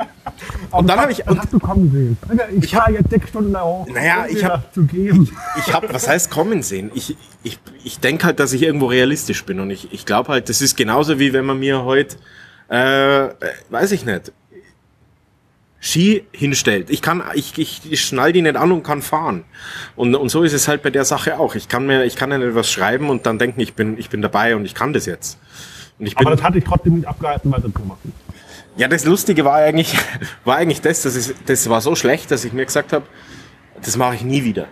und 0.71 0.87
dann 0.87 1.01
habe 1.01 1.11
ich. 1.11 1.27
Und, 1.27 1.41
hast 1.41 1.53
du 1.53 1.59
kommen 1.59 1.91
sehen? 1.91 2.17
Ich, 2.57 2.65
ich 2.65 2.75
habe 2.77 2.93
jetzt 2.93 3.11
sechs 3.11 3.31
Stunden 3.31 3.53
da 3.53 3.65
hoch. 3.65 3.87
Naja, 3.89 4.27
ich 4.29 4.45
habe. 4.45 4.63
Ich, 4.77 5.33
ich 5.67 5.75
habe, 5.75 5.93
was 5.93 6.07
heißt 6.07 6.31
kommen 6.31 6.63
sehen? 6.63 6.93
Ich, 6.95 7.17
ich, 7.43 7.59
ich 7.83 7.99
denke 7.99 8.27
halt, 8.27 8.39
dass 8.39 8.53
ich 8.53 8.63
irgendwo 8.63 8.87
realistisch 8.87 9.45
bin. 9.45 9.59
Und 9.59 9.71
ich, 9.71 9.93
ich 9.93 10.07
glaube 10.07 10.29
halt, 10.29 10.49
das 10.49 10.61
ist 10.61 10.77
genauso 10.77 11.19
wie 11.19 11.33
wenn 11.33 11.45
man 11.45 11.59
mir 11.59 11.85
heute, 11.85 12.17
äh, 12.69 13.29
weiß 13.71 13.91
ich 13.93 14.05
nicht, 14.05 14.33
Ski 15.81 16.25
hinstellt. 16.33 16.91
Ich 16.91 17.03
kann, 17.03 17.23
ich, 17.35 17.59
ich, 17.59 17.81
ich 17.91 18.01
schnall 18.01 18.33
die 18.33 18.43
nicht 18.43 18.57
an 18.57 18.73
und 18.73 18.83
kann 18.83 19.03
fahren. 19.03 19.45
Und, 19.95 20.15
und 20.15 20.29
so 20.31 20.43
ist 20.43 20.53
es 20.53 20.69
halt 20.69 20.83
bei 20.83 20.91
der 20.91 21.05
Sache 21.05 21.39
auch. 21.39 21.55
Ich 21.55 21.69
kann 21.69 21.87
mir, 21.87 22.05
ich 22.05 22.17
kann 22.17 22.31
ja 22.31 22.39
nicht 22.39 22.55
was 22.55 22.71
schreiben 22.71 23.11
und 23.11 23.27
dann 23.27 23.39
denken, 23.39 23.61
ich 23.61 23.75
bin, 23.75 23.99
ich 23.99 24.09
bin 24.09 24.23
dabei 24.23 24.57
und 24.57 24.65
ich 24.65 24.75
kann 24.75 24.93
das 24.93 25.07
jetzt. 25.07 25.39
Und 25.99 26.07
ich 26.07 26.17
bin, 26.17 26.27
Aber 26.27 26.37
das 26.37 26.45
hatte 26.45 26.59
ich 26.59 26.65
trotzdem 26.65 26.95
nicht 26.97 27.07
abgehalten, 27.07 27.53
weiter 27.53 27.73
zu 27.73 27.83
machen. 27.83 28.13
Ja, 28.77 28.89
das 28.89 29.05
Lustige 29.05 29.45
war 29.45 29.55
eigentlich, 29.55 29.97
war 30.45 30.57
eigentlich 30.57 30.81
das, 30.81 31.03
dass 31.03 31.17
ich, 31.17 31.35
das 31.47 31.69
war 31.69 31.81
so 31.81 31.95
schlecht, 31.95 32.31
dass 32.31 32.45
ich 32.45 32.53
mir 32.53 32.65
gesagt 32.65 32.93
habe, 32.93 33.07
das 33.83 33.97
mache 33.97 34.17
ich 34.17 34.23
nie 34.23 34.45
wieder. 34.45 34.69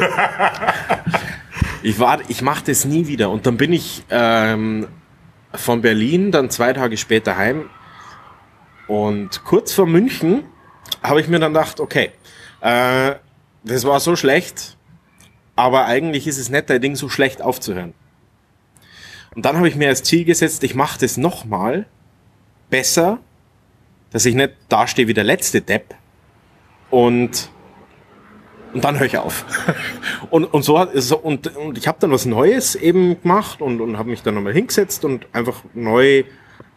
ich 1.82 1.98
war, 1.98 2.20
ich 2.28 2.42
mache 2.42 2.64
das 2.66 2.84
nie 2.84 3.06
wieder. 3.06 3.30
Und 3.30 3.46
dann 3.46 3.56
bin 3.56 3.72
ich 3.72 4.04
ähm, 4.10 4.86
von 5.54 5.80
Berlin 5.80 6.30
dann 6.30 6.50
zwei 6.50 6.72
Tage 6.74 6.96
später 6.96 7.36
heim 7.36 7.70
und 8.88 9.44
kurz 9.44 9.72
vor 9.72 9.86
München 9.86 10.44
habe 11.02 11.20
ich 11.20 11.28
mir 11.28 11.38
dann 11.38 11.52
gedacht, 11.52 11.78
okay, 11.78 12.10
äh, 12.60 13.14
das 13.62 13.84
war 13.84 14.00
so 14.00 14.16
schlecht, 14.16 14.76
aber 15.54 15.84
eigentlich 15.84 16.26
ist 16.26 16.38
es 16.38 16.48
nicht, 16.48 16.70
dein 16.70 16.80
Ding 16.80 16.96
so 16.96 17.08
schlecht 17.08 17.42
aufzuhören. 17.42 17.94
Und 19.36 19.44
dann 19.44 19.56
habe 19.56 19.68
ich 19.68 19.76
mir 19.76 19.88
als 19.88 20.02
Ziel 20.02 20.24
gesetzt, 20.24 20.64
ich 20.64 20.74
mache 20.74 20.98
das 20.98 21.16
nochmal 21.16 21.86
besser, 22.70 23.18
dass 24.10 24.24
ich 24.24 24.34
nicht 24.34 24.54
dastehe 24.68 25.06
wie 25.06 25.14
der 25.14 25.24
letzte 25.24 25.60
Depp 25.60 25.94
und 26.90 27.50
und 28.74 28.84
dann 28.84 28.98
höre 28.98 29.06
ich 29.06 29.16
auf. 29.16 29.46
und, 30.30 30.44
und 30.44 30.62
so 30.62 30.78
hat 30.78 30.90
so, 30.94 31.16
und, 31.16 31.56
und 31.56 31.78
ich 31.78 31.88
habe 31.88 31.98
dann 32.00 32.10
was 32.10 32.26
Neues 32.26 32.74
eben 32.74 33.20
gemacht 33.22 33.62
und, 33.62 33.80
und 33.80 33.96
habe 33.96 34.10
mich 34.10 34.22
dann 34.22 34.34
nochmal 34.34 34.52
hingesetzt 34.52 35.06
und 35.06 35.26
einfach 35.32 35.62
neu 35.72 36.24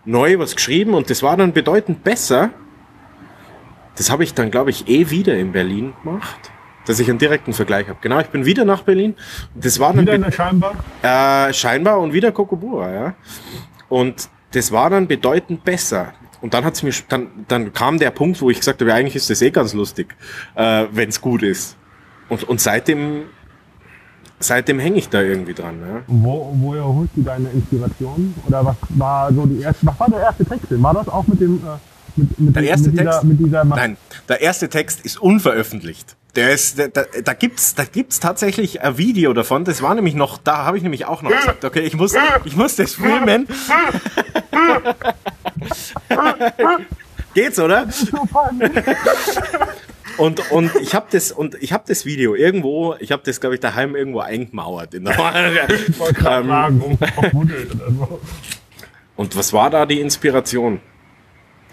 neu 0.05 0.39
was 0.39 0.55
geschrieben 0.55 0.93
und 0.93 1.09
das 1.09 1.23
war 1.23 1.37
dann 1.37 1.53
bedeutend 1.53 2.03
besser. 2.03 2.51
Das 3.95 4.09
habe 4.09 4.23
ich 4.23 4.33
dann, 4.33 4.51
glaube 4.51 4.69
ich, 4.69 4.87
eh 4.87 5.09
wieder 5.09 5.37
in 5.37 5.51
Berlin 5.51 5.93
gemacht, 6.03 6.51
dass 6.85 6.99
ich 6.99 7.09
einen 7.09 7.19
direkten 7.19 7.53
Vergleich 7.53 7.87
habe. 7.87 7.99
Genau, 8.01 8.19
ich 8.19 8.27
bin 8.27 8.45
wieder 8.45 8.65
nach 8.65 8.83
Berlin. 8.83 9.15
Das 9.53 9.79
war 9.79 9.93
dann 9.93 10.03
wieder 10.03 10.15
in 10.15 10.23
der 10.23 10.31
Scheinbar? 10.31 10.73
Äh, 11.01 11.53
scheinbar 11.53 11.99
und 11.99 12.13
wieder 12.13 12.31
Kokobura, 12.31 12.91
ja. 12.91 13.15
Und 13.89 14.29
das 14.51 14.71
war 14.71 14.89
dann 14.89 15.07
bedeutend 15.07 15.63
besser. 15.63 16.13
Und 16.41 16.53
dann 16.53 16.65
hat's 16.65 16.81
mir, 16.81 16.93
dann, 17.09 17.45
dann 17.47 17.73
kam 17.73 17.99
der 17.99 18.09
Punkt, 18.11 18.41
wo 18.41 18.49
ich 18.49 18.57
gesagt 18.57 18.81
habe, 18.81 18.93
eigentlich 18.93 19.15
ist 19.15 19.29
das 19.29 19.41
eh 19.41 19.51
ganz 19.51 19.73
lustig, 19.73 20.15
äh, 20.55 20.85
wenn 20.91 21.09
es 21.09 21.21
gut 21.21 21.43
ist. 21.43 21.77
Und, 22.29 22.43
und 22.45 22.59
seitdem 22.59 23.25
seitdem 24.41 24.80
hänge 24.80 24.97
ich 24.97 25.10
da 25.10 25.21
irgendwie 25.21 25.54
dran. 25.54 25.80
Ja. 25.82 26.01
Wo, 26.08 26.54
woher 26.56 26.86
holst 26.86 27.12
du 27.15 27.21
deine 27.23 27.49
Inspiration? 27.49 28.34
Oder 28.47 28.65
was 28.65 28.75
war 28.89 29.34
so 29.34 29.45
die 29.45 29.62
erste, 29.62 29.86
was 29.86 29.99
war 29.99 30.10
der 30.10 30.19
erste 30.19 30.45
Text? 30.45 30.65
War 30.69 30.93
das 30.93 31.08
auch 31.08 31.27
mit 31.27 31.39
dem, 31.41 31.58
äh, 31.58 31.77
mit, 32.15 32.39
mit, 32.39 32.56
der 32.56 32.63
erste 32.63 32.89
mit 32.89 32.99
dieser, 32.99 33.12
Text? 33.12 33.23
Mit 33.23 33.39
dieser 33.39 33.63
Nein, 33.63 33.97
der 34.30 34.41
erste 34.41 34.69
Text 34.69 35.06
ist 35.06 35.21
unveröffentlicht. 35.21 36.15
Der 36.36 36.51
ist, 36.51 36.80
da, 36.80 36.88
da, 36.88 37.04
da 37.23 37.34
gibt's, 37.34 37.75
da 37.75 37.84
gibt's 37.84 38.21
tatsächlich 38.21 38.82
ein 38.82 38.97
Video 38.97 39.34
davon. 39.34 39.65
Das 39.65 39.82
war 39.82 39.93
nämlich 39.95 40.15
noch, 40.15 40.38
da 40.38 40.63
habe 40.65 40.77
ich 40.77 40.84
nämlich 40.84 41.06
auch 41.06 41.21
noch 41.23 41.32
gesagt, 41.32 41.65
okay, 41.65 41.82
ich 41.82 41.97
muss, 41.97 42.13
ich 42.45 42.56
muss 42.56 42.77
das 42.77 42.93
filmen. 42.93 43.47
Geht's, 47.34 47.60
oder? 47.60 47.88
Und, 50.21 50.51
und 50.51 50.75
ich 50.75 50.93
habe 50.93 51.07
das 51.10 51.31
und 51.31 51.55
ich 51.63 51.73
habe 51.73 51.84
das 51.88 52.05
Video 52.05 52.36
irgendwo, 52.36 52.93
ich 52.99 53.12
habe 53.12 53.23
das 53.25 53.41
glaube 53.41 53.55
ich 53.55 53.60
daheim 53.60 53.95
irgendwo 53.95 54.19
eingemauert 54.19 54.93
in 54.93 55.05
der 55.05 55.17
ähm, 55.17 55.57
Und 59.15 59.36
was 59.36 59.51
war 59.51 59.71
da 59.71 59.88
die 59.88 59.99
Inspiration? 59.99 60.79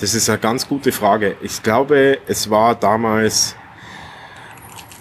Das 0.00 0.14
ist 0.14 0.30
eine 0.30 0.38
ganz 0.38 0.66
gute 0.66 0.92
Frage. 0.92 1.36
Ich 1.42 1.62
glaube, 1.62 2.20
es 2.26 2.48
war 2.48 2.74
damals 2.74 3.54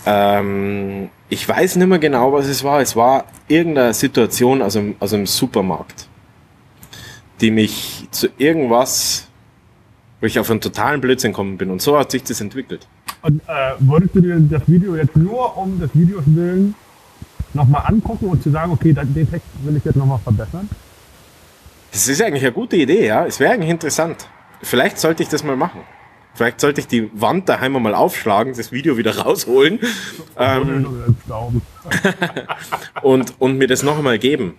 ähm, 0.05 1.09
ich 1.29 1.47
weiß 1.47 1.77
nicht 1.77 1.87
mehr 1.87 1.99
genau, 1.99 2.33
was 2.33 2.47
es 2.47 2.65
war. 2.65 2.81
Es 2.81 2.97
war 2.97 3.27
irgendeine 3.47 3.93
Situation 3.93 4.61
aus 4.61 4.75
einem, 4.75 4.95
aus 4.99 5.13
einem 5.13 5.25
Supermarkt, 5.25 6.09
die 7.39 7.51
mich 7.51 8.09
zu 8.11 8.27
irgendwas, 8.37 9.29
wo 10.19 10.25
ich 10.25 10.37
auf 10.37 10.51
einen 10.51 10.59
totalen 10.59 10.99
Blödsinn 10.99 11.31
gekommen 11.31 11.57
bin. 11.57 11.69
Und 11.71 11.81
so 11.81 11.97
hat 11.97 12.11
sich 12.11 12.23
das 12.23 12.41
entwickelt. 12.41 12.89
Und 13.27 13.41
äh, 13.45 13.73
würdest 13.79 14.15
du 14.15 14.21
dir 14.21 14.39
das 14.39 14.61
Video 14.67 14.95
jetzt 14.95 15.17
nur 15.17 15.57
um 15.57 15.77
des 15.81 15.93
Videos 15.93 16.23
willen 16.27 16.75
nochmal 17.53 17.83
angucken 17.85 18.27
und 18.27 18.41
zu 18.41 18.51
sagen, 18.51 18.71
okay, 18.71 18.93
den 18.93 19.29
Text 19.29 19.47
will 19.63 19.75
ich 19.75 19.83
jetzt 19.83 19.97
nochmal 19.97 20.19
verbessern? 20.19 20.69
Das 21.91 22.07
ist 22.07 22.21
eigentlich 22.21 22.43
eine 22.43 22.53
gute 22.53 22.77
Idee, 22.77 23.05
ja. 23.05 23.25
Es 23.25 23.41
wäre 23.41 23.53
eigentlich 23.53 23.71
interessant. 23.71 24.29
Vielleicht 24.61 24.97
sollte 24.97 25.23
ich 25.23 25.29
das 25.29 25.43
mal 25.43 25.57
machen. 25.57 25.81
Vielleicht 26.35 26.61
sollte 26.61 26.79
ich 26.79 26.87
die 26.87 27.09
Wand 27.19 27.49
daheim 27.49 27.73
mal 27.73 27.95
aufschlagen, 27.95 28.53
das 28.55 28.71
Video 28.71 28.95
wieder 28.95 29.17
rausholen 29.17 29.79
ähm, 30.37 31.15
und, 33.01 33.33
und 33.39 33.57
mir 33.57 33.67
das 33.67 33.83
noch 33.83 33.97
einmal 33.97 34.19
geben. 34.19 34.53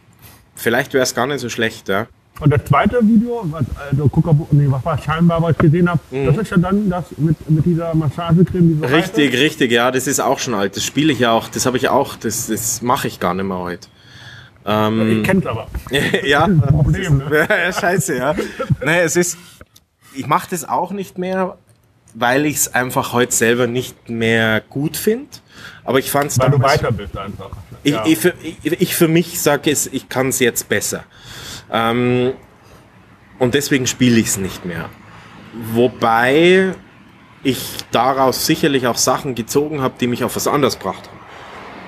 Vielleicht 0.56 0.92
wäre 0.92 1.04
es 1.04 1.14
gar 1.14 1.26
nicht 1.26 1.40
so 1.40 1.48
schlecht, 1.48 1.88
ja. 1.88 2.06
Und 2.40 2.50
das 2.52 2.64
zweite 2.64 3.00
Video, 3.02 3.42
was, 3.44 3.64
also 3.90 4.10
nee, 4.52 4.66
was 4.68 4.84
war 4.84 4.98
scheinbar, 4.98 5.42
was 5.42 5.52
ich 5.52 5.58
gesehen 5.58 5.88
habe, 5.88 6.00
mhm. 6.10 6.26
das 6.26 6.36
ist 6.36 6.50
ja 6.50 6.56
dann 6.56 6.88
das 6.88 7.04
mit, 7.16 7.50
mit 7.50 7.66
dieser 7.66 7.94
Massagecreme. 7.94 8.80
Diese 8.80 8.94
richtig, 8.94 9.32
Reife. 9.32 9.42
richtig, 9.42 9.72
ja, 9.72 9.90
das 9.90 10.06
ist 10.06 10.20
auch 10.20 10.38
schon 10.38 10.54
alt. 10.54 10.76
Das 10.76 10.84
spiele 10.84 11.12
ich 11.12 11.18
ja 11.18 11.32
auch, 11.32 11.48
das 11.48 11.66
habe 11.66 11.76
ich 11.76 11.88
auch, 11.88 12.16
das, 12.16 12.46
das 12.46 12.80
mache 12.82 13.08
ich 13.08 13.18
gar 13.18 13.34
nicht 13.34 13.46
mehr 13.46 13.58
heute. 13.58 13.88
Ähm, 14.64 15.20
ich 15.20 15.24
kenn's 15.24 15.46
aber. 15.46 15.66
ja, 16.24 16.46
Problem, 16.46 17.18
ne? 17.18 17.46
ja, 17.48 17.72
scheiße, 17.72 18.16
ja. 18.16 18.34
Naja, 18.84 19.02
es 19.02 19.16
ist, 19.16 19.38
ich 20.14 20.26
mache 20.26 20.48
das 20.50 20.68
auch 20.68 20.92
nicht 20.92 21.18
mehr, 21.18 21.56
weil 22.14 22.46
ich 22.46 22.56
es 22.56 22.74
einfach 22.74 23.12
heute 23.12 23.32
selber 23.32 23.66
nicht 23.66 24.10
mehr 24.10 24.60
gut 24.60 24.96
finde. 24.96 25.28
Aber 25.84 25.98
ich 25.98 26.10
fand 26.10 26.30
es 26.30 26.38
Weil 26.38 26.50
du 26.50 26.60
weiter 26.60 26.92
bist 26.92 27.16
einfach. 27.16 27.50
Ich, 27.82 27.92
ja. 27.92 28.04
ich, 28.06 28.18
für, 28.18 28.34
ich, 28.42 28.80
ich 28.80 28.94
für 28.94 29.08
mich 29.08 29.40
sage 29.40 29.70
es, 29.70 29.86
ich 29.86 30.08
kann 30.08 30.28
es 30.28 30.38
jetzt 30.38 30.68
besser. 30.68 31.04
Ähm, 31.72 32.32
und 33.38 33.54
deswegen 33.54 33.86
spiele 33.86 34.18
ich 34.18 34.28
es 34.28 34.38
nicht 34.38 34.64
mehr. 34.64 34.88
Wobei 35.72 36.74
ich 37.42 37.76
daraus 37.90 38.46
sicherlich 38.46 38.86
auch 38.86 38.96
Sachen 38.96 39.34
gezogen 39.34 39.80
habe, 39.80 39.94
die 40.00 40.06
mich 40.06 40.24
auf 40.24 40.36
was 40.36 40.46
anderes 40.46 40.78
gebracht 40.78 41.08
haben. 41.08 41.18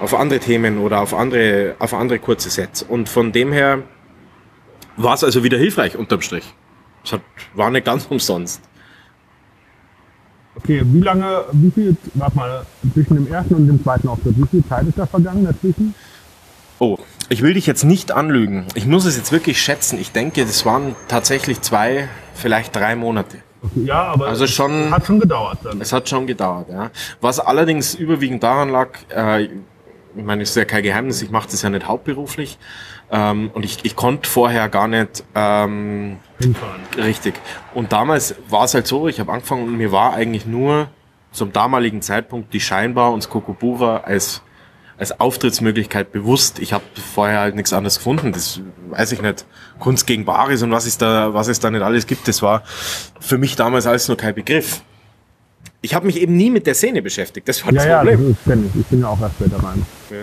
Auf 0.03 0.15
andere 0.15 0.41
Themen 0.41 0.79
oder 0.79 1.01
auf 1.01 1.13
andere, 1.13 1.77
auf 1.79 1.93
andere 1.93 2.19
kurze 2.19 2.49
Sets. 2.51 2.83
Und 2.83 3.09
von 3.09 3.33
dem 3.33 3.53
her 3.53 3.83
war 4.97 5.15
es 5.15 5.25
also 5.25 5.45
wieder 5.45 5.59
hilfreich 5.59 5.97
unterm 5.97 6.23
Strich. 6.23 6.55
Es 7.05 7.13
hat, 7.13 7.21
war 7.55 7.71
nicht 7.71 7.85
ganz 7.85 8.07
umsonst. 8.11 8.63
Okay, 10.57 10.83
wie 10.85 11.01
lange, 11.01 11.45
wie 11.53 11.71
viel, 11.71 11.97
warte 12.15 12.37
mal, 12.37 12.67
zwischen 12.93 13.15
dem 13.15 13.27
ersten 13.33 13.55
und 13.55 13.67
dem 13.67 13.83
zweiten 13.83 14.09
Auftritt, 14.09 14.37
wie 14.37 14.47
viel 14.47 14.65
Zeit 14.67 14.87
ist 14.87 14.99
da 14.99 15.07
vergangen 15.07 15.45
dazwischen? 15.45 15.95
Oh, 16.79 16.99
ich 17.31 17.41
will 17.43 17.55
dich 17.55 17.67
jetzt 17.67 17.85
nicht 17.85 18.13
anlügen. 18.13 18.67
Ich 18.75 18.87
muss 18.87 19.07
es 19.07 19.17
jetzt 19.17 19.33
wirklich 19.33 19.61
schätzen. 19.63 19.99
Ich 19.99 20.13
denke, 20.13 20.45
das 20.45 20.67
waren 20.67 20.95
tatsächlich 21.09 21.63
zwei, 21.63 22.09
vielleicht 22.35 22.77
drei 22.77 22.95
Monate. 22.97 23.39
Ja, 23.75 24.03
aber 24.05 24.27
Also 24.29 24.47
schon- 24.47 24.87
es 24.87 24.91
hat 24.91 25.07
schon 25.07 25.21
gedauert 25.21 25.59
dann. 25.63 25.81
Es 25.81 25.93
hat 25.93 26.09
schon 26.09 26.27
gedauert, 26.27 26.69
ja. 26.71 26.91
Was 27.21 27.41
allerdings 27.41 27.95
überwiegend 27.95 28.43
daran 28.43 28.69
lag, 28.71 28.89
äh, 29.15 29.45
ich 29.45 29.51
meine, 30.25 30.43
es 30.43 30.51
ist 30.51 30.57
ja 30.57 30.65
kein 30.65 30.83
Geheimnis, 30.83 31.23
ich 31.23 31.31
mache 31.31 31.49
das 31.51 31.63
ja 31.63 31.71
nicht 31.71 31.87
hauptberuflich 31.87 32.59
ähm, 33.13 33.51
und 33.55 33.65
ich, 33.65 33.79
ich 33.85 33.95
konnte 33.97 34.29
vorher 34.29 34.69
gar 34.69 34.89
nicht 34.89 35.23
ähm, 35.35 36.17
Hinfahren. 36.41 36.81
richtig. 36.97 37.35
Und 37.75 37.93
damals 37.93 38.35
war 38.49 38.65
es 38.65 38.75
halt 38.75 38.87
so, 38.89 39.07
ich 39.09 39.21
habe 39.21 39.31
angefangen 39.33 39.65
und 39.65 39.77
mir 39.77 39.93
war 39.93 40.15
eigentlich 40.15 40.47
nur 40.47 40.89
zum 41.33 41.53
damaligen 41.53 42.03
Zeitpunkt 42.03 42.53
die 42.55 42.61
Scheinbar 42.61 43.13
und 43.13 43.29
Kokobura 43.31 43.99
als 43.99 44.43
als 45.01 45.19
Auftrittsmöglichkeit 45.19 46.13
bewusst. 46.13 46.59
Ich 46.59 46.73
habe 46.75 46.85
vorher 47.15 47.41
halt 47.41 47.57
nichts 47.57 47.73
anderes 47.73 47.97
gefunden. 47.97 48.33
Das 48.33 48.61
weiß 48.91 49.13
ich 49.13 49.23
nicht. 49.23 49.47
Kunst 49.79 50.07
gegen 50.07 50.25
Bares 50.27 50.63
und 50.63 50.71
was 50.71 50.85
es 50.87 50.99
da, 50.99 51.33
was 51.35 51.49
es 51.49 51.59
da 51.59 51.71
nicht 51.71 51.83
alles 51.83 52.07
gibt, 52.07 52.29
das 52.29 52.43
war 52.43 52.63
für 53.19 53.39
mich 53.39 53.57
damals 53.57 53.87
alles 53.87 54.07
nur 54.09 54.17
kein 54.19 54.35
Begriff. 54.35 54.83
Ich 55.81 55.95
habe 55.95 56.05
mich 56.07 56.21
eben 56.21 56.37
nie 56.37 56.51
mit 56.51 56.67
der 56.67 56.75
Szene 56.75 57.01
beschäftigt. 57.01 57.49
Das 57.49 57.65
war 57.65 57.73
Ja, 57.73 57.77
das 57.79 57.87
ja, 57.87 58.05
das 58.05 58.13
Problem. 58.15 58.31
ist 58.33 58.41
ständig. 58.43 58.71
Ich 58.79 58.87
bin 58.87 59.01
ja 59.01 59.09
auch 59.09 59.21
erst 59.21 59.35
später 59.37 59.57
rein. 59.63 59.87
Ja. 60.11 60.17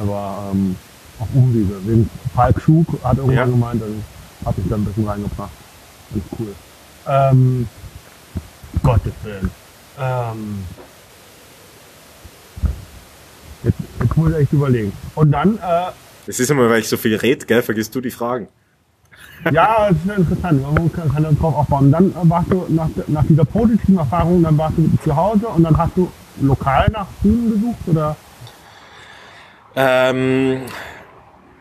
Aber 0.00 0.50
ähm, 0.52 0.74
auf 1.18 1.28
Umwege. 1.34 1.74
Den 1.86 2.08
Falk 2.34 2.60
Schug 2.62 2.86
hat 3.04 3.18
irgendwann 3.18 3.36
Ja. 3.36 3.44
gemeint, 3.44 3.82
dann 3.82 4.02
habe 4.46 4.58
ich 4.62 4.68
da 4.70 4.76
ein 4.76 4.84
bisschen 4.86 5.06
reingebracht. 5.06 5.50
Ganz 6.12 6.24
cool. 6.38 6.54
Ähm, 7.06 7.68
Gottes 8.82 9.12
Willen. 9.22 9.50
Ähm, 10.00 10.64
jetzt, 13.64 13.78
jetzt 14.00 14.16
muss 14.16 14.30
ich 14.32 14.36
echt 14.38 14.52
überlegen. 14.52 14.92
Und 15.14 15.32
dann, 15.32 15.56
äh, 15.56 15.90
Das 16.26 16.40
ist 16.40 16.50
immer, 16.50 16.68
weil 16.68 16.80
ich 16.80 16.88
so 16.88 16.96
viel 16.96 17.16
red, 17.16 17.46
gell, 17.46 17.62
vergisst 17.62 17.94
du 17.94 18.00
die 18.00 18.10
Fragen. 18.10 18.48
ja, 19.50 19.88
das 19.88 19.96
ist 19.98 20.06
ja 20.06 20.14
interessant. 20.14 20.62
Man 20.62 20.92
kann, 20.92 21.12
kann 21.12 21.22
darauf 21.22 21.54
aufbauen. 21.54 21.90
Dann 21.90 22.10
äh, 22.10 22.14
warst 22.22 22.52
du 22.52 22.66
nach, 22.68 22.88
nach 23.08 23.24
dieser 23.26 23.44
positiven 23.44 23.98
Erfahrung, 23.98 24.42
dann 24.42 24.56
warst 24.58 24.76
du 24.78 24.90
zu 25.02 25.14
Hause 25.14 25.48
und 25.48 25.64
dann 25.64 25.76
hast 25.76 25.96
du 25.96 26.10
lokal 26.40 26.88
nach 26.92 27.06
Bühnen 27.22 27.52
gesucht 27.52 27.80
oder? 27.86 28.16
Ähm, 29.74 30.62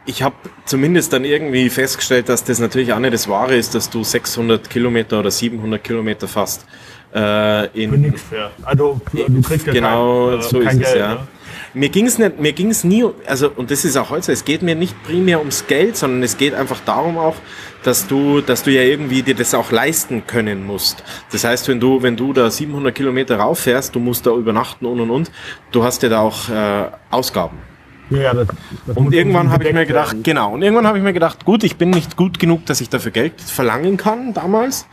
ich 0.05 0.23
habe 0.23 0.35
zumindest 0.65 1.13
dann 1.13 1.25
irgendwie 1.25 1.69
festgestellt, 1.69 2.29
dass 2.29 2.43
das 2.43 2.59
natürlich 2.59 2.91
auch 2.93 2.99
nicht 2.99 3.13
das 3.13 3.27
Wahre 3.27 3.55
ist, 3.55 3.75
dass 3.75 3.89
du 3.89 4.03
600 4.03 4.69
Kilometer 4.69 5.19
oder 5.19 5.31
700 5.31 5.83
Kilometer 5.83 6.27
fast 6.27 6.65
äh, 7.13 7.67
in, 7.83 7.91
Für 7.91 7.97
nichts 7.97 8.21
fährst. 8.23 8.55
Also 8.63 8.99
du 9.13 9.41
kriegst 9.41 9.67
ja 9.67 9.73
genau, 9.73 10.29
kein, 10.29 10.39
äh, 10.39 10.43
so 10.43 10.59
kein 10.59 10.67
ist 10.67 10.87
es 10.87 10.93
Geld, 10.93 10.99
ja. 10.99 11.13
Ne? 11.15 11.27
Mir 11.73 11.89
ging's 11.89 12.17
nicht, 12.17 12.39
mir 12.39 12.53
ging's 12.53 12.83
nie, 12.83 13.05
also 13.25 13.51
und 13.55 13.71
das 13.71 13.85
ist 13.85 13.97
auch 13.97 14.09
heute 14.09 14.31
es 14.31 14.45
geht 14.45 14.61
mir 14.61 14.75
nicht 14.75 15.01
primär 15.03 15.39
ums 15.39 15.67
Geld, 15.67 15.97
sondern 15.97 16.23
es 16.23 16.37
geht 16.37 16.53
einfach 16.53 16.79
darum 16.85 17.17
auch, 17.17 17.35
dass 17.83 18.07
du, 18.07 18.41
dass 18.41 18.63
du 18.63 18.71
ja 18.71 18.81
irgendwie 18.81 19.23
dir 19.23 19.35
das 19.35 19.53
auch 19.53 19.71
leisten 19.71 20.27
können 20.27 20.65
musst. 20.65 21.03
Das 21.31 21.43
heißt, 21.43 21.67
wenn 21.67 21.79
du, 21.79 22.03
wenn 22.03 22.15
du 22.15 22.33
da 22.33 22.49
700 22.51 22.93
Kilometer 22.93 23.37
rauffährst, 23.37 23.95
du 23.95 23.99
musst 23.99 24.25
da 24.25 24.31
übernachten 24.31 24.85
und 24.85 24.99
und 24.99 25.09
und, 25.09 25.31
du 25.71 25.83
hast 25.83 26.03
ja 26.03 26.09
da 26.09 26.21
auch 26.21 26.49
äh, 26.49 26.89
Ausgaben. 27.09 27.70
Ja, 28.11 28.33
das, 28.33 28.47
das 28.85 28.97
Und 28.97 29.13
irgendwann 29.13 29.49
habe 29.51 29.63
ich 29.67 29.73
mir 29.73 29.85
gedacht, 29.85 30.11
werden. 30.11 30.23
genau, 30.23 30.53
und 30.53 30.61
irgendwann 30.61 30.85
habe 30.85 30.97
ich 30.97 31.03
mir 31.03 31.13
gedacht, 31.13 31.45
gut, 31.45 31.63
ich 31.63 31.77
bin 31.77 31.89
nicht 31.89 32.17
gut 32.17 32.39
genug, 32.39 32.65
dass 32.65 32.81
ich 32.81 32.89
dafür 32.89 33.11
Geld 33.11 33.39
verlangen 33.39 33.97
kann 33.97 34.33
damals. 34.33 34.85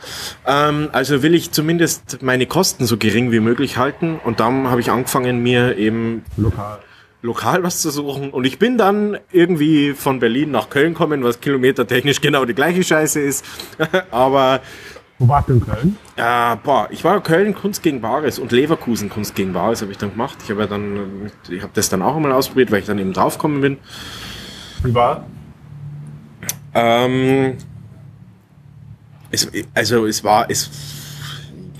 Ähm, 0.46 0.88
also 0.92 1.22
will 1.22 1.34
ich 1.34 1.50
zumindest 1.50 2.22
meine 2.22 2.46
Kosten 2.46 2.86
so 2.86 2.96
gering 2.96 3.32
wie 3.32 3.40
möglich 3.40 3.76
halten. 3.76 4.20
Und 4.24 4.40
dann 4.40 4.68
habe 4.70 4.80
ich 4.80 4.90
angefangen, 4.90 5.42
mir 5.42 5.76
eben 5.76 6.22
lokal. 6.36 6.78
lokal 7.22 7.62
was 7.64 7.80
zu 7.80 7.90
suchen. 7.90 8.30
Und 8.30 8.44
ich 8.44 8.58
bin 8.60 8.78
dann 8.78 9.18
irgendwie 9.32 9.94
von 9.94 10.20
Berlin 10.20 10.52
nach 10.52 10.70
Köln 10.70 10.92
gekommen, 10.92 11.24
was 11.24 11.40
kilometertechnisch 11.40 12.20
genau 12.20 12.44
die 12.44 12.54
gleiche 12.54 12.84
Scheiße 12.84 13.20
ist. 13.20 13.44
Aber 14.12 14.60
Wo 15.18 15.26
warst 15.26 15.48
du 15.48 15.54
in 15.54 15.60
Köln? 15.60 15.96
äh, 16.16 16.56
boah, 16.62 16.88
ich 16.90 17.02
war 17.02 17.20
Köln 17.22 17.54
Kunst 17.54 17.82
gegen 17.82 18.00
Bares 18.00 18.38
und 18.38 18.52
Leverkusen 18.52 19.08
Kunst 19.08 19.34
gegen 19.34 19.52
Bares 19.52 19.82
habe 19.82 19.90
ich 19.90 19.98
dann 19.98 20.12
gemacht. 20.12 20.38
Ich 20.44 20.50
habe 20.50 20.60
ja 20.60 20.66
dann, 20.66 21.30
ich 21.48 21.62
habe 21.62 21.72
das 21.74 21.88
dann 21.88 22.02
auch 22.02 22.14
einmal 22.16 22.32
ausprobiert, 22.32 22.70
weil 22.70 22.80
ich 22.80 22.86
dann 22.86 22.98
eben 22.98 23.12
draufgekommen 23.12 23.60
bin. 23.60 23.78
Wie 24.82 24.94
war? 24.94 25.26
Ähm, 26.74 27.56
es, 29.30 29.50
also 29.74 30.06
es 30.06 30.22
war 30.22 30.48
es 30.48 30.70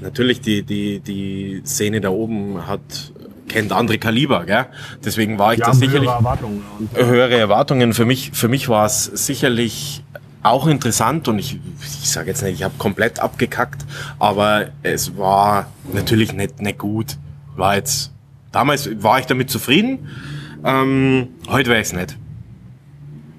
natürlich 0.00 0.40
die 0.40 0.62
die 0.62 1.00
die 1.00 1.62
Szene 1.64 2.00
da 2.00 2.10
oben 2.10 2.66
hat 2.66 3.12
kennt 3.48 3.72
andere 3.72 3.98
Kaliber, 3.98 4.44
gell? 4.44 4.66
Deswegen 5.04 5.38
war 5.38 5.52
ich 5.54 5.60
Die 5.60 5.64
da 5.64 5.72
sicherlich 5.72 6.08
höhere 6.08 6.18
Erwartungen. 6.18 6.62
Höhere 6.94 7.38
Erwartungen. 7.38 7.94
Für 7.94 8.04
mich 8.04 8.32
für 8.34 8.48
mich 8.48 8.68
war 8.68 8.84
es 8.84 9.04
sicherlich 9.04 10.02
auch 10.42 10.66
interessant 10.66 11.28
und 11.28 11.38
ich 11.38 11.58
ich 11.80 12.10
sage 12.10 12.28
jetzt 12.28 12.42
nicht, 12.42 12.54
ich 12.54 12.62
habe 12.62 12.74
komplett 12.78 13.18
abgekackt, 13.20 13.84
aber 14.18 14.68
es 14.82 15.16
war 15.16 15.70
natürlich 15.92 16.32
nicht 16.32 16.60
nicht 16.60 16.78
gut. 16.78 17.16
War 17.56 17.76
jetzt 17.76 18.12
damals 18.52 18.88
war 19.02 19.18
ich 19.18 19.26
damit 19.26 19.50
zufrieden. 19.50 20.08
Ähm, 20.64 21.28
heute 21.48 21.70
wäre 21.70 21.80
ich 21.80 21.88
es 21.88 21.92
nicht. 21.92 22.16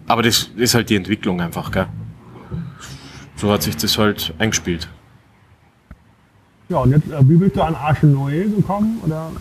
Aber 0.08 0.24
das 0.24 0.50
ist 0.56 0.74
halt 0.74 0.90
die 0.90 0.96
Entwicklung 0.96 1.40
einfach, 1.42 1.72
gell? 1.72 1.88
So 3.36 3.52
hat 3.52 3.64
sich 3.64 3.78
das 3.78 3.98
halt 3.98 4.34
eingespielt. 4.40 4.90
Ja, 6.70 6.78
und 6.78 6.92
jetzt, 6.92 7.08
äh, 7.12 7.28
wie 7.28 7.36
bist 7.36 7.56
du 7.56 7.64
an 7.64 7.74
Arche 7.74 8.06
Noé 8.06 8.56
gekommen? 8.56 9.02
Oder 9.04 9.32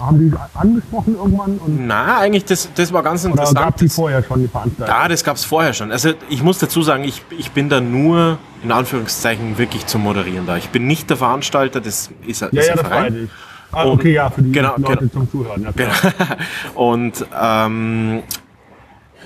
haben 0.00 0.18
die 0.18 0.36
angesprochen 0.54 1.16
irgendwann? 1.16 1.56
Und, 1.56 1.86
Na, 1.86 2.18
eigentlich, 2.18 2.44
das, 2.44 2.68
das 2.74 2.92
war 2.92 3.02
ganz 3.02 3.24
oder 3.24 3.32
interessant. 3.32 3.58
gab 3.58 3.76
die 3.78 3.88
vorher 3.88 4.22
schon 4.22 4.42
die 4.42 4.48
Veranstaltung? 4.48 4.94
Ja, 4.94 5.08
das 5.08 5.24
gab's 5.24 5.44
vorher 5.44 5.72
schon. 5.72 5.90
Also 5.90 6.10
ich 6.28 6.42
muss 6.42 6.58
dazu 6.58 6.82
sagen, 6.82 7.04
ich, 7.04 7.22
ich 7.38 7.52
bin 7.52 7.70
da 7.70 7.80
nur 7.80 8.38
in 8.62 8.70
Anführungszeichen 8.70 9.56
wirklich 9.56 9.86
zum 9.86 10.02
Moderieren 10.02 10.46
da. 10.46 10.58
Ich 10.58 10.68
bin 10.68 10.86
nicht 10.86 11.08
der 11.08 11.16
Veranstalter, 11.16 11.80
das 11.80 12.10
ist, 12.26 12.42
ja, 12.42 12.48
ist 12.48 12.66
ja, 12.66 12.72
ein 12.72 12.78
das 12.78 12.86
Verein. 12.86 13.14
weiß 13.14 13.22
ich. 13.22 13.30
Ah, 13.72 13.86
okay, 13.86 14.12
ja, 14.12 14.30
für 14.30 14.42
die 14.42 14.52
genau, 14.52 14.74
Leute 14.76 15.08
genau. 15.08 15.10
zum 15.10 15.30
Zuhören. 15.30 15.66
Klar. 15.74 15.92
Und 16.74 17.26
ähm, 17.42 18.22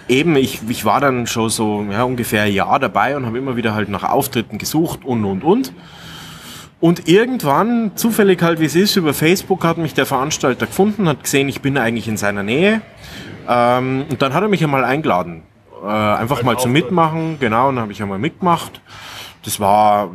eben, 0.06 0.36
ich, 0.36 0.60
ich 0.68 0.84
war 0.84 1.00
dann 1.00 1.26
schon 1.26 1.50
so 1.50 1.84
ja, 1.90 2.04
ungefähr 2.04 2.42
ein 2.42 2.52
Jahr 2.52 2.78
dabei 2.78 3.16
und 3.16 3.26
habe 3.26 3.36
immer 3.36 3.56
wieder 3.56 3.74
halt 3.74 3.88
nach 3.88 4.04
Auftritten 4.04 4.58
gesucht 4.58 5.04
und 5.04 5.24
und 5.24 5.42
und. 5.44 5.72
Und 6.80 7.08
irgendwann, 7.08 7.92
zufällig 7.96 8.40
halt 8.42 8.60
wie 8.60 8.66
es 8.66 8.76
ist, 8.76 8.94
über 8.96 9.12
Facebook 9.12 9.64
hat 9.64 9.78
mich 9.78 9.94
der 9.94 10.06
Veranstalter 10.06 10.66
gefunden, 10.66 11.08
hat 11.08 11.24
gesehen, 11.24 11.48
ich 11.48 11.60
bin 11.60 11.76
eigentlich 11.76 12.06
in 12.06 12.16
seiner 12.16 12.44
Nähe. 12.44 12.82
Ähm, 13.48 14.04
und 14.08 14.22
dann 14.22 14.32
hat 14.32 14.42
er 14.42 14.48
mich 14.48 14.62
einmal 14.62 14.84
eingeladen. 14.84 15.42
Äh, 15.82 15.86
einfach 15.86 16.42
mal 16.42 16.56
zum. 16.58 16.72
Mitmachen, 16.72 17.38
genau, 17.40 17.68
und 17.68 17.76
dann 17.76 17.82
habe 17.82 17.92
ich 17.92 18.00
einmal 18.00 18.18
mitgemacht. 18.18 18.80
Das 19.44 19.58
war, 19.58 20.10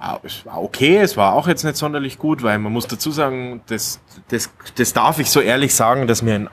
ja, 0.00 0.18
es 0.22 0.44
war 0.44 0.62
okay, 0.62 0.98
es 0.98 1.16
war 1.16 1.32
auch 1.32 1.48
jetzt 1.48 1.64
nicht 1.64 1.76
sonderlich 1.76 2.18
gut, 2.18 2.42
weil 2.42 2.58
man 2.58 2.72
muss 2.72 2.86
dazu 2.86 3.10
sagen, 3.10 3.62
das, 3.68 4.00
das, 4.28 4.50
das 4.76 4.92
darf 4.92 5.18
ich 5.18 5.30
so 5.30 5.40
ehrlich 5.40 5.74
sagen, 5.74 6.06
dass 6.06 6.26
wir 6.26 6.36
in, 6.36 6.48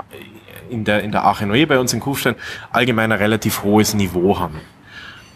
in 0.70 0.84
der, 0.86 1.04
in 1.04 1.12
der 1.12 1.26
Achenoe 1.26 1.68
bei 1.68 1.80
uns 1.80 1.92
in 1.92 2.00
Kufstein 2.00 2.36
allgemein 2.72 3.12
ein 3.12 3.18
relativ 3.18 3.64
hohes 3.64 3.94
Niveau 3.94 4.40
haben. 4.40 4.60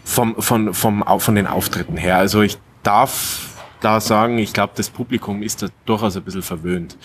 Vom, 0.04 0.40
von, 0.40 0.72
vom, 0.72 1.04
von 1.18 1.34
den 1.34 1.46
Auftritten 1.46 1.98
her. 1.98 2.16
Also 2.16 2.40
ich 2.40 2.56
darf 2.82 3.47
da 3.80 4.00
sagen, 4.00 4.38
ich 4.38 4.52
glaube, 4.52 4.72
das 4.76 4.90
Publikum 4.90 5.42
ist 5.42 5.62
da 5.62 5.68
durchaus 5.86 6.16
ein 6.16 6.22
bisschen 6.22 6.42
verwöhnt. 6.42 6.96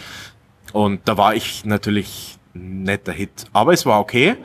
Und 0.72 1.02
da 1.06 1.18
war 1.18 1.36
ich 1.36 1.66
natürlich 1.66 2.38
netter 2.54 3.12
Hit. 3.12 3.46
Aber 3.54 3.74
es 3.74 3.86
war 3.86 4.00
okay. 4.00 4.36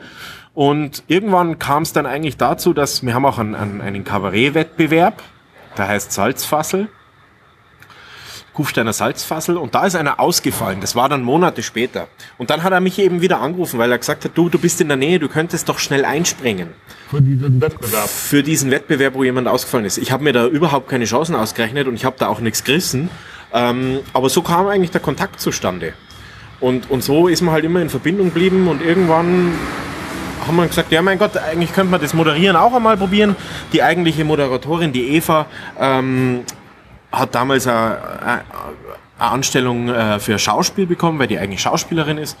Und 0.53 1.03
irgendwann 1.07 1.59
kam 1.59 1.83
es 1.83 1.93
dann 1.93 2.05
eigentlich 2.05 2.37
dazu, 2.37 2.73
dass 2.73 3.03
wir 3.03 3.13
haben 3.13 3.25
auch 3.25 3.39
einen, 3.39 3.55
einen, 3.55 3.81
einen 3.81 4.03
Kabarett-Wettbewerb, 4.03 5.21
der 5.77 5.87
heißt 5.87 6.11
Salzfassel. 6.11 6.89
Kufsteiner 8.59 8.91
Salzfassel 8.91 9.55
und 9.55 9.73
da 9.73 9.85
ist 9.85 9.95
einer 9.95 10.19
ausgefallen. 10.19 10.81
Das 10.81 10.93
war 10.93 11.07
dann 11.07 11.23
Monate 11.23 11.63
später. 11.63 12.09
Und 12.37 12.49
dann 12.49 12.61
hat 12.61 12.73
er 12.73 12.81
mich 12.81 12.99
eben 12.99 13.21
wieder 13.21 13.39
angerufen, 13.39 13.79
weil 13.79 13.89
er 13.89 13.97
gesagt 13.97 14.25
hat, 14.25 14.31
du, 14.35 14.49
du 14.49 14.59
bist 14.59 14.81
in 14.81 14.89
der 14.89 14.97
Nähe, 14.97 15.17
du 15.17 15.29
könntest 15.29 15.69
doch 15.69 15.79
schnell 15.79 16.03
einspringen 16.03 16.71
Für 17.09 17.21
diesen 17.21 17.61
Wettbewerb. 17.61 18.09
für 18.09 18.43
diesen 18.43 18.69
Wettbewerb, 18.69 19.13
wo 19.13 19.23
jemand 19.23 19.47
ausgefallen 19.47 19.85
ist. 19.85 19.97
Ich 19.97 20.11
habe 20.11 20.25
mir 20.25 20.33
da 20.33 20.45
überhaupt 20.45 20.89
keine 20.89 21.05
Chancen 21.05 21.35
ausgerechnet 21.35 21.87
und 21.87 21.93
ich 21.95 22.03
habe 22.03 22.17
da 22.19 22.27
auch 22.27 22.41
nichts 22.41 22.65
gerissen. 22.65 23.09
Ähm, 23.53 23.99
aber 24.11 24.27
so 24.27 24.41
kam 24.41 24.67
eigentlich 24.67 24.91
der 24.91 24.99
Kontakt 24.99 25.39
zustande. 25.39 25.93
Und, 26.59 26.91
und 26.91 27.01
so 27.01 27.29
ist 27.29 27.39
man 27.39 27.53
halt 27.53 27.63
immer 27.63 27.81
in 27.81 27.89
Verbindung 27.89 28.27
geblieben 28.27 28.67
und 28.67 28.81
irgendwann 28.81 29.53
haben 30.45 30.57
wir 30.57 30.67
gesagt, 30.67 30.91
ja 30.91 31.01
mein 31.01 31.17
Gott, 31.17 31.37
eigentlich 31.37 31.71
könnte 31.73 31.91
man 31.91 32.01
das 32.01 32.13
Moderieren 32.13 32.57
auch 32.57 32.73
einmal 32.73 32.97
probieren. 32.97 33.37
Die 33.71 33.83
eigentliche 33.83 34.25
Moderatorin, 34.25 34.91
die 34.91 35.15
Eva, 35.15 35.45
ähm, 35.79 36.41
hat 37.11 37.35
damals 37.35 37.67
eine, 37.67 37.97
eine 38.21 38.43
Anstellung 39.17 39.89
äh, 39.89 40.19
für 40.19 40.39
Schauspiel 40.39 40.85
bekommen, 40.85 41.19
weil 41.19 41.27
die 41.27 41.37
eigentlich 41.39 41.61
Schauspielerin 41.61 42.17
ist. 42.17 42.37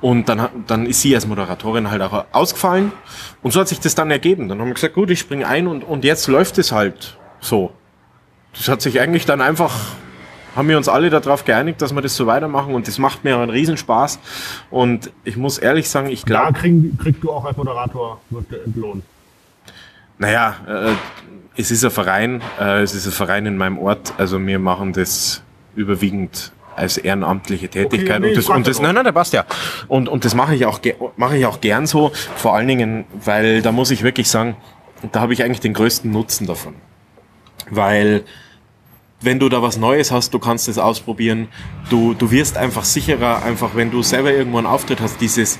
Und 0.00 0.28
dann, 0.28 0.48
dann 0.66 0.86
ist 0.86 1.00
sie 1.00 1.14
als 1.14 1.26
Moderatorin 1.26 1.90
halt 1.90 2.02
auch 2.02 2.24
ausgefallen. 2.32 2.92
Und 3.42 3.52
so 3.52 3.60
hat 3.60 3.68
sich 3.68 3.80
das 3.80 3.94
dann 3.94 4.10
ergeben. 4.10 4.48
Dann 4.48 4.60
haben 4.60 4.68
wir 4.68 4.74
gesagt, 4.74 4.94
gut, 4.94 5.10
ich 5.10 5.20
springe 5.20 5.46
ein 5.46 5.66
und, 5.66 5.84
und 5.84 6.04
jetzt 6.04 6.26
läuft 6.28 6.58
es 6.58 6.72
halt 6.72 7.16
so. 7.40 7.72
Das 8.54 8.68
hat 8.68 8.82
sich 8.82 9.00
eigentlich 9.00 9.24
dann 9.24 9.40
einfach, 9.40 9.72
haben 10.56 10.68
wir 10.68 10.76
uns 10.76 10.88
alle 10.88 11.10
darauf 11.10 11.44
geeinigt, 11.44 11.80
dass 11.80 11.94
wir 11.94 12.02
das 12.02 12.16
so 12.16 12.26
weitermachen 12.26 12.74
und 12.74 12.88
das 12.88 12.98
macht 12.98 13.22
mir 13.24 13.36
einen 13.38 13.50
Riesenspaß. 13.50 14.18
Und 14.70 15.10
ich 15.24 15.36
muss 15.36 15.58
ehrlich 15.58 15.88
sagen, 15.88 16.08
ich 16.08 16.24
Da 16.24 16.42
glaube, 16.42 16.58
kriegen, 16.58 16.98
kriegst 17.00 17.22
du 17.22 17.30
auch 17.30 17.44
als 17.44 17.56
Moderator 17.56 18.20
wirst 18.30 18.50
du 18.50 18.56
entlohnt. 18.56 19.04
naja, 20.18 20.56
äh, 20.66 20.92
es 21.58 21.70
ist 21.70 21.84
ein 21.84 21.90
Verein, 21.90 22.40
äh, 22.60 22.82
es 22.82 22.94
ist 22.94 23.06
ein 23.06 23.12
Verein 23.12 23.44
in 23.44 23.56
meinem 23.56 23.78
Ort, 23.78 24.14
also 24.16 24.44
wir 24.44 24.58
machen 24.58 24.92
das 24.92 25.42
überwiegend 25.74 26.52
als 26.76 26.96
ehrenamtliche 26.96 27.68
Tätigkeit. 27.68 28.20
nee, 28.20 28.28
und 28.28 28.36
das, 28.36 28.48
und 28.48 28.66
das 28.66 28.80
nein 28.80 28.94
nein 28.94 29.04
der 29.04 29.12
passt 29.12 29.32
ja. 29.32 29.44
Und 29.88 30.08
und 30.08 30.24
das 30.24 30.34
mache 30.34 30.54
ich 30.54 30.64
auch 30.64 30.80
mache 31.16 31.36
ich 31.36 31.44
auch 31.44 31.60
gern 31.60 31.86
so. 31.86 32.12
Vor 32.36 32.54
allen 32.54 32.68
Dingen 32.68 33.04
weil 33.24 33.62
da 33.62 33.72
muss 33.72 33.90
ich 33.90 34.04
wirklich 34.04 34.30
sagen 34.30 34.56
da 35.12 35.20
habe 35.20 35.32
ich 35.32 35.42
eigentlich 35.42 35.60
den 35.60 35.74
größten 35.74 36.10
Nutzen 36.10 36.46
davon. 36.46 36.74
Weil 37.70 38.24
wenn 39.20 39.38
du 39.38 39.48
da 39.48 39.62
was 39.62 39.76
Neues 39.76 40.12
hast, 40.12 40.32
du 40.34 40.38
kannst 40.38 40.68
es 40.68 40.78
ausprobieren. 40.78 41.48
Du, 41.90 42.14
du 42.14 42.30
wirst 42.30 42.56
einfach 42.56 42.84
sicherer, 42.84 43.42
einfach 43.42 43.74
wenn 43.74 43.90
du 43.90 44.02
selber 44.02 44.32
irgendwo 44.32 44.58
einen 44.58 44.66
Auftritt 44.66 45.00
hast, 45.00 45.20
dieses, 45.20 45.58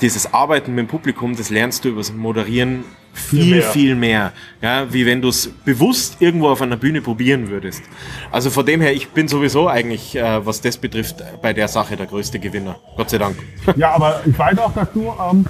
dieses 0.00 0.32
Arbeiten 0.32 0.74
mit 0.74 0.86
dem 0.86 0.88
Publikum, 0.88 1.36
das 1.36 1.50
lernst 1.50 1.84
du 1.84 1.90
übers 1.90 2.12
Moderieren 2.12 2.84
viel, 3.16 3.56
mehr. 3.56 3.62
viel 3.62 3.94
mehr. 3.94 4.32
Ja, 4.60 4.92
wie 4.92 5.06
wenn 5.06 5.20
du 5.20 5.28
es 5.28 5.48
bewusst 5.64 6.16
irgendwo 6.20 6.48
auf 6.48 6.62
einer 6.62 6.76
Bühne 6.76 7.00
probieren 7.00 7.48
würdest. 7.48 7.82
Also 8.30 8.50
von 8.50 8.64
dem 8.64 8.80
her, 8.80 8.92
ich 8.92 9.08
bin 9.08 9.26
sowieso 9.28 9.68
eigentlich, 9.68 10.16
äh, 10.16 10.44
was 10.44 10.60
das 10.60 10.76
betrifft, 10.76 11.16
bei 11.42 11.52
der 11.52 11.68
Sache 11.68 11.96
der 11.96 12.06
größte 12.06 12.38
Gewinner. 12.38 12.76
Gott 12.96 13.10
sei 13.10 13.18
Dank. 13.18 13.36
Ja, 13.76 13.92
aber 13.92 14.22
ich 14.24 14.38
weiß 14.38 14.58
auch, 14.58 14.72
dass 14.72 14.92
du 14.92 15.12
ähm, 15.30 15.44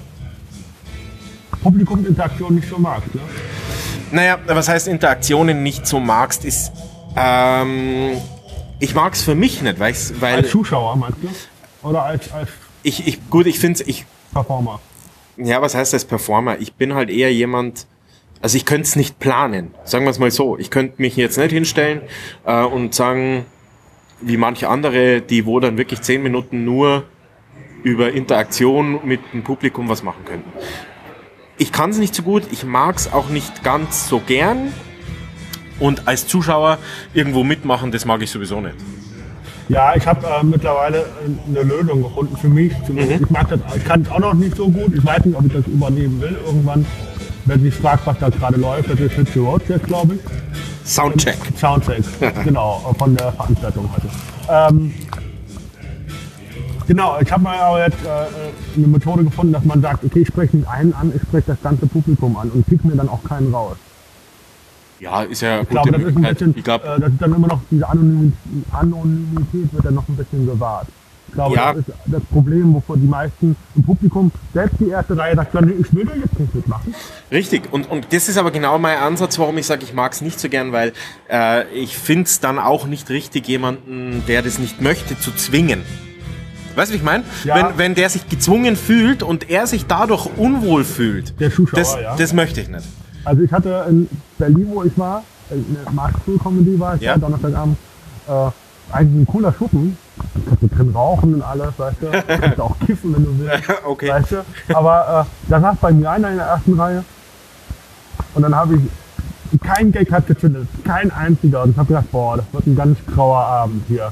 Publikumsinteraktion 1.61 2.55
nicht 2.55 2.67
so 2.67 2.77
magst. 2.77 3.13
Ne? 3.13 3.21
Naja, 4.11 4.39
was 4.47 4.67
heißt 4.67 4.87
Interaktionen 4.87 5.63
nicht 5.63 5.85
so 5.85 5.99
magst, 5.99 6.45
ist, 6.45 6.71
ähm, 7.15 8.17
ich 8.79 8.95
mag's 8.95 9.21
für 9.21 9.35
mich 9.35 9.61
nicht, 9.61 9.79
weil, 9.79 9.95
Als 10.35 10.49
Zuschauer, 10.49 10.95
meinst 10.95 11.17
du? 11.21 11.87
Oder 11.87 12.03
als, 12.03 12.31
als 12.31 12.49
ich, 12.83 13.07
ich, 13.07 13.29
gut, 13.29 13.47
ich 13.47 13.59
finde 13.59 13.83
ich, 13.83 14.05
Performer? 14.33 14.79
Ja, 15.37 15.61
was 15.61 15.75
heißt 15.75 15.93
als 15.93 16.05
Performer? 16.05 16.59
Ich 16.59 16.73
bin 16.73 16.95
halt 16.95 17.09
eher 17.09 17.31
jemand, 17.31 17.85
also 18.41 18.57
ich 18.57 18.65
könnte 18.65 18.83
es 18.83 18.95
nicht 18.95 19.19
planen, 19.19 19.73
sagen 19.83 20.05
wir 20.05 20.11
es 20.11 20.19
mal 20.19 20.31
so. 20.31 20.57
Ich 20.57 20.71
könnte 20.71 21.01
mich 21.01 21.15
jetzt 21.15 21.37
nicht 21.37 21.51
hinstellen 21.51 22.01
äh, 22.45 22.63
und 22.63 22.95
sagen, 22.95 23.45
wie 24.19 24.37
manche 24.37 24.67
andere, 24.67 25.21
die 25.21 25.45
wo 25.45 25.59
dann 25.59 25.77
wirklich 25.77 26.01
zehn 26.01 26.23
Minuten 26.23 26.65
nur 26.65 27.03
über 27.83 28.11
Interaktion 28.11 28.99
mit 29.03 29.21
dem 29.33 29.43
Publikum 29.43 29.89
was 29.89 30.01
machen 30.01 30.25
könnten. 30.25 30.51
Ich 31.59 31.71
kann 31.71 31.91
es 31.91 31.97
nicht 31.97 32.15
so 32.15 32.23
gut, 32.23 32.43
ich 32.51 32.63
mag 32.63 32.95
es 32.95 33.11
auch 33.11 33.29
nicht 33.29 33.63
ganz 33.63 34.09
so 34.09 34.19
gern. 34.19 34.73
Und 35.79 36.07
als 36.07 36.27
Zuschauer 36.27 36.79
irgendwo 37.13 37.43
mitmachen, 37.43 37.91
das 37.91 38.05
mag 38.05 38.21
ich 38.23 38.31
sowieso 38.31 38.59
nicht. 38.59 38.75
Ja, 39.69 39.93
ich 39.95 40.07
habe 40.07 40.25
äh, 40.25 40.43
mittlerweile 40.43 40.99
äh, 40.99 41.03
eine 41.49 41.63
Lösung 41.63 42.03
gefunden 42.03 42.37
für 42.37 42.47
mich. 42.47 42.73
Zumindest. 42.85 43.21
Ich, 43.21 43.29
mag 43.29 43.49
das, 43.49 43.59
ich 43.75 43.83
kann 43.83 44.01
es 44.01 44.09
auch 44.09 44.19
noch 44.19 44.33
nicht 44.33 44.55
so 44.55 44.69
gut. 44.69 44.93
Ich 44.95 45.05
weiß 45.05 45.25
nicht, 45.25 45.37
ob 45.37 45.45
ich 45.45 45.53
das 45.53 45.67
übernehmen 45.67 46.21
will 46.21 46.37
irgendwann. 46.45 46.85
Wenn 47.45 47.61
sich 47.61 47.73
fragt, 47.73 48.05
was 48.05 48.17
da 48.19 48.29
gerade 48.29 48.57
läuft, 48.57 48.89
das 48.89 48.99
ist 48.99 49.13
Hit 49.13 49.29
the 49.33 49.39
Road 49.39 49.61
jetzt, 49.67 49.85
glaube 49.85 50.15
ich. 50.15 50.21
Soundcheck. 50.89 51.37
Soundcheck, 51.57 52.03
genau, 52.43 52.95
von 52.97 53.15
der 53.15 53.31
Veranstaltung 53.33 53.89
hatte. 53.91 54.07
Ähm, 54.49 54.93
genau, 56.87 57.17
ich 57.21 57.31
habe 57.31 57.43
mal 57.43 57.57
aber 57.57 57.85
jetzt 57.85 58.03
äh, 58.05 58.77
eine 58.77 58.87
Methode 58.87 59.23
gefunden, 59.25 59.53
dass 59.53 59.65
man 59.65 59.81
sagt, 59.81 60.03
okay, 60.05 60.19
ich 60.19 60.27
spreche 60.27 60.55
nicht 60.57 60.67
einen 60.67 60.93
an, 60.93 61.11
ich 61.13 61.21
spreche 61.21 61.47
das 61.47 61.61
ganze 61.61 61.87
Publikum 61.87 62.37
an 62.37 62.49
und 62.49 62.65
pick 62.67 62.85
mir 62.85 62.95
dann 62.95 63.09
auch 63.09 63.23
keinen 63.23 63.53
raus. 63.53 63.75
Ja, 64.99 65.21
ist 65.23 65.41
ja 65.41 65.61
Ich 65.61 65.69
glaube, 65.69 65.91
das 65.91 66.01
ist 66.01 66.15
ein 66.17 66.21
bisschen, 66.23 66.53
Ich 66.57 66.63
glaube, 66.63 66.85
äh, 66.87 66.99
das 66.99 67.11
ist 67.11 67.21
dann 67.21 67.33
immer 67.35 67.47
noch, 67.47 67.61
diese 67.69 67.87
Anonymität, 68.71 69.73
wird 69.73 69.85
dann 69.85 69.95
noch 69.95 70.07
ein 70.07 70.15
bisschen 70.15 70.45
gewahrt. 70.45 70.87
Ich 71.27 71.33
glaube, 71.33 71.55
Ja. 71.55 71.73
das 71.73 71.87
ist 71.87 71.93
das 72.05 72.23
Problem, 72.31 72.73
wovor 72.73 72.97
die 72.97 73.05
meisten 73.05 73.55
im 73.75 73.83
Publikum, 73.83 74.31
selbst 74.53 74.79
die 74.79 74.89
erste 74.89 75.17
Reihe 75.17 75.35
sagt, 75.35 75.53
ich 75.53 75.93
will 75.93 76.05
da 76.05 76.13
jetzt 76.15 76.39
nicht 76.39 76.55
mitmachen. 76.55 76.95
Richtig, 77.31 77.71
und, 77.71 77.89
und 77.91 78.07
das 78.11 78.29
ist 78.29 78.37
aber 78.37 78.49
genau 78.51 78.79
mein 78.79 78.97
Ansatz, 78.97 79.37
warum 79.37 79.57
ich 79.57 79.65
sage, 79.65 79.83
ich 79.83 79.93
mag 79.93 80.13
es 80.13 80.21
nicht 80.21 80.39
so 80.39 80.47
gern, 80.49 80.71
weil 80.71 80.93
äh, 81.29 81.67
ich 81.73 81.97
finde 81.97 82.23
es 82.23 82.39
dann 82.39 82.57
auch 82.59 82.87
nicht 82.87 83.09
richtig, 83.09 83.47
jemanden, 83.47 84.23
der 84.27 84.41
das 84.41 84.57
nicht 84.57 84.81
möchte, 84.81 85.19
zu 85.19 85.31
zwingen. 85.31 85.81
Weißt 86.75 86.91
du, 86.91 86.93
wie 86.93 86.97
ich 86.97 87.03
meine? 87.03 87.23
Ja. 87.43 87.55
Wenn, 87.55 87.77
wenn 87.77 87.95
der 87.95 88.09
sich 88.09 88.29
gezwungen 88.29 88.75
fühlt 88.75 89.21
und 89.21 89.49
er 89.49 89.67
sich 89.67 89.85
dadurch 89.85 90.27
unwohl 90.37 90.83
fühlt, 90.85 91.39
Der 91.39 91.51
Zuschauer, 91.51 91.79
das, 91.79 91.95
ja. 91.95 92.15
das 92.15 92.33
möchte 92.33 92.61
ich 92.61 92.69
nicht. 92.69 92.85
Also 93.25 93.41
ich 93.41 93.51
hatte 93.51 93.85
in 93.89 94.07
Berlin, 94.37 94.67
wo 94.73 94.83
ich 94.83 94.97
war, 94.97 95.23
eine 95.49 95.95
Marktschul-Comedy 95.95 96.79
war 96.79 96.95
ich 96.95 97.01
Ja. 97.01 97.13
da, 97.13 97.19
Donnerstagabend, 97.19 97.77
äh, 98.27 98.31
eigentlich 98.91 99.21
ein 99.23 99.27
cooler 99.27 99.53
Schuppen. 99.53 99.97
Du 100.33 100.41
kannst 100.47 100.63
du 100.63 100.67
drin 100.67 100.91
rauchen 100.93 101.35
und 101.35 101.41
alles, 101.41 101.77
weißt 101.77 101.97
du. 102.01 102.05
Du 102.07 102.39
kannst 102.39 102.59
auch 102.67 102.75
kiffen, 102.85 103.15
wenn 103.15 103.23
du 103.25 103.39
willst. 103.39 103.63
Okay. 103.85 104.09
Weißt 104.09 104.31
du? 104.31 104.45
Aber 104.73 105.25
äh, 105.27 105.49
da 105.49 105.61
saß 105.61 105.77
bei 105.81 105.91
mir 105.91 106.09
einer 106.11 106.29
in 106.29 106.37
der 106.37 106.45
ersten 106.47 106.79
Reihe 106.79 107.03
und 108.33 108.41
dann 108.43 108.55
habe 108.55 108.75
ich 108.75 109.59
kein 109.61 109.91
Gag 109.91 110.11
hat 110.11 110.27
gezündet, 110.27 110.67
kein 110.83 111.09
einziger. 111.11 111.63
Und 111.63 111.71
ich 111.71 111.77
habe 111.77 111.87
gedacht, 111.87 112.11
boah, 112.11 112.37
das 112.37 112.45
wird 112.51 112.67
ein 112.67 112.75
ganz 112.75 112.97
grauer 113.13 113.39
Abend 113.39 113.83
hier. 113.87 114.11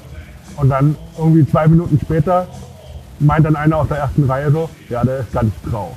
Und 0.58 0.70
dann 0.70 0.96
irgendwie 1.18 1.46
zwei 1.50 1.68
Minuten 1.68 2.00
später 2.02 2.48
meint 3.20 3.46
dann 3.46 3.56
einer 3.56 3.78
aus 3.78 3.88
der 3.90 3.98
ersten 3.98 4.24
Reihe 4.26 4.52
so, 4.52 4.70
ja, 4.90 5.04
der 5.04 5.20
ist 5.20 5.32
ganz 5.34 5.52
grau. 5.70 5.96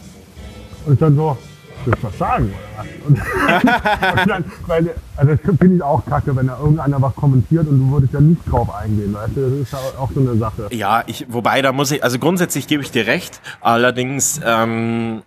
Und 0.87 0.95
ich 0.95 0.99
dann 0.99 1.14
so, 1.17 1.37
willst 1.85 2.03
du 2.03 2.07
was 2.07 2.19
sagen 2.19 2.51
oder 2.51 2.79
was? 2.79 2.87
Und, 3.07 4.21
und 4.21 4.29
dann, 4.29 4.45
weil, 4.67 4.95
also 5.17 5.35
das 5.35 5.41
finde 5.59 5.77
ich 5.77 5.83
auch 5.83 6.05
kacke, 6.05 6.35
wenn 6.37 6.47
da 6.47 6.59
irgendeiner 6.59 7.01
was 7.01 7.14
kommentiert 7.14 7.67
und 7.69 7.79
du 7.79 7.91
würdest 7.91 8.12
ja 8.14 8.21
nicht 8.21 8.41
drauf 8.51 8.75
eingehen, 8.75 9.14
weißt 9.14 9.37
du, 9.37 9.51
das 9.51 9.53
ist 9.61 9.73
ja 9.73 9.79
auch 9.99 10.11
so 10.12 10.21
eine 10.21 10.37
Sache. 10.37 10.69
Ja, 10.71 11.05
ich, 11.07 11.27
wobei 11.29 11.62
da 11.62 11.73
muss 11.73 11.91
ich, 11.91 12.03
also 12.05 12.19
grundsätzlich 12.19 12.67
gebe 12.67 12.83
ich 12.83 12.91
dir 12.91 13.07
recht, 13.07 13.41
allerdings, 13.61 14.41
ähm, 14.45 15.23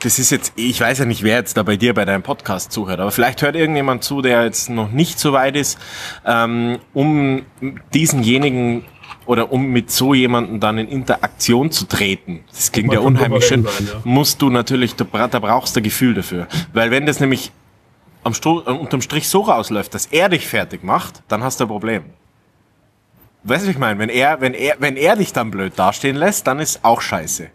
das 0.00 0.18
ist 0.18 0.30
jetzt, 0.30 0.52
ich 0.56 0.80
weiß 0.80 0.98
ja 0.98 1.04
nicht, 1.04 1.22
wer 1.22 1.36
jetzt 1.36 1.56
da 1.56 1.62
bei 1.62 1.76
dir 1.76 1.94
bei 1.94 2.04
deinem 2.04 2.22
Podcast 2.22 2.72
zuhört, 2.72 3.00
aber 3.00 3.10
vielleicht 3.10 3.42
hört 3.42 3.54
irgendjemand 3.54 4.02
zu, 4.02 4.22
der 4.22 4.44
jetzt 4.44 4.70
noch 4.70 4.90
nicht 4.90 5.18
so 5.18 5.32
weit 5.32 5.56
ist, 5.56 5.78
ähm, 6.26 6.78
um 6.92 7.42
diesenjenigen 7.92 8.84
oder 9.26 9.52
um 9.52 9.66
mit 9.66 9.90
so 9.90 10.14
jemanden 10.14 10.60
dann 10.60 10.78
in 10.78 10.88
Interaktion 10.88 11.70
zu 11.70 11.86
treten. 11.86 12.44
Das 12.50 12.72
klingt 12.72 12.92
ja 12.92 13.00
unheimlich 13.00 13.46
schön. 13.46 13.64
sein, 13.64 13.88
ja. 13.92 14.00
Musst 14.04 14.42
du 14.42 14.50
natürlich, 14.50 14.94
da, 14.96 15.28
da 15.28 15.38
brauchst 15.38 15.76
du 15.76 15.80
ein 15.80 15.84
Gefühl 15.84 16.14
dafür. 16.14 16.46
Weil 16.72 16.90
wenn 16.90 17.06
das 17.06 17.20
nämlich 17.20 17.50
am 18.22 18.32
Stro- 18.32 18.66
äh, 18.66 18.70
unterm 18.70 19.00
Strich 19.02 19.28
so 19.28 19.42
rausläuft, 19.42 19.94
dass 19.94 20.06
er 20.06 20.28
dich 20.28 20.46
fertig 20.46 20.82
macht, 20.82 21.22
dann 21.28 21.42
hast 21.42 21.60
du 21.60 21.64
ein 21.64 21.68
Problem. 21.68 22.04
Weißt 23.44 23.62
du, 23.62 23.68
was 23.68 23.74
ich 23.74 23.78
meine? 23.78 23.98
Wenn 23.98 24.08
er, 24.08 24.40
wenn 24.40 24.54
er, 24.54 24.76
wenn 24.78 24.96
er 24.96 25.16
dich 25.16 25.32
dann 25.32 25.50
blöd 25.50 25.74
dastehen 25.76 26.16
lässt, 26.16 26.46
dann 26.46 26.58
ist 26.60 26.84
auch 26.84 27.00
scheiße. 27.00 27.50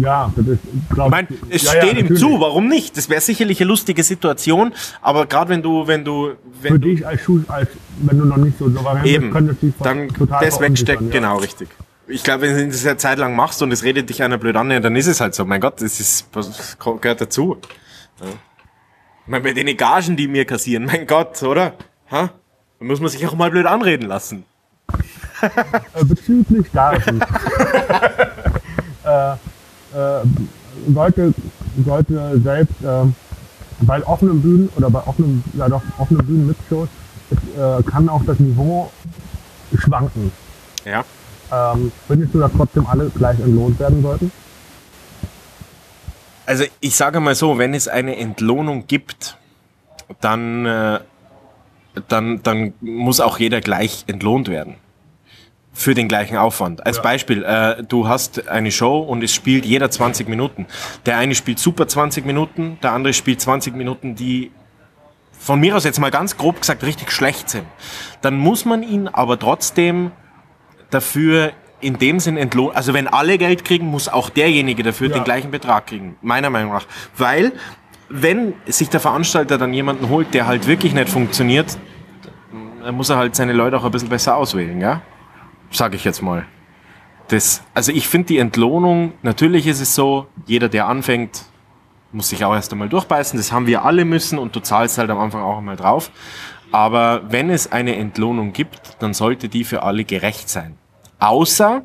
Ja, 0.00 0.32
das 0.34 0.46
ist, 0.46 0.60
Ich 0.64 0.94
glaube 0.94 1.10
meine, 1.10 1.28
es 1.50 1.62
steht 1.62 1.98
ihm 1.98 2.16
zu, 2.16 2.40
warum 2.40 2.68
nicht? 2.68 2.96
Das 2.96 3.08
wäre 3.08 3.20
sicherlich 3.20 3.60
eine 3.60 3.68
lustige 3.68 4.02
Situation, 4.02 4.72
aber 5.02 5.26
gerade 5.26 5.50
wenn 5.50 5.62
du, 5.62 5.86
wenn 5.86 6.04
du, 6.04 6.32
wenn 6.62 6.72
Für 6.72 6.78
du 6.78 6.88
dich 6.88 7.06
als 7.06 7.20
Schuh, 7.20 7.42
als 7.48 7.68
wenn 8.02 8.18
du 8.18 8.24
noch 8.24 8.38
nicht 8.38 8.58
so 8.58 8.70
souverän 8.70 9.04
eben, 9.04 9.56
bist, 9.60 9.74
dann 9.80 10.08
das 10.40 10.60
wegsteckt, 10.60 11.02
ja. 11.02 11.08
genau, 11.10 11.36
richtig. 11.38 11.68
Ich 12.08 12.24
glaube, 12.24 12.42
wenn 12.42 12.56
du 12.56 12.66
das 12.68 12.86
eine 12.86 12.96
Zeit 12.96 13.18
lang 13.18 13.36
machst 13.36 13.62
und 13.62 13.70
es 13.72 13.84
redet 13.84 14.08
dich 14.08 14.22
einer 14.22 14.38
blöd 14.38 14.56
an, 14.56 14.70
ja, 14.70 14.80
dann 14.80 14.96
ist 14.96 15.06
es 15.06 15.20
halt 15.20 15.34
so. 15.34 15.44
Mein 15.44 15.60
Gott, 15.60 15.80
das 15.80 16.00
ist, 16.00 16.26
das 16.32 16.76
gehört 16.78 17.20
dazu. 17.20 17.58
Ja. 18.20 18.26
Ich 18.26 19.30
meine, 19.30 19.44
bei 19.44 19.52
den 19.52 19.76
Gagen, 19.76 20.16
die 20.16 20.26
mir 20.26 20.44
kassieren, 20.44 20.86
mein 20.86 21.06
Gott, 21.06 21.40
oder? 21.42 21.74
Ha? 22.10 22.30
Da 22.78 22.84
muss 22.84 23.00
man 23.00 23.10
sich 23.10 23.24
auch 23.26 23.34
mal 23.34 23.50
blöd 23.50 23.66
anreden 23.66 24.08
lassen. 24.08 24.44
Äh, 25.42 26.04
bezüglich 26.04 26.72
Gagen. 26.72 27.20
äh, 29.04 29.34
äh, 29.94 30.92
sollte, 30.92 31.34
sollte 31.84 32.40
selbst 32.42 32.82
äh, 32.82 33.04
bei 33.80 34.06
offenen 34.06 34.42
Bühnen 34.42 34.68
oder 34.76 34.90
bei 34.90 35.06
offenen, 35.06 35.42
ja 35.56 35.68
doch, 35.68 35.82
offenen 35.98 36.26
Bühnen 36.26 36.46
mit 36.46 36.56
Shows, 36.68 36.88
äh, 37.56 37.82
kann 37.82 38.08
auch 38.08 38.24
das 38.24 38.38
Niveau 38.38 38.90
schwanken. 39.74 40.32
Ja. 40.84 41.04
Ähm, 41.52 41.90
findest 42.06 42.34
du, 42.34 42.40
dass 42.40 42.52
trotzdem 42.56 42.86
alle 42.86 43.10
gleich 43.10 43.38
entlohnt 43.40 43.78
werden 43.78 44.02
sollten? 44.02 44.32
Also 46.46 46.64
ich 46.80 46.96
sage 46.96 47.20
mal 47.20 47.34
so, 47.34 47.58
wenn 47.58 47.74
es 47.74 47.88
eine 47.88 48.16
Entlohnung 48.16 48.86
gibt, 48.86 49.36
dann, 50.20 50.66
äh, 50.66 51.00
dann, 52.08 52.42
dann 52.42 52.74
muss 52.80 53.20
auch 53.20 53.38
jeder 53.38 53.60
gleich 53.60 54.04
entlohnt 54.06 54.48
werden. 54.48 54.74
Für 55.72 55.94
den 55.94 56.08
gleichen 56.08 56.36
Aufwand. 56.36 56.84
Als 56.84 56.96
Ja. 56.96 57.02
Beispiel, 57.02 57.44
äh, 57.44 57.82
du 57.84 58.08
hast 58.08 58.48
eine 58.48 58.72
Show 58.72 58.98
und 58.98 59.22
es 59.22 59.32
spielt 59.32 59.64
jeder 59.64 59.90
20 59.90 60.28
Minuten. 60.28 60.66
Der 61.06 61.16
eine 61.16 61.34
spielt 61.34 61.58
super 61.60 61.86
20 61.86 62.26
Minuten, 62.26 62.78
der 62.82 62.92
andere 62.92 63.12
spielt 63.14 63.40
20 63.40 63.76
Minuten, 63.76 64.14
die 64.16 64.50
von 65.38 65.60
mir 65.60 65.76
aus 65.76 65.84
jetzt 65.84 66.00
mal 66.00 66.10
ganz 66.10 66.36
grob 66.36 66.60
gesagt 66.60 66.82
richtig 66.82 67.12
schlecht 67.12 67.48
sind. 67.48 67.64
Dann 68.20 68.36
muss 68.36 68.64
man 68.64 68.82
ihn 68.82 69.08
aber 69.08 69.38
trotzdem 69.38 70.10
dafür 70.90 71.52
in 71.80 71.98
dem 71.98 72.20
Sinn 72.20 72.36
entlohnen. 72.36 72.76
Also 72.76 72.92
wenn 72.92 73.06
alle 73.08 73.38
Geld 73.38 73.64
kriegen, 73.64 73.86
muss 73.86 74.08
auch 74.08 74.28
derjenige 74.28 74.82
dafür 74.82 75.08
Ja. 75.08 75.14
den 75.14 75.24
gleichen 75.24 75.50
Betrag 75.50 75.86
kriegen. 75.86 76.16
Meiner 76.20 76.50
Meinung 76.50 76.72
nach. 76.74 76.84
Weil, 77.16 77.52
wenn 78.10 78.54
sich 78.66 78.90
der 78.90 79.00
Veranstalter 79.00 79.56
dann 79.56 79.72
jemanden 79.72 80.08
holt, 80.10 80.34
der 80.34 80.46
halt 80.46 80.66
wirklich 80.66 80.92
nicht 80.92 81.08
funktioniert, 81.08 81.78
dann 82.84 82.94
muss 82.96 83.08
er 83.08 83.16
halt 83.16 83.34
seine 83.36 83.52
Leute 83.54 83.78
auch 83.78 83.84
ein 83.84 83.90
bisschen 83.92 84.08
besser 84.10 84.36
auswählen, 84.36 84.78
ja? 84.80 85.00
Sag 85.70 85.94
ich 85.94 86.04
jetzt 86.04 86.22
mal. 86.22 86.46
Das, 87.28 87.62
also 87.74 87.92
ich 87.92 88.08
finde 88.08 88.26
die 88.26 88.38
Entlohnung, 88.38 89.12
natürlich 89.22 89.66
ist 89.66 89.80
es 89.80 89.94
so, 89.94 90.26
jeder, 90.46 90.68
der 90.68 90.88
anfängt, 90.88 91.44
muss 92.12 92.30
sich 92.30 92.44
auch 92.44 92.54
erst 92.54 92.72
einmal 92.72 92.88
durchbeißen. 92.88 93.38
Das 93.38 93.52
haben 93.52 93.66
wir 93.66 93.84
alle 93.84 94.04
müssen 94.04 94.38
und 94.38 94.56
du 94.56 94.60
zahlst 94.60 94.98
halt 94.98 95.10
am 95.10 95.18
Anfang 95.18 95.42
auch 95.42 95.58
einmal 95.58 95.76
drauf. 95.76 96.10
Aber 96.72 97.22
wenn 97.30 97.50
es 97.50 97.70
eine 97.70 97.96
Entlohnung 97.96 98.52
gibt, 98.52 98.96
dann 99.00 99.14
sollte 99.14 99.48
die 99.48 99.64
für 99.64 99.82
alle 99.82 100.04
gerecht 100.04 100.48
sein. 100.48 100.76
Außer 101.20 101.84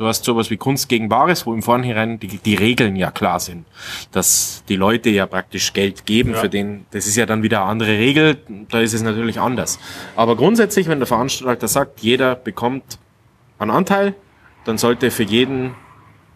du 0.00 0.06
hast 0.06 0.24
sowas 0.24 0.48
wie 0.48 0.56
Kunst 0.56 0.88
gegen 0.88 1.10
Bares, 1.10 1.44
wo 1.44 1.52
im 1.52 1.62
Vornherein 1.62 2.18
die, 2.18 2.38
die 2.38 2.54
Regeln 2.54 2.96
ja 2.96 3.10
klar 3.10 3.38
sind. 3.38 3.66
Dass 4.12 4.64
die 4.66 4.76
Leute 4.76 5.10
ja 5.10 5.26
praktisch 5.26 5.74
Geld 5.74 6.06
geben 6.06 6.30
Ja. 6.30 6.38
für 6.38 6.48
den, 6.48 6.86
das 6.90 7.06
ist 7.06 7.16
ja 7.16 7.26
dann 7.26 7.42
wieder 7.42 7.60
eine 7.60 7.70
andere 7.70 7.90
Regel, 7.90 8.38
da 8.70 8.80
ist 8.80 8.94
es 8.94 9.02
natürlich 9.02 9.38
anders. 9.38 9.78
Aber 10.16 10.36
grundsätzlich, 10.36 10.88
wenn 10.88 11.00
der 11.00 11.06
Veranstalter 11.06 11.68
sagt, 11.68 12.00
jeder 12.00 12.34
bekommt 12.34 12.98
einen 13.58 13.70
Anteil, 13.70 14.14
dann 14.64 14.78
sollte 14.78 15.10
für 15.10 15.22
jeden 15.22 15.74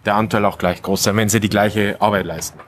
der 0.04 0.16
Anteil 0.16 0.44
auch 0.44 0.58
gleich 0.58 0.82
groß 0.82 1.02
sein, 1.02 1.16
wenn 1.16 1.30
sie 1.30 1.40
die 1.40 1.48
gleiche 1.48 1.96
Arbeit 2.02 2.26
leisten. 2.26 2.58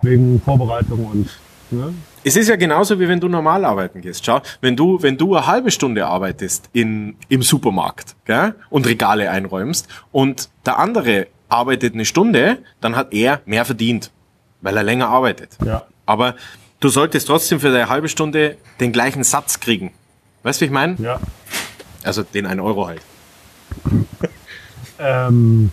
Wegen 0.00 0.40
Vorbereitung 0.42 1.04
und, 1.04 1.28
ne? 1.70 1.92
Es 2.22 2.36
ist 2.36 2.48
ja 2.48 2.56
genauso 2.56 3.00
wie 3.00 3.08
wenn 3.08 3.20
du 3.20 3.28
normal 3.28 3.64
arbeiten 3.64 4.00
gehst. 4.00 4.24
Schau, 4.24 4.40
wenn 4.60 4.76
du, 4.76 5.02
wenn 5.02 5.16
du 5.16 5.36
eine 5.36 5.46
halbe 5.46 5.70
Stunde 5.70 6.06
arbeitest 6.06 6.68
in, 6.72 7.16
im 7.28 7.42
Supermarkt 7.42 8.14
gell, 8.26 8.54
und 8.68 8.86
Regale 8.86 9.30
einräumst 9.30 9.88
und 10.12 10.50
der 10.66 10.78
andere 10.78 11.28
arbeitet 11.48 11.94
eine 11.94 12.04
Stunde, 12.04 12.58
dann 12.80 12.94
hat 12.96 13.12
er 13.12 13.40
mehr 13.46 13.64
verdient, 13.64 14.10
weil 14.60 14.76
er 14.76 14.82
länger 14.82 15.08
arbeitet. 15.08 15.56
Ja. 15.64 15.86
Aber 16.06 16.36
du 16.80 16.88
solltest 16.88 17.26
trotzdem 17.26 17.60
für 17.60 17.72
deine 17.72 17.88
halbe 17.88 18.08
Stunde 18.08 18.56
den 18.80 18.92
gleichen 18.92 19.24
Satz 19.24 19.60
kriegen. 19.60 19.92
Weißt 20.42 20.60
du, 20.60 20.62
wie 20.62 20.66
ich 20.66 20.72
meine? 20.72 20.96
Ja. 20.98 21.20
Also 22.02 22.22
den 22.22 22.46
einen 22.46 22.60
Euro 22.60 22.86
halt. 22.86 23.02
Ähm, 25.02 25.70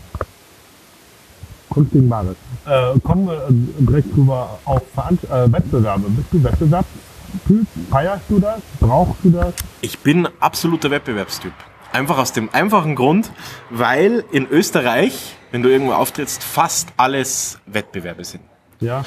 Kunst 1.78 1.92
gegen 1.92 2.10
Bares. 2.10 2.36
Äh, 2.66 3.00
kommen 3.02 3.28
wir 3.28 3.36
äh, 3.36 3.86
direkt 3.86 4.16
drüber 4.16 4.58
auf 4.66 4.82
Veran 4.96 5.20
äh, 5.30 5.52
Wettbewerbe. 5.52 6.10
Bist 6.10 6.28
du 6.32 6.44
Wettbewerbstyp? 6.44 7.68
Feierst 7.92 8.24
du 8.30 8.40
das? 8.40 8.60
Brauchst 8.80 9.24
du 9.24 9.30
das? 9.30 9.54
Ich 9.82 10.00
bin 10.00 10.28
absoluter 10.40 10.90
Wettbewerbstyp. 10.90 11.54
Einfach 11.94 12.18
aus 12.18 12.34
dem 12.34 12.50
einfachen 12.52 12.96
Grund, 12.96 13.32
weil 13.70 14.24
in 14.32 14.48
Österreich, 14.50 15.36
wenn 15.52 15.62
du 15.62 15.70
irgendwo 15.70 15.94
auftrittst, 15.94 16.44
fast 16.44 16.90
alles 16.98 17.60
Wettbewerbe 17.68 18.26
sind. 18.26 18.44
Ja. 18.80 19.06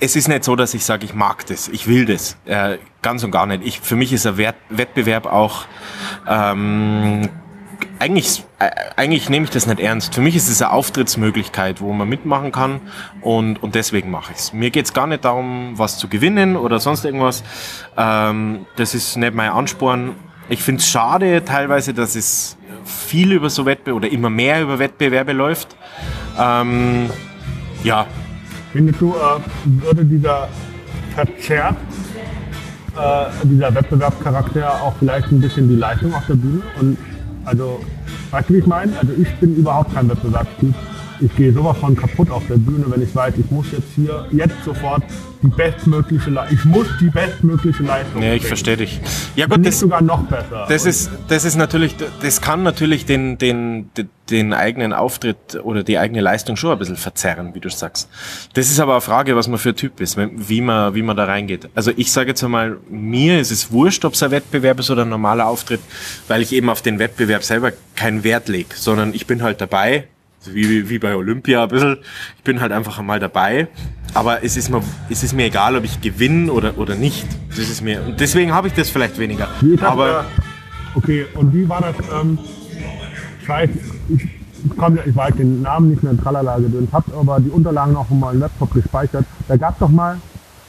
Es 0.00 0.16
ist 0.16 0.26
nicht 0.26 0.42
so, 0.42 0.56
dass 0.56 0.74
ich 0.74 0.84
sage, 0.84 1.04
ich 1.04 1.14
mag 1.14 1.46
das, 1.46 1.68
ich 1.68 1.86
will 1.86 2.04
das. 2.04 2.36
Äh, 2.46 2.78
ganz 3.00 3.22
und 3.22 3.30
gar 3.30 3.46
nicht. 3.46 3.64
Ich, 3.64 3.80
für 3.80 3.96
mich 3.96 4.12
ist 4.12 4.26
ein 4.26 4.38
Wettbewerb 4.70 5.26
auch 5.26 5.66
ähm, 6.26 7.28
eigentlich, 7.98 8.44
äh, 8.58 8.70
eigentlich 8.96 9.28
nehme 9.28 9.44
ich 9.44 9.50
das 9.50 9.66
nicht 9.66 9.80
ernst. 9.80 10.14
Für 10.14 10.20
mich 10.20 10.36
ist 10.36 10.48
es 10.48 10.62
eine 10.62 10.72
Auftrittsmöglichkeit, 10.72 11.80
wo 11.80 11.92
man 11.92 12.08
mitmachen 12.08 12.52
kann 12.52 12.80
und, 13.20 13.62
und 13.62 13.74
deswegen 13.74 14.10
mache 14.10 14.32
ich 14.32 14.38
es. 14.38 14.52
Mir 14.52 14.70
geht 14.70 14.86
es 14.86 14.92
gar 14.92 15.06
nicht 15.06 15.24
darum, 15.24 15.72
was 15.76 15.98
zu 15.98 16.08
gewinnen 16.08 16.56
oder 16.56 16.80
sonst 16.80 17.04
irgendwas. 17.04 17.42
Ähm, 17.96 18.66
das 18.76 18.94
ist 18.94 19.16
nicht 19.16 19.34
mein 19.34 19.50
Ansporn. 19.50 20.14
Ich 20.48 20.62
finde 20.62 20.80
es 20.80 20.88
schade 20.88 21.44
teilweise, 21.44 21.92
dass 21.94 22.16
es 22.16 22.56
viel 22.84 23.32
über 23.32 23.50
so 23.50 23.66
Wettbewerbe 23.66 23.96
oder 24.06 24.12
immer 24.12 24.30
mehr 24.30 24.62
über 24.62 24.78
Wettbewerbe 24.78 25.32
läuft. 25.32 25.76
Ähm, 26.38 27.10
ja, 27.84 28.06
Findest 28.72 29.00
du, 29.00 29.14
äh, 29.14 29.40
würde 29.82 30.04
dieser 30.04 30.48
verzerrt, 31.14 31.76
äh, 32.96 33.24
dieser 33.44 33.74
Wettbewerbscharakter 33.74 34.82
auch 34.82 34.94
vielleicht 34.98 35.32
ein 35.32 35.40
bisschen 35.40 35.68
die 35.68 35.76
Leistung 35.76 36.14
auf 36.14 36.26
der 36.26 36.34
Bühne? 36.34 36.62
Und 36.78 36.98
also, 37.48 37.80
weißt 38.30 38.50
du, 38.50 38.54
wie 38.54 38.58
ich 38.58 38.66
meine? 38.66 38.92
Also 38.98 39.12
ich 39.20 39.32
bin 39.36 39.56
überhaupt 39.56 39.94
kein 39.94 40.08
Wettbewerbstyp. 40.08 40.74
Ich 41.20 41.34
gehe 41.36 41.52
sowas 41.52 41.76
von 41.78 41.96
kaputt 41.96 42.30
auf 42.30 42.46
der 42.48 42.56
Bühne, 42.56 42.84
wenn 42.88 43.02
ich 43.02 43.14
weiß, 43.14 43.34
ich 43.38 43.50
muss 43.50 43.66
jetzt 43.72 43.88
hier, 43.96 44.26
jetzt 44.30 44.54
sofort 44.64 45.02
die 45.42 45.48
bestmögliche 45.48 46.30
Leistung, 46.30 46.58
ich 46.58 46.64
muss 46.64 46.86
die 47.00 47.10
bestmögliche 47.10 47.82
Leistung 47.82 48.22
ja, 48.22 48.34
ich 48.34 48.44
verstehe 48.46 48.76
dich. 48.76 49.00
Ja 49.36 49.46
gut, 49.46 49.64
das, 49.66 49.80
sogar 49.80 50.00
noch 50.00 50.22
besser. 50.24 50.66
Das 50.68 50.84
Und 50.84 50.90
ist, 50.90 51.10
das 51.28 51.44
ist 51.44 51.56
natürlich, 51.56 51.96
das 52.22 52.40
kann 52.40 52.62
natürlich 52.62 53.04
den, 53.06 53.36
den, 53.38 53.90
den- 54.30 54.52
eigenen 54.52 54.92
Auftritt 54.92 55.58
oder 55.62 55.82
die 55.82 55.96
eigene 55.98 56.20
Leistung 56.20 56.56
schon 56.56 56.72
ein 56.72 56.78
bisschen 56.78 56.96
verzerren, 56.96 57.54
wie 57.54 57.60
du 57.60 57.70
sagst. 57.70 58.10
Das 58.52 58.68
ist 58.70 58.78
aber 58.78 58.92
eine 58.92 59.00
Frage, 59.00 59.34
was 59.36 59.48
man 59.48 59.58
für 59.58 59.70
ein 59.70 59.76
Typ 59.76 60.00
ist, 60.00 60.18
wie 60.18 60.60
man, 60.60 60.94
wie 60.94 61.00
man 61.02 61.16
da 61.16 61.24
reingeht. 61.24 61.70
Also 61.74 61.92
ich 61.96 62.12
sage 62.12 62.28
jetzt 62.30 62.44
einmal, 62.44 62.76
mir 62.90 63.40
ist 63.40 63.50
es 63.50 63.72
wurscht, 63.72 64.04
ob 64.04 64.12
es 64.12 64.22
ein 64.22 64.30
Wettbewerb 64.30 64.80
ist 64.80 64.90
oder 64.90 65.02
ein 65.02 65.08
normaler 65.08 65.46
Auftritt, 65.46 65.80
weil 66.28 66.42
ich 66.42 66.52
eben 66.52 66.68
auf 66.68 66.82
den 66.82 66.98
Wettbewerb 66.98 67.42
selber 67.42 67.72
keinen 67.96 68.22
Wert 68.22 68.48
lege, 68.48 68.68
sondern 68.74 69.14
ich 69.14 69.26
bin 69.26 69.42
halt 69.42 69.60
dabei, 69.62 70.04
so 70.40 70.54
wie, 70.54 70.68
wie- 70.68 70.88
wie 70.88 70.98
bei 70.98 71.14
Olympia 71.16 71.62
ein 71.64 71.68
bisschen. 71.68 71.98
Ich 72.36 72.42
bin 72.44 72.60
halt 72.60 72.72
einfach 72.72 72.98
einmal 72.98 73.18
dabei. 73.20 73.68
Aber 74.14 74.42
es 74.42 74.56
ist 74.56 74.70
mir, 74.70 74.82
es 75.10 75.22
ist 75.22 75.34
mir 75.34 75.44
egal, 75.46 75.76
ob 75.76 75.84
ich 75.84 76.00
gewinne 76.00 76.50
oder, 76.52 76.78
oder 76.78 76.94
nicht. 76.94 77.26
Das 77.50 77.58
ist 77.58 77.82
mir, 77.82 78.02
und 78.06 78.18
deswegen 78.20 78.52
habe 78.54 78.68
ich 78.68 78.72
das 78.74 78.88
vielleicht 78.88 79.18
weniger. 79.18 79.48
Aber, 79.82 80.24
okay, 80.94 81.26
und 81.34 81.52
wie 81.52 81.68
war 81.68 81.80
das? 81.82 81.94
Ähm, 82.18 82.38
ich 83.42 83.48
weiß, 83.48 83.68
ich, 84.08 84.24
ich, 84.24 84.30
komm, 84.78 84.98
ich 85.04 85.14
weiß 85.14 85.34
den 85.36 85.60
Namen 85.62 85.90
nicht 85.90 86.02
mehr, 86.02 86.16
tralala 86.16 86.58
gedöns, 86.58 86.90
hab 86.92 87.04
aber 87.14 87.38
die 87.40 87.50
Unterlagen 87.50 87.94
auch 87.96 88.00
auf 88.00 88.10
meinem 88.10 88.40
Laptop 88.40 88.72
gespeichert. 88.72 89.26
Da 89.46 89.56
gab 89.56 89.74
es 89.74 89.78
doch 89.80 89.90
mal 89.90 90.18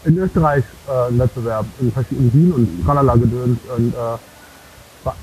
in 0.03 0.17
Österreich 0.17 0.63
äh, 0.88 1.08
einen 1.08 1.19
Wettbewerb, 1.19 1.65
in, 1.79 1.93
in 2.17 2.34
Wien 2.34 2.51
und 2.51 2.86
tralala 2.86 3.15
gedöns. 3.15 3.58
Und 3.77 3.93
äh, 3.93 3.97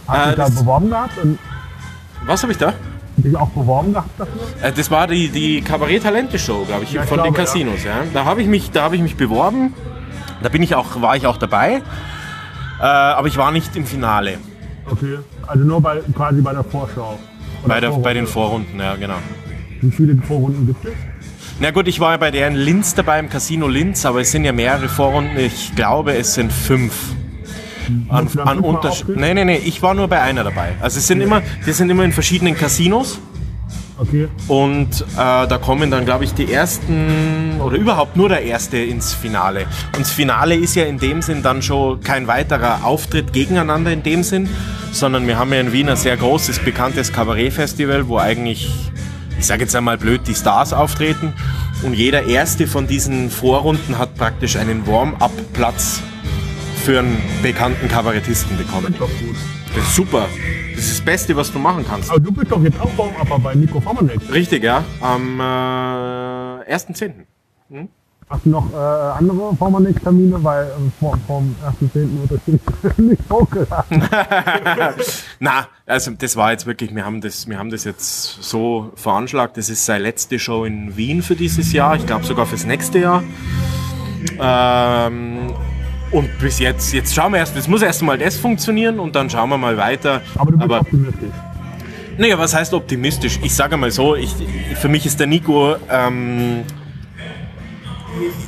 hast 0.09 0.27
Äh, 0.27 0.31
du 0.31 0.37
da 0.39 0.49
beworben 0.49 0.89
gehabt 0.89 1.19
und 1.23 1.39
was 2.25 2.43
habe 2.43 2.53
ich 2.53 2.59
da? 2.59 2.73
Dich 3.23 3.37
auch 3.37 3.49
beworben 3.51 3.93
gehabt 3.93 4.19
dafür? 4.19 4.41
Äh, 4.63 4.73
Das 4.73 4.91
war 4.91 5.07
die, 5.07 5.29
die 5.29 5.61
Kabarett-Talente-Show, 5.63 6.65
glaube 6.67 6.85
ich, 6.85 6.93
Ja, 6.93 7.03
von 7.03 7.19
den 7.19 7.25
glaube, 7.33 7.39
ja. 7.39 7.45
Casinos. 7.45 7.85
Ja. 7.85 8.03
Da 8.13 8.25
habe 8.25 8.43
ich 8.43 8.49
mich, 8.49 8.71
da 8.71 8.83
habe 8.83 8.97
ich 8.97 9.03
mich 9.03 9.17
beworben. 9.17 9.73
Da 10.43 10.49
bin 10.49 10.63
ich 10.63 10.75
auch, 10.75 11.01
war 11.01 11.17
ich 11.17 11.27
auch 11.27 11.37
dabei. 11.39 11.83
Äh, 12.81 12.83
aber 12.83 13.29
ich 13.29 13.37
war 13.37 13.51
nicht 13.53 13.75
im 13.77 13.87
Finale. 13.87 14.39
Okay, 14.91 15.19
also 15.47 15.65
nur 15.65 15.81
bei, 15.81 16.01
quasi 16.15 16.41
bei 16.43 16.53
der 16.53 16.63
Vorschau. 16.65 17.19
Bei, 17.67 17.81
der, 17.81 17.91
bei 17.91 18.13
den 18.15 18.27
Vorrunde. 18.27 18.69
Vorrunden, 18.69 18.79
ja, 18.79 18.95
genau. 18.97 19.17
Wie 19.81 19.91
viele 19.91 20.17
Vorrunden 20.23 20.67
gibt 20.67 20.85
es? 20.85 20.93
Na 21.59 21.71
gut, 21.71 21.89
ich 21.89 21.99
war 22.01 22.13
ja 22.13 22.17
bei 22.19 22.31
der 22.31 22.49
in 22.49 22.55
Linz 22.55 22.95
dabei, 22.95 23.19
im 23.19 23.29
Casino 23.31 23.67
Linz, 23.67 24.05
aber 24.05 24.21
es 24.21 24.31
sind 24.31 24.45
ja 24.45 24.53
mehrere 24.53 24.89
Vorrunden. 24.89 25.39
Ich 25.39 25.75
glaube, 25.75 26.15
es 26.15 26.35
sind 26.35 26.53
fünf. 26.53 27.15
An, 27.87 28.05
dann 28.09 28.17
an 28.17 28.29
fünfmal 28.29 28.59
Unterschied. 28.59 29.17
Nee, 29.17 29.35
nee, 29.35 29.45
nee, 29.45 29.57
ich 29.65 29.83
war 29.83 29.95
nur 29.95 30.09
bei 30.09 30.21
einer 30.21 30.45
dabei. 30.45 30.75
Also 30.81 30.99
es 30.99 31.07
sind 31.07 31.21
immer, 31.21 31.43
die 31.67 31.73
sind 31.73 31.91
immer 31.91 32.05
in 32.05 32.13
verschiedenen 32.13 32.57
Casinos. 32.57 33.19
Okay, 33.99 34.29
Und 34.47 35.01
äh, 35.01 35.07
da 35.15 35.59
kommen 35.59 35.91
dann, 35.91 36.05
glaube 36.05 36.25
ich, 36.25 36.35
die 36.35 36.53
ersten 36.53 37.59
oder 37.61 37.79
überhaupt 37.79 38.15
nur 38.15 38.29
der 38.29 38.43
erste 38.43 38.77
ins 38.77 39.15
Finale. 39.15 39.65
Und 39.97 40.01
das 40.01 40.11
Finale 40.11 40.55
ist 40.55 40.75
ja 40.75 40.85
in 40.85 40.99
dem 40.99 41.23
Sinn 41.23 41.43
dann 41.43 41.63
schon 41.63 42.03
kein 42.03 42.27
weiterer 42.27 42.85
Auftritt 42.85 43.33
gegeneinander 43.33 43.91
in 43.91 44.03
dem 44.03 44.23
Sinn, 44.23 44.51
sondern 44.93 45.27
wir 45.27 45.39
haben 45.39 45.51
ja 45.51 45.61
in 45.61 45.73
Wien 45.73 45.89
ein 45.89 45.97
sehr 45.97 46.17
großes, 46.19 46.59
bekanntes 46.59 47.11
Kabarettfestival, 47.11 48.07
wo 48.07 48.19
eigentlich, 48.19 48.71
ich 49.39 49.47
sage 49.47 49.63
jetzt 49.63 49.75
einmal 49.75 49.97
blöd, 49.97 50.21
die 50.27 50.35
Stars 50.35 50.75
auftreten. 50.75 51.33
Und 51.83 51.95
jeder 51.95 52.27
erste 52.27 52.67
von 52.67 52.87
diesen 52.87 53.31
Vorrunden 53.31 53.97
hat 53.97 54.15
praktisch 54.17 54.57
einen 54.57 54.87
Warm-up-Platz 54.87 56.03
für 56.87 57.01
einen 57.01 57.21
bekannten 57.43 57.89
Kabarettisten 57.89 58.57
bekommen. 58.57 58.93
ist 58.93 59.01
doch 59.01 59.09
gut. 59.09 59.35
Das 59.75 59.85
ist 59.89 59.97
super. 59.97 60.29
Das 60.73 60.85
ist 60.85 60.99
das 61.01 61.05
Beste, 61.05 61.35
was 61.35 61.51
du 61.51 61.59
machen 61.59 61.85
kannst. 61.85 62.09
Aber 62.11 62.21
du 62.21 62.31
bist 62.31 62.53
doch 62.53 62.63
jetzt 62.63 62.79
auch 62.81 62.97
Warm-Upper 62.97 63.41
bei 63.41 63.57
Nico 63.57 63.81
Formanek. 63.81 64.21
Richtig, 64.33 64.63
ja. 64.63 64.85
Am 65.01 65.41
äh, 65.41 65.43
1.10. 65.43 67.13
Hast 68.31 68.47
du 68.47 68.51
noch 68.51 68.73
äh, 68.73 68.77
andere 68.77 69.57
Formanek-Termine? 69.57 70.45
Weil 70.45 70.67
äh, 70.67 70.71
vor, 71.01 71.19
vom 71.27 71.57
1.10. 71.83 72.21
wird 72.21 72.31
das 72.31 72.47
nicht, 72.47 72.99
nicht 73.01 73.23
hochgeladen. 73.33 74.09
Na, 75.41 75.67
also 75.87 76.13
das 76.13 76.37
war 76.37 76.53
jetzt 76.53 76.67
wirklich, 76.67 76.95
wir 76.95 77.05
haben 77.05 77.21
das, 77.21 77.49
wir 77.49 77.59
haben 77.59 77.71
das 77.71 77.83
jetzt 77.83 78.45
so 78.45 78.93
veranschlagt. 78.95 79.57
Das 79.57 79.71
ist 79.71 79.85
seine 79.85 80.05
letzte 80.05 80.39
Show 80.39 80.65
in 80.65 80.97
Wien 80.97 81.23
für 81.23 81.35
dieses 81.35 81.73
Jahr. 81.73 81.97
Ich 81.97 82.07
glaube 82.07 82.25
sogar 82.25 82.47
fürs 82.47 82.65
nächste 82.65 83.01
Jahr. 83.01 83.25
Ähm, 84.39 85.36
und 86.17 86.39
bis 86.39 86.59
jetzt, 86.61 86.95
jetzt 86.95 87.15
schauen 87.15 87.33
wir 87.33 87.41
erst, 87.41 87.55
es 87.57 87.69
muss 87.69 87.83
erst 87.83 88.03
mal 88.03 88.17
das 88.17 88.39
funktionieren 88.39 88.99
und 88.99 89.15
dann 89.15 89.29
schauen 89.29 89.51
wir 89.51 89.59
mal 89.59 89.77
weiter. 89.77 90.23
Aber 90.37 90.51
du 90.51 90.57
bist 90.57 90.65
Aber 90.65 90.81
optimistisch. 90.81 91.31
Naja, 92.17 92.39
was 92.39 92.55
heißt 92.55 92.73
optimistisch? 92.73 93.39
Ich 93.43 93.55
sage 93.55 93.77
mal 93.77 93.91
so, 93.91 94.17
ich, 94.17 94.35
für 94.77 94.89
mich 94.89 95.05
ist 95.05 95.21
der 95.21 95.27
Nico 95.27 95.77
ähm, 95.91 96.63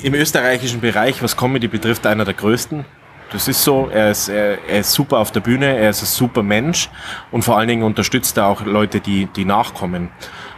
im 0.03 0.15
österreichischen 0.15 0.81
Bereich, 0.81 1.23
was 1.23 1.37
Comedy 1.37 1.69
betrifft, 1.69 2.07
einer 2.07 2.25
der 2.25 2.33
größten. 2.33 2.87
Das 3.33 3.49
ist 3.49 3.63
so, 3.63 3.91
er 3.93 4.13
ist, 4.13 4.31
er, 4.31 4.67
er 4.67 4.81
ist 4.81 4.93
super 4.93 5.19
auf 5.19 5.31
der 5.33 5.41
Bühne, 5.41 5.67
er 5.67 5.91
ist 5.91 6.01
ein 6.03 6.07
super 6.07 6.43
Mensch 6.43 6.89
und 7.31 7.43
vor 7.43 7.59
allen 7.59 7.69
Dingen 7.69 7.83
unterstützt 7.83 8.39
er 8.39 8.47
auch 8.47 8.65
Leute, 8.65 9.01
die, 9.01 9.27
die 9.27 9.45
nachkommen. 9.45 10.09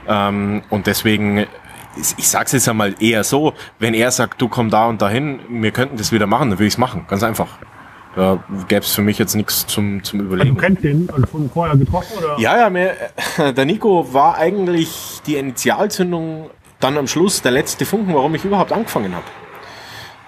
Ähm, 0.07 0.63
und 0.71 0.87
deswegen, 0.87 1.49
ich 2.01 2.15
ich 2.19 2.29
sag's 2.29 2.53
jetzt 2.53 2.69
einmal 2.69 2.95
eher 3.01 3.25
so, 3.25 3.53
wenn 3.79 3.95
er 3.95 4.11
sagt, 4.11 4.41
du 4.41 4.49
komm 4.49 4.71
da 4.71 4.87
und 4.87 5.01
dahin, 5.03 5.41
wir 5.49 5.71
könnten 5.71 5.97
das 5.97 6.13
wieder 6.13 6.27
machen, 6.27 6.51
dann 6.51 6.59
will 6.59 6.67
ich's 6.67 6.79
machen, 6.79 7.05
ganz 7.09 7.23
einfach. 7.23 7.49
da 8.17 8.43
gäbe 8.69 8.81
es 8.81 8.93
für 8.93 9.03
mich 9.03 9.19
jetzt 9.19 9.35
nichts 9.37 9.67
zum, 9.67 10.03
zum 10.03 10.21
Also, 10.21 10.33
Überlegen. 10.35 10.55
du 10.57 10.61
kennst 10.61 10.83
den 10.85 11.09
also 11.13 11.27
schon 11.31 11.51
vorher 11.51 11.77
getroffen 11.77 12.13
oder? 12.19 12.39
Ja, 12.41 12.59
ja, 12.59 12.71
mir, 12.71 12.95
äh, 13.39 13.53
der 13.53 13.65
Nico 13.67 14.13
war 14.13 14.37
eigentlich 14.37 15.21
die 15.27 15.37
Initialzündung 15.37 16.51
dann 16.81 16.97
am 16.99 17.07
Schluss 17.07 17.43
der 17.43 17.53
letzte 17.53 17.85
Funken, 17.85 18.15
warum 18.15 18.35
ich 18.35 18.45
überhaupt 18.45 18.73
angefangen 18.73 19.15
habe. 19.15 19.25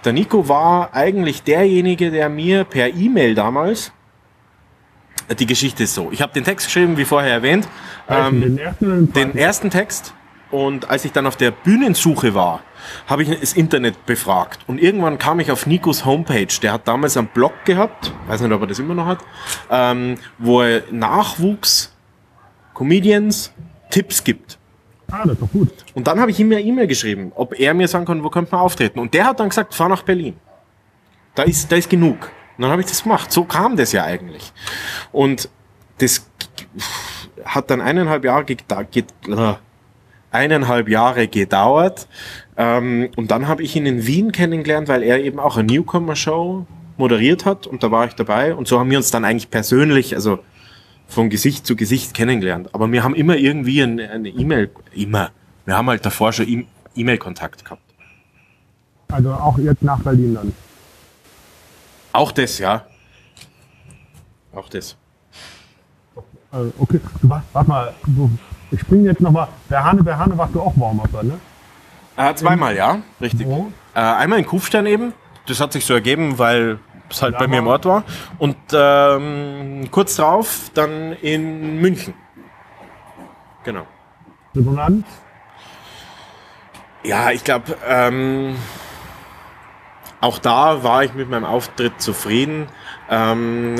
Der 0.04 0.12
Nico 0.12 0.48
war 0.48 0.94
eigentlich 0.94 1.42
derjenige, 1.44 2.10
der 2.10 2.28
mir 2.28 2.64
per 2.64 2.94
E-Mail 2.94 3.34
damals, 3.34 3.92
äh, 5.28 5.34
die 5.34 5.46
Geschichte 5.46 5.82
ist 5.84 5.94
so, 5.94 6.10
ich 6.12 6.22
habe 6.22 6.32
den 6.32 6.44
Text 6.44 6.66
geschrieben, 6.66 6.96
wie 6.96 7.04
vorher 7.04 7.32
erwähnt, 7.32 7.66
ähm, 8.08 8.40
den 8.40 8.58
ersten 8.58 9.12
den 9.12 9.36
ersten 9.36 9.70
Text 9.70 10.14
und 10.52 10.88
als 10.88 11.04
ich 11.04 11.10
dann 11.12 11.26
auf 11.26 11.34
der 11.36 11.50
Bühnensuche 11.50 12.34
war, 12.34 12.60
habe 13.08 13.22
ich 13.24 13.40
das 13.40 13.52
Internet 13.54 14.06
befragt 14.06 14.60
und 14.68 14.80
irgendwann 14.80 15.18
kam 15.18 15.40
ich 15.40 15.50
auf 15.50 15.66
Nikos 15.66 16.04
Homepage. 16.04 16.46
Der 16.62 16.72
hat 16.74 16.86
damals 16.86 17.16
einen 17.16 17.26
Blog 17.28 17.52
gehabt, 17.64 18.12
weiß 18.28 18.40
nicht, 18.42 18.52
ob 18.52 18.60
er 18.60 18.66
das 18.68 18.78
immer 18.78 18.94
noch 18.94 19.06
hat, 19.06 19.18
ähm, 19.70 20.16
wo 20.38 20.62
er 20.62 20.82
Nachwuchs, 20.92 21.92
Comedians 22.74 23.52
Tipps 23.90 24.22
gibt. 24.24 24.58
Ah, 25.10 25.22
das 25.24 25.32
ist 25.34 25.42
doch 25.42 25.50
gut. 25.50 25.70
Und 25.94 26.06
dann 26.06 26.18
habe 26.20 26.30
ich 26.30 26.40
ihm 26.40 26.50
eine 26.52 26.60
E-Mail 26.62 26.86
geschrieben, 26.86 27.32
ob 27.34 27.58
er 27.58 27.74
mir 27.74 27.86
sagen 27.88 28.04
kann, 28.06 28.24
wo 28.24 28.30
könnte 28.30 28.52
man 28.52 28.62
auftreten. 28.62 28.98
Und 28.98 29.12
der 29.12 29.26
hat 29.26 29.40
dann 29.40 29.50
gesagt, 29.50 29.74
fahr 29.74 29.88
nach 29.90 30.02
Berlin. 30.02 30.36
Da 31.34 31.42
ist, 31.42 31.70
da 31.70 31.76
ist 31.76 31.90
genug. 31.90 32.30
Und 32.56 32.62
dann 32.62 32.70
habe 32.70 32.80
ich 32.80 32.88
das 32.88 33.02
gemacht. 33.02 33.30
So 33.30 33.44
kam 33.44 33.76
das 33.76 33.92
ja 33.92 34.04
eigentlich. 34.04 34.52
Und 35.12 35.48
das 35.98 36.26
hat 37.44 37.70
dann 37.70 37.80
eineinhalb 37.82 38.24
Jahre, 38.24 38.44
geda- 38.44 38.84
get- 38.84 39.12
äh, 39.28 39.54
eineinhalb 40.32 40.88
Jahre 40.88 41.28
gedauert. 41.28 42.08
Ähm, 42.56 43.10
und 43.16 43.30
dann 43.30 43.48
habe 43.48 43.62
ich 43.62 43.76
ihn 43.76 43.86
in 43.86 44.06
Wien 44.06 44.32
kennengelernt, 44.32 44.88
weil 44.88 45.02
er 45.02 45.22
eben 45.22 45.38
auch 45.38 45.56
eine 45.56 45.72
Newcomer-Show 45.72 46.66
moderiert 46.96 47.44
hat. 47.44 47.66
Und 47.66 47.82
da 47.82 47.90
war 47.90 48.06
ich 48.06 48.14
dabei. 48.14 48.54
Und 48.54 48.68
so 48.68 48.78
haben 48.78 48.90
wir 48.90 48.98
uns 48.98 49.10
dann 49.10 49.24
eigentlich 49.24 49.50
persönlich, 49.50 50.14
also 50.14 50.38
von 51.06 51.30
Gesicht 51.30 51.66
zu 51.66 51.76
Gesicht 51.76 52.14
kennengelernt. 52.14 52.74
Aber 52.74 52.90
wir 52.90 53.04
haben 53.04 53.14
immer 53.14 53.36
irgendwie 53.36 53.82
eine 53.82 54.10
eine 54.10 54.28
E-Mail, 54.28 54.70
immer. 54.94 55.30
Wir 55.64 55.76
haben 55.76 55.88
halt 55.88 56.04
davor 56.04 56.32
schon 56.32 56.66
E-Mail-Kontakt 56.94 57.64
gehabt. 57.64 57.82
Also 59.08 59.32
auch 59.32 59.58
jetzt 59.58 59.82
nach 59.82 60.00
Berlin 60.00 60.34
dann. 60.34 60.52
Auch 62.12 62.32
das, 62.32 62.58
ja. 62.58 62.86
Auch 64.54 64.68
das. 64.68 64.96
Äh, 66.52 66.56
okay, 66.78 67.00
du 67.20 67.28
warst, 67.28 67.46
warte 67.52 67.68
mal, 67.68 67.94
du, 68.06 68.30
ich 68.72 68.80
springe 68.80 69.08
jetzt 69.08 69.20
nochmal. 69.20 69.48
Bei 69.68 69.78
Hane, 69.82 70.02
bei 70.02 70.14
Hane 70.16 70.36
warst 70.36 70.54
du 70.54 70.60
auch 70.60 70.72
Warm-Upper, 70.76 71.22
ne? 71.22 71.38
Äh, 72.16 72.34
zweimal, 72.34 72.74
ja, 72.76 72.98
richtig. 73.20 73.46
Wo? 73.46 73.70
Äh, 73.94 74.00
einmal 74.00 74.38
in 74.38 74.46
Kufstein 74.46 74.86
eben. 74.86 75.12
Das 75.46 75.60
hat 75.60 75.72
sich 75.72 75.84
so 75.86 75.94
ergeben, 75.94 76.38
weil 76.38 76.78
es 77.10 77.22
halt 77.22 77.34
Ja, 77.34 77.38
bei 77.40 77.46
mir 77.48 77.58
im 77.58 77.64
war- 77.66 77.72
Ort 77.72 77.84
war. 77.86 78.04
Und 78.38 78.56
ähm, 78.72 79.88
kurz 79.90 80.16
drauf 80.16 80.70
dann 80.74 81.12
in 81.22 81.80
München. 81.80 82.14
Genau. 83.64 83.86
Resonanz? 84.54 85.06
Ja, 87.04 87.30
ich 87.30 87.42
glaube, 87.44 87.76
ähm, 87.88 88.56
auch 90.20 90.38
da 90.38 90.82
war 90.84 91.02
ich 91.04 91.14
mit 91.14 91.28
meinem 91.28 91.44
Auftritt 91.44 92.00
zufrieden. 92.00 92.68
Ähm, 93.10 93.76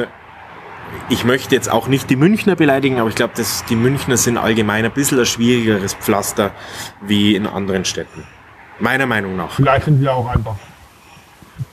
ich 1.09 1.25
möchte 1.25 1.55
jetzt 1.55 1.71
auch 1.71 1.89
nicht 1.89 2.11
die 2.11 2.17
Münchner 2.17 2.57
beleidigen, 2.57 2.99
aber 2.99 3.09
ich 3.09 3.15
glaube, 3.15 3.35
dass 3.37 3.65
die 3.67 3.77
Münchner 3.77 4.17
sind 4.17 4.39
allgemein 4.39 4.85
ein 4.85 4.93
bisschen 4.93 5.19
ein 5.19 5.27
schwierigeres 5.27 5.95
Pflaster 5.95 6.53
wie 7.01 7.35
in 7.35 7.47
anderen 7.47 7.85
Städten. 7.85 8.25
Meiner 8.79 9.07
Meinung 9.07 9.37
nach. 9.37 9.53
Vielleicht 9.53 9.85
sind 9.85 10.01
sie 10.01 10.09
auch 10.09 10.27
einfach 10.27 10.57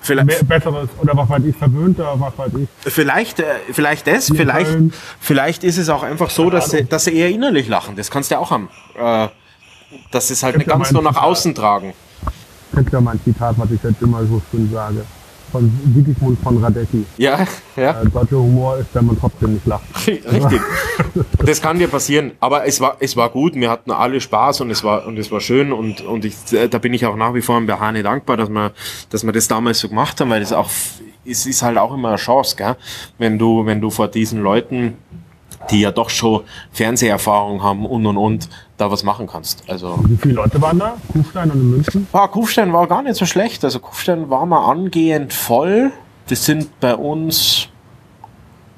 Vielleicht, 0.01 0.47
besseres 0.47 0.89
oder 1.01 1.15
was 1.15 1.30
weiß 1.30 1.43
ich, 1.45 1.55
verwöhnter, 1.55 2.13
was 2.17 2.38
weiß 2.38 2.51
ich. 2.55 2.93
Vielleicht, 2.93 3.39
äh, 3.39 3.45
vielleicht 3.72 4.07
das, 4.07 4.28
vielleicht, 4.28 4.78
vielleicht 5.20 5.63
ist 5.63 5.78
es 5.78 5.89
auch 5.89 6.03
einfach 6.03 6.30
so, 6.30 6.49
dass 6.49 6.72
sie, 6.72 6.86
dass 6.86 7.05
sie 7.05 7.15
eher 7.15 7.30
innerlich 7.30 7.67
lachen. 7.67 7.95
Das 7.95 8.11
kannst 8.11 8.32
du 8.32 8.36
ja 8.36 8.41
auch 8.41 8.51
haben. 8.51 8.70
Äh, 8.97 9.28
dass 10.11 10.28
sie 10.28 10.34
es 10.34 10.43
halt 10.43 10.57
nicht 10.57 10.67
ganz 10.67 10.91
nur 10.91 11.01
nach 11.01 11.17
außen 11.17 11.55
tragen. 11.55 11.93
Kennst 12.74 12.93
ja 12.93 13.01
mein 13.01 13.20
Zitat, 13.24 13.57
was 13.57 13.72
ich 13.72 13.82
jetzt 13.82 14.01
immer 14.01 14.24
so 14.26 14.41
schön 14.51 14.70
sage. 14.72 15.03
Von 15.52 15.72
Sigismund 15.95 16.39
von 16.41 16.64
Radecki. 16.64 17.06
Ja, 17.18 17.45
ja. 17.76 18.02
Äh, 18.02 18.06
deutscher 18.06 18.38
Humor 18.38 18.78
ist, 18.78 18.88
wenn 18.93 19.06
man 19.06 19.20
trotzdem 19.20 19.54
nicht 19.54 19.66
lacht. 19.66 19.84
Richtig. 20.08 20.62
Das 21.43 21.62
kann 21.62 21.80
dir 21.80 21.88
passieren. 21.88 22.32
Aber 22.39 22.66
es 22.66 22.80
war, 22.80 22.97
es 23.00 23.16
war 23.18 23.30
gut. 23.30 23.56
Wir 23.56 23.70
hatten 23.70 23.91
alle 23.91 24.22
Spaß 24.22 24.62
und 24.62 24.70
es 24.70 24.84
war, 24.84 25.06
und 25.06 25.18
es 25.18 25.32
war 25.32 25.39
schön. 25.39 25.72
Und, 25.72 26.02
und 26.02 26.26
ich, 26.26 26.36
äh, 26.54 26.68
da 26.68 26.78
bin 26.78 26.93
ich 26.93 27.06
auch 27.06 27.16
nach 27.16 27.34
wie 27.34 27.41
vor 27.41 27.60
bei 27.62 27.80
Hane 27.80 28.04
dankbar, 28.04 28.38
dass 28.38 28.50
wir, 28.50 28.72
dass 29.10 29.24
wir 29.24 29.32
das 29.32 29.47
damals 29.47 29.80
so 29.80 29.89
gemacht 29.89 30.20
haben, 30.22 30.30
weil 30.30 30.41
das 30.41 30.54
auch, 30.54 30.70
es 31.26 31.45
ist 31.45 31.62
halt 31.62 31.78
auch 31.78 31.93
immer 31.93 32.10
eine 32.10 32.18
Chance, 32.18 32.56
gell? 32.56 32.76
Wenn 33.18 33.38
du, 33.38 33.66
wenn 33.66 33.82
du 33.82 33.89
vor 33.89 34.08
diesen 34.08 34.41
Leuten, 34.41 34.97
die 35.70 35.82
ja 35.82 35.91
doch 35.91 36.10
schon 36.10 36.43
Fernseherfahrung 36.72 37.62
haben 37.64 37.86
und 37.86 38.05
und 38.05 38.18
und, 38.18 38.49
da 38.78 38.89
was 38.89 39.03
machen 39.03 39.28
kannst. 39.28 39.64
Also, 39.68 39.99
Wie 40.07 40.18
viele 40.18 40.36
Leute 40.36 40.62
waren 40.62 40.80
da? 40.80 40.97
Kufstein 41.12 41.51
und 41.51 41.60
in 41.60 41.70
München? 41.72 42.07
Ah, 42.14 42.28
Kufstein 42.28 42.74
war 42.74 42.88
gar 42.88 43.01
nicht 43.01 43.16
so 43.16 43.26
schlecht. 43.26 43.64
Also 43.64 43.80
Kufstein 43.80 44.30
war 44.30 44.45
mal 44.45 44.70
angehend 44.72 45.34
voll. 45.34 45.91
Das 46.28 46.45
sind 46.45 46.80
bei 46.80 46.95
uns, 46.95 47.68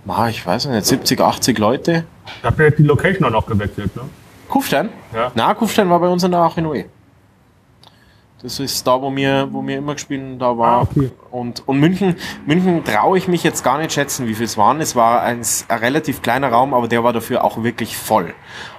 ah, 0.08 0.28
ich 0.28 0.46
weiß 0.46 0.66
nicht, 0.68 0.86
70, 0.86 1.20
80 1.20 1.60
Leute. 1.60 2.06
Da 2.42 2.48
habt 2.50 2.60
ihr 2.60 2.66
jetzt 2.66 2.80
die 2.80 2.84
Location 2.84 3.26
auch 3.26 3.32
noch 3.32 3.46
gewechselt, 3.46 3.96
ne? 3.96 4.04
Kufstein? 4.50 4.90
Ja. 5.14 5.32
Na, 5.36 5.54
Kufstein 5.54 5.90
war 5.90 6.00
bei 6.00 6.08
uns 6.08 6.24
in 6.24 6.32
der 6.32 6.42
Achinoe. 6.42 6.86
Das 8.42 8.60
ist 8.60 8.88
da, 8.88 9.00
wo 9.02 9.16
wir, 9.16 9.48
wo 9.52 9.66
wir 9.66 9.78
immer 9.78 9.94
gespielt 9.94 10.42
da 10.42 10.58
war. 10.58 10.80
Ah, 10.80 10.82
okay. 10.82 11.12
Und, 11.30 11.68
und 11.68 11.80
München, 11.80 12.16
München 12.46 12.84
traue 12.84 13.18
ich 13.18 13.28
mich 13.28 13.44
jetzt 13.44 13.64
gar 13.64 13.78
nicht 13.78 13.92
schätzen, 13.92 14.28
wie 14.28 14.34
viel 14.34 14.46
es 14.46 14.58
waren. 14.58 14.82
Es 14.82 14.96
war 14.96 15.22
ein, 15.22 15.42
ein 15.68 15.80
relativ 15.80 16.22
kleiner 16.22 16.50
Raum, 16.50 16.74
aber 16.74 16.88
der 16.88 17.04
war 17.04 17.14
dafür 17.14 17.44
auch 17.44 17.64
wirklich 17.64 17.96
voll. 17.96 18.34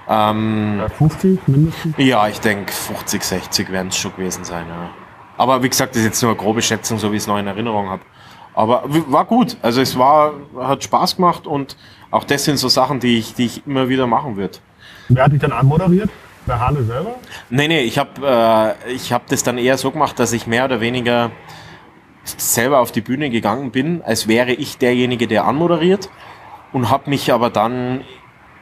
Ähm, 0.09 0.79
Ja, 0.79 0.89
50 0.89 1.47
mindestens. 1.47 1.95
ja, 1.97 2.27
ich 2.27 2.41
denke 2.41 2.73
50, 2.73 3.23
60 3.23 3.71
werden 3.71 3.87
es 3.87 3.97
schon 3.97 4.13
gewesen 4.15 4.43
sein. 4.43 4.65
Ja. 4.67 4.89
Aber 5.37 5.63
wie 5.63 5.69
gesagt, 5.69 5.95
das 5.95 6.01
ist 6.01 6.05
jetzt 6.07 6.21
nur 6.21 6.31
eine 6.31 6.39
grobe 6.39 6.61
Schätzung, 6.61 6.97
so 6.99 7.11
wie 7.11 7.15
ich 7.15 7.23
es 7.23 7.27
noch 7.27 7.37
in 7.37 7.47
Erinnerung 7.47 7.89
habe. 7.89 8.01
Aber 8.53 8.83
war 9.07 9.25
gut. 9.25 9.57
Also 9.61 9.81
es 9.81 9.97
war, 9.97 10.33
hat 10.59 10.83
Spaß 10.83 11.15
gemacht 11.15 11.47
und 11.47 11.77
auch 12.11 12.23
das 12.23 12.43
sind 12.43 12.57
so 12.57 12.67
Sachen, 12.67 12.99
die 12.99 13.17
ich, 13.17 13.33
die 13.33 13.45
ich 13.45 13.65
immer 13.65 13.89
wieder 13.89 14.07
machen 14.07 14.35
würde. 14.35 14.59
Wer 15.09 15.23
hat 15.23 15.31
dich 15.31 15.41
dann 15.41 15.51
anmoderiert? 15.51 16.09
Der 16.47 16.59
Hane 16.59 16.83
selber? 16.83 17.15
Nee, 17.49 17.67
nee, 17.67 17.81
ich 17.81 17.97
habe 17.97 18.75
äh, 18.87 18.93
ich 18.93 19.13
hab 19.13 19.27
das 19.27 19.43
dann 19.43 19.57
eher 19.57 19.77
so 19.77 19.91
gemacht, 19.91 20.19
dass 20.19 20.33
ich 20.33 20.45
mehr 20.47 20.65
oder 20.65 20.81
weniger 20.81 21.31
selber 22.25 22.79
auf 22.79 22.91
die 22.91 23.01
Bühne 23.01 23.29
gegangen 23.29 23.71
bin, 23.71 24.01
als 24.03 24.27
wäre 24.27 24.51
ich 24.53 24.77
derjenige, 24.77 25.27
der 25.27 25.45
anmoderiert 25.45 26.09
und 26.71 26.89
habe 26.89 27.09
mich 27.09 27.31
aber 27.33 27.49
dann 27.49 28.01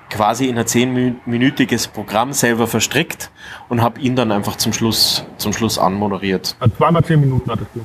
quasi 0.09 0.47
in 0.47 0.57
ein 0.57 0.67
zehnminütiges 0.67 1.87
Programm 1.87 2.33
selber 2.33 2.67
verstrickt 2.67 3.31
und 3.69 3.81
habe 3.81 3.99
ihn 4.01 4.15
dann 4.15 4.31
einfach 4.31 4.57
zum 4.57 4.73
Schluss, 4.73 5.23
zum 5.37 5.53
Schluss 5.53 5.77
anmoderiert. 5.79 6.55
Also 6.59 6.75
zweimal 6.75 7.03
10 7.03 7.19
Minuten 7.21 7.49
hattest 7.49 7.69
du. 7.73 7.81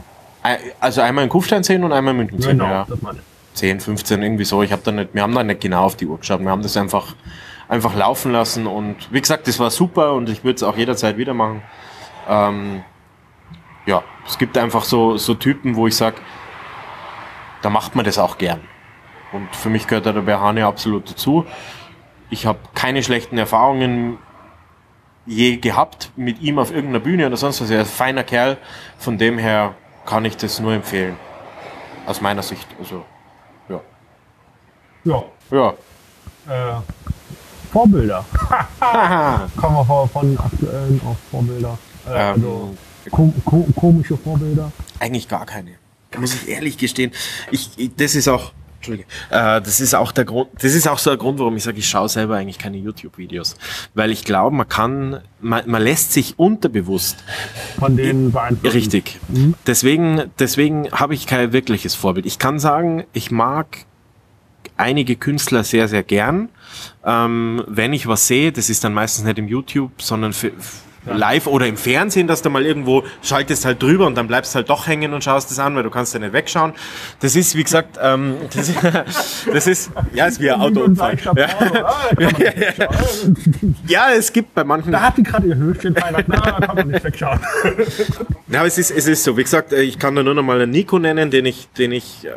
Also 0.81 1.01
einmal 1.03 1.25
in 1.25 1.31
Kufstein 1.31 1.63
10 1.63 1.85
und 1.85 1.93
einmal 1.93 2.13
in 2.13 2.19
München 2.19 2.41
10. 2.41 2.51
Genau, 2.53 2.65
Ja. 2.67 2.87
das 2.89 3.01
meine 3.03 3.19
ich. 3.19 3.25
10, 3.59 3.81
15, 3.81 4.23
irgendwie 4.23 4.45
so. 4.45 4.63
Ich 4.63 4.73
hab 4.73 4.83
da 4.85 4.93
nicht, 4.93 5.15
wir 5.15 5.23
haben 5.23 5.35
da 5.35 5.43
nicht 5.43 5.61
genau 5.61 5.85
auf 5.85 5.97
die 5.97 6.07
Uhr 6.07 6.19
geschaut. 6.19 6.41
Wir 6.41 6.51
haben 6.51 6.63
das 6.63 6.77
einfach, 6.77 7.15
einfach 7.69 7.95
laufen 7.95 8.33
lassen 8.33 8.67
und 8.67 9.13
wie 9.13 9.21
gesagt, 9.21 9.49
das 9.49 9.59
war 9.59 9.71
super 9.71 10.13
und 10.15 10.29
ich 10.29 10.45
würde 10.45 10.57
es 10.57 10.63
auch 10.63 10.77
jederzeit 10.77 11.17
wieder 11.17 11.35
machen. 11.35 11.63
Ähm, 12.29 12.85
ja, 13.87 14.03
es 14.27 14.39
gibt 14.39 14.59
einfach 14.59 14.85
so, 14.85 15.17
so 15.17 15.35
Typen, 15.35 15.77
wo 15.77 15.87
ich 15.87 15.97
sag, 15.97 16.15
da 17.63 17.71
macht 17.71 17.97
man 17.97 18.05
das 18.05 18.19
auch 18.19 18.39
gern. 18.39 18.61
Und 19.33 19.55
für 19.55 19.69
mich 19.69 19.87
gehört 19.87 20.07
da 20.07 20.13
der 20.13 20.23
Berhane 20.23 20.67
absolut 20.67 21.11
dazu. 21.11 21.47
Ich 22.31 22.47
habe 22.47 22.59
keine 22.75 23.03
schlechten 23.03 23.39
Erfahrungen 23.39 24.19
je 25.27 25.57
gehabt 25.57 26.13
mit 26.17 26.41
ihm 26.41 26.59
auf 26.59 26.71
irgendeiner 26.71 27.01
Bühne 27.01 27.27
oder 27.27 27.37
sonst 27.37 27.61
was. 27.61 27.71
Er 27.71 27.83
ist 27.83 27.89
ein 27.89 27.95
feiner 27.95 28.25
Kerl. 28.25 28.57
Von 28.99 29.19
dem 29.19 29.39
her 29.39 29.75
kann 30.07 30.25
ich 30.25 30.37
das 30.37 30.61
nur 30.61 30.73
empfehlen. 30.73 31.17
Aus 32.07 32.21
meiner 32.21 32.43
Sicht. 32.43 32.67
Also, 32.79 33.05
ja. 33.69 33.81
Ja. 35.05 35.25
Ja. 35.51 35.75
Äh, 36.49 36.81
Vorbilder. 37.73 38.25
Kommen 39.57 39.77
wir 39.77 39.85
von, 39.85 40.09
von 40.09 40.39
aktuellen 40.39 41.01
auf 41.05 41.17
Vorbilder. 41.31 41.79
Äh, 42.09 42.11
also 42.11 42.75
ähm, 43.05 43.11
kom 43.13 43.33
ko 43.45 43.67
komische 43.75 44.17
Vorbilder. 44.17 44.73
eigentlich 45.01 45.29
gar 45.29 45.47
keine. 45.47 45.73
Muss 46.19 46.35
ich 46.35 46.49
ehrlich 46.49 46.79
gestehen. 46.79 47.13
Ich, 47.51 47.71
ich 47.77 47.95
das 47.97 48.15
ist 48.15 48.29
auch, 48.29 48.53
Entschuldige, 48.77 49.09
äh, 49.31 49.61
das 49.61 49.81
ist 49.81 49.95
auch 49.95 50.13
der 50.13 50.25
Grund, 50.25 50.49
das 50.55 50.75
ist 50.75 50.89
auch 50.89 50.99
so 50.99 51.11
der 51.11 51.19
Grund, 51.19 51.39
warum 51.39 51.57
ich 51.57 51.65
sage, 51.65 51.79
ich 51.79 51.89
schaue 51.89 52.09
selber 52.09 52.37
eigentlich 52.37 52.59
keine 52.59 52.79
YouTube-Videos. 52.79 53.57
Weil 53.95 54.11
ich 54.11 54.25
glaube, 54.25 54.55
man 54.57 54.69
kann, 54.69 55.21
man, 55.41 55.69
man 55.69 55.83
lässt 55.83 56.13
sich 56.13 56.39
unterbewusst 56.39 57.19
Von 57.79 57.97
denen 57.97 58.33
beeinflusst. 58.33 58.75
Richtig. 58.75 59.19
Deswegen, 59.67 60.31
deswegen 60.39 60.91
habe 60.93 61.15
ich 61.15 61.27
kein 61.27 61.53
wirkliches 61.53 61.95
Vorbild. 61.95 62.25
Ich 62.25 62.39
kann 62.39 62.59
sagen, 62.59 63.05
ich 63.13 63.31
mag 63.31 63.85
einige 64.77 65.17
Künstler 65.17 65.65
sehr, 65.65 65.89
sehr 65.89 66.03
gern. 66.03 66.49
Ähm, 67.05 67.63
wenn 67.67 67.93
ich 67.93 68.07
was 68.07 68.27
sehe, 68.27 68.53
das 68.53 68.71
ist 68.71 68.85
dann 68.85 68.95
meistens 68.95 69.25
nicht 69.25 69.39
im 69.39 69.49
YouTube, 69.49 69.93
sondern 70.01 70.33
vi- 70.33 70.53
live 71.09 71.47
oder 71.47 71.69
im 71.69 71.77
Fernsehen, 71.77 72.27
dass 72.27 72.43
du 72.43 72.51
mal 72.51 72.67
irgendwo 72.67 73.05
schaltest 73.23 73.65
halt 73.65 73.81
drüber 73.81 74.09
und 74.09 74.17
dann 74.17 74.27
bleibst 74.27 74.57
halt 74.57 74.69
doch 74.69 74.89
hängen 74.89 75.15
und 75.15 75.23
schaust 75.23 75.53
es 75.53 75.59
an, 75.61 75.77
weil 75.77 75.85
du 75.85 75.91
kannst 75.91 76.13
ja 76.15 76.19
nicht 76.19 76.33
wegschauen. 76.33 76.73
Das 77.21 77.37
ist, 77.37 77.55
wie 77.55 77.63
gesagt, 77.63 77.97
ähm, 78.03 78.35
das, 78.55 78.69
ist, 78.69 78.79
das 79.53 79.67
ist, 79.69 79.91
ja, 80.15 80.27
ist 80.27 80.41
wie 80.41 80.51
ein 80.51 80.61
Autounfall. 80.61 81.17
Ja. 81.37 81.49
ja, 83.87 84.11
es 84.17 84.33
gibt 84.33 84.55
bei 84.55 84.65
manchen. 84.65 84.93
Da 84.93 85.01
hat 85.03 85.17
die 85.17 85.23
gerade 85.23 85.47
ihr 85.47 85.55
Höchstchen 85.57 85.95
na, 85.97 86.11
da 86.11 86.23
kann 86.67 86.75
man 86.77 86.89
nicht 86.89 87.05
wegschauen. 87.05 87.39
Ja, 88.49 88.59
aber 88.61 88.67
es 88.69 88.79
ist, 88.79 88.91
es 88.91 89.07
ist 89.07 89.23
so. 89.25 89.37
Wie 89.37 89.43
gesagt, 89.45 89.73
äh, 89.73 89.83
ich 89.83 89.99
kann 89.99 90.15
da 90.17 90.23
nur 90.23 90.35
noch 90.35 90.43
mal 90.43 90.61
einen 90.61 90.71
Nico 90.73 90.99
nennen, 90.99 91.31
den 91.31 91.47
ich, 91.47 91.69
den 91.79 91.93
ich 91.93 92.25
äh, 92.25 92.31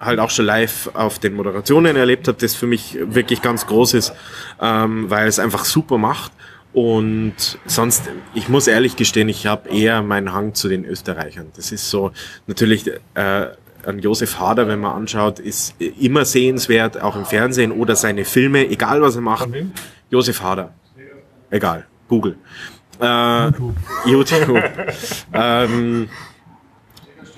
halt 0.00 0.18
auch 0.18 0.30
schon 0.30 0.46
live 0.46 0.90
auf 0.94 1.18
den 1.18 1.34
Moderationen 1.34 1.94
erlebt 1.96 2.26
habe, 2.26 2.38
das 2.40 2.54
für 2.54 2.66
mich 2.66 2.98
wirklich 3.00 3.42
ganz 3.42 3.66
groß 3.66 3.94
ist, 3.94 4.12
ähm, 4.60 5.10
weil 5.10 5.28
es 5.28 5.38
einfach 5.38 5.64
super 5.64 5.98
macht. 5.98 6.32
Und 6.72 7.58
sonst, 7.66 8.08
ich 8.32 8.48
muss 8.48 8.68
ehrlich 8.68 8.96
gestehen, 8.96 9.28
ich 9.28 9.46
habe 9.46 9.68
eher 9.68 10.02
meinen 10.02 10.32
Hang 10.32 10.54
zu 10.54 10.68
den 10.68 10.84
Österreichern. 10.84 11.46
Das 11.56 11.72
ist 11.72 11.90
so 11.90 12.12
natürlich 12.46 12.88
äh, 13.14 13.46
an 13.84 13.98
Josef 13.98 14.38
Hader, 14.38 14.68
wenn 14.68 14.80
man 14.80 14.92
anschaut, 14.92 15.38
ist 15.38 15.74
immer 15.80 16.24
sehenswert, 16.24 17.00
auch 17.00 17.16
im 17.16 17.24
Fernsehen 17.24 17.72
oder 17.72 17.96
seine 17.96 18.24
Filme, 18.24 18.68
egal 18.68 19.02
was 19.02 19.16
er 19.16 19.22
macht. 19.22 19.48
Josef 20.10 20.42
Hader. 20.42 20.72
Egal. 21.50 21.86
Google. 22.08 22.36
Äh, 23.00 23.46
YouTube. 23.46 23.74
YouTube. 24.04 24.62
ähm, 25.32 26.08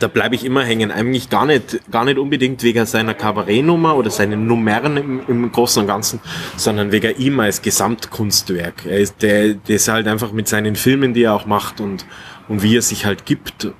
da 0.02 0.08
bleibe 0.08 0.34
ich 0.34 0.44
immer 0.44 0.64
hängen. 0.64 0.90
Eigentlich 0.90 1.30
gar 1.30 1.46
nicht, 1.46 1.80
gar 1.90 2.04
nicht 2.04 2.18
unbedingt 2.18 2.62
wegen 2.62 2.84
seiner 2.86 3.14
Kabarettnummer 3.14 3.96
oder 3.96 4.10
seinen 4.10 4.46
Nummern 4.46 4.96
im, 4.96 5.20
im 5.28 5.52
Großen 5.52 5.82
und 5.82 5.86
Ganzen, 5.86 6.20
sondern 6.56 6.90
wegen 6.90 7.16
ihm 7.16 7.38
als 7.40 7.62
Gesamtkunstwerk. 7.62 8.84
Er 8.86 8.98
ist, 8.98 9.22
der, 9.22 9.54
der 9.54 9.76
ist 9.76 9.88
halt 9.88 10.08
einfach 10.08 10.32
mit 10.32 10.48
seinen 10.48 10.76
Filmen, 10.76 11.14
die 11.14 11.22
er 11.22 11.34
auch 11.34 11.46
macht 11.46 11.80
und, 11.80 12.04
und 12.48 12.62
wie 12.62 12.76
er 12.76 12.82
sich 12.82 13.06
halt 13.06 13.26
gibt. 13.26 13.72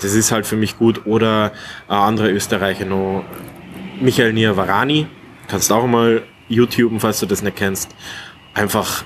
Das 0.00 0.14
ist 0.14 0.32
halt 0.32 0.46
für 0.46 0.56
mich 0.56 0.78
gut. 0.78 1.06
Oder 1.06 1.52
ein 1.86 1.98
anderer 1.98 2.30
Österreicher 2.30 2.84
noch, 2.84 3.24
Michael 4.00 4.32
Niavarani. 4.32 5.06
Kannst 5.46 5.72
auch 5.72 5.86
mal 5.86 6.22
YouTuben, 6.48 7.00
falls 7.00 7.20
du 7.20 7.26
das 7.26 7.42
nicht 7.42 7.56
kennst. 7.56 7.94
Einfach 8.54 9.04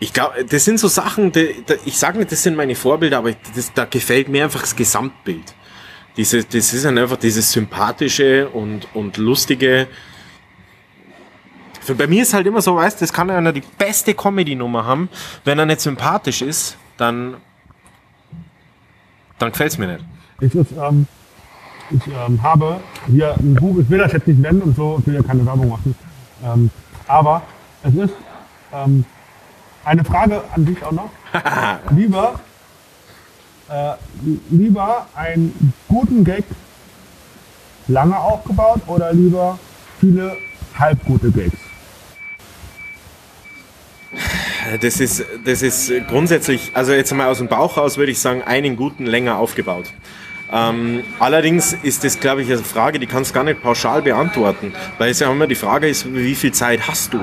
ich 0.00 0.12
glaube, 0.12 0.44
das 0.44 0.64
sind 0.64 0.78
so 0.78 0.88
Sachen, 0.88 1.32
die, 1.32 1.64
die, 1.68 1.74
ich 1.84 1.98
sage 1.98 2.18
nicht, 2.18 2.30
das 2.30 2.42
sind 2.42 2.56
meine 2.56 2.74
Vorbilder, 2.74 3.18
aber 3.18 3.32
das, 3.54 3.72
da 3.72 3.84
gefällt 3.84 4.28
mir 4.28 4.44
einfach 4.44 4.60
das 4.60 4.76
Gesamtbild. 4.76 5.54
Diese, 6.16 6.44
das 6.44 6.72
ist 6.72 6.86
einfach 6.86 7.16
dieses 7.16 7.52
sympathische 7.52 8.48
und, 8.48 8.88
und 8.94 9.16
lustige. 9.16 9.88
Für, 11.80 11.94
bei 11.94 12.06
mir 12.06 12.22
ist 12.22 12.34
halt 12.34 12.46
immer 12.46 12.60
so, 12.60 12.76
weißt 12.76 13.02
das 13.02 13.12
kann 13.12 13.30
einer 13.30 13.52
die 13.52 13.62
beste 13.78 14.14
Comedy-Nummer 14.14 14.84
haben. 14.84 15.08
Wenn 15.44 15.58
er 15.58 15.66
nicht 15.66 15.80
sympathisch 15.80 16.42
ist, 16.42 16.76
dann, 16.96 17.36
dann 19.38 19.50
gefällt's 19.50 19.78
mir 19.78 19.86
nicht. 19.86 20.04
Ich, 20.40 20.54
ist, 20.54 20.72
ähm, 20.72 21.06
ich 21.90 22.06
ähm, 22.06 22.42
habe 22.42 22.80
hier 23.08 23.34
ein 23.36 23.54
Buch, 23.54 23.78
ich 23.80 23.90
will 23.90 23.98
das 23.98 24.12
jetzt 24.12 24.28
nicht 24.28 24.38
nennen 24.40 24.62
und 24.62 24.76
so, 24.76 24.98
ich 25.00 25.06
will 25.06 25.14
ja 25.14 25.22
keine 25.22 25.44
Werbung 25.44 25.70
machen, 25.70 25.94
ähm, 26.44 26.70
aber 27.06 27.42
es 27.82 27.94
ist 27.94 28.14
ähm, 28.72 29.04
eine 29.88 30.04
Frage 30.04 30.42
an 30.54 30.66
dich 30.66 30.82
auch 30.84 30.92
noch. 30.92 31.10
lieber, 31.90 32.40
äh, 33.68 33.92
lieber 34.50 35.06
einen 35.14 35.72
guten 35.88 36.24
Gag 36.24 36.44
lange 37.88 38.18
aufgebaut 38.18 38.82
oder 38.86 39.12
lieber 39.12 39.58
viele 39.98 40.36
halbgute 40.78 41.30
Gags? 41.30 41.56
Das 44.82 45.00
ist, 45.00 45.24
das 45.46 45.62
ist 45.62 45.90
grundsätzlich, 46.08 46.72
also 46.74 46.92
jetzt 46.92 47.12
mal 47.14 47.28
aus 47.28 47.38
dem 47.38 47.48
Bauch 47.48 47.78
raus 47.78 47.96
würde 47.96 48.12
ich 48.12 48.18
sagen, 48.18 48.42
einen 48.42 48.76
guten 48.76 49.06
länger 49.06 49.38
aufgebaut. 49.38 49.92
Ähm, 50.50 51.04
allerdings 51.18 51.74
ist 51.82 52.04
das, 52.04 52.20
glaube 52.20 52.42
ich, 52.42 52.50
eine 52.50 52.58
Frage, 52.58 52.98
die 52.98 53.06
kannst 53.06 53.30
du 53.30 53.34
gar 53.34 53.44
nicht 53.44 53.62
pauschal 53.62 54.02
beantworten, 54.02 54.72
weil 54.96 55.10
es 55.10 55.20
ja 55.20 55.30
immer 55.30 55.46
die 55.46 55.54
Frage 55.54 55.88
ist, 55.88 56.12
wie 56.14 56.34
viel 56.34 56.52
Zeit 56.52 56.88
hast 56.88 57.12
du? 57.12 57.20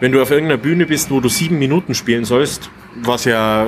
Wenn 0.00 0.12
du 0.12 0.20
auf 0.20 0.30
irgendeiner 0.30 0.60
Bühne 0.60 0.86
bist, 0.86 1.10
wo 1.10 1.20
du 1.20 1.28
sieben 1.28 1.58
Minuten 1.58 1.94
spielen 1.94 2.24
sollst, 2.24 2.70
was 2.94 3.24
ja 3.24 3.66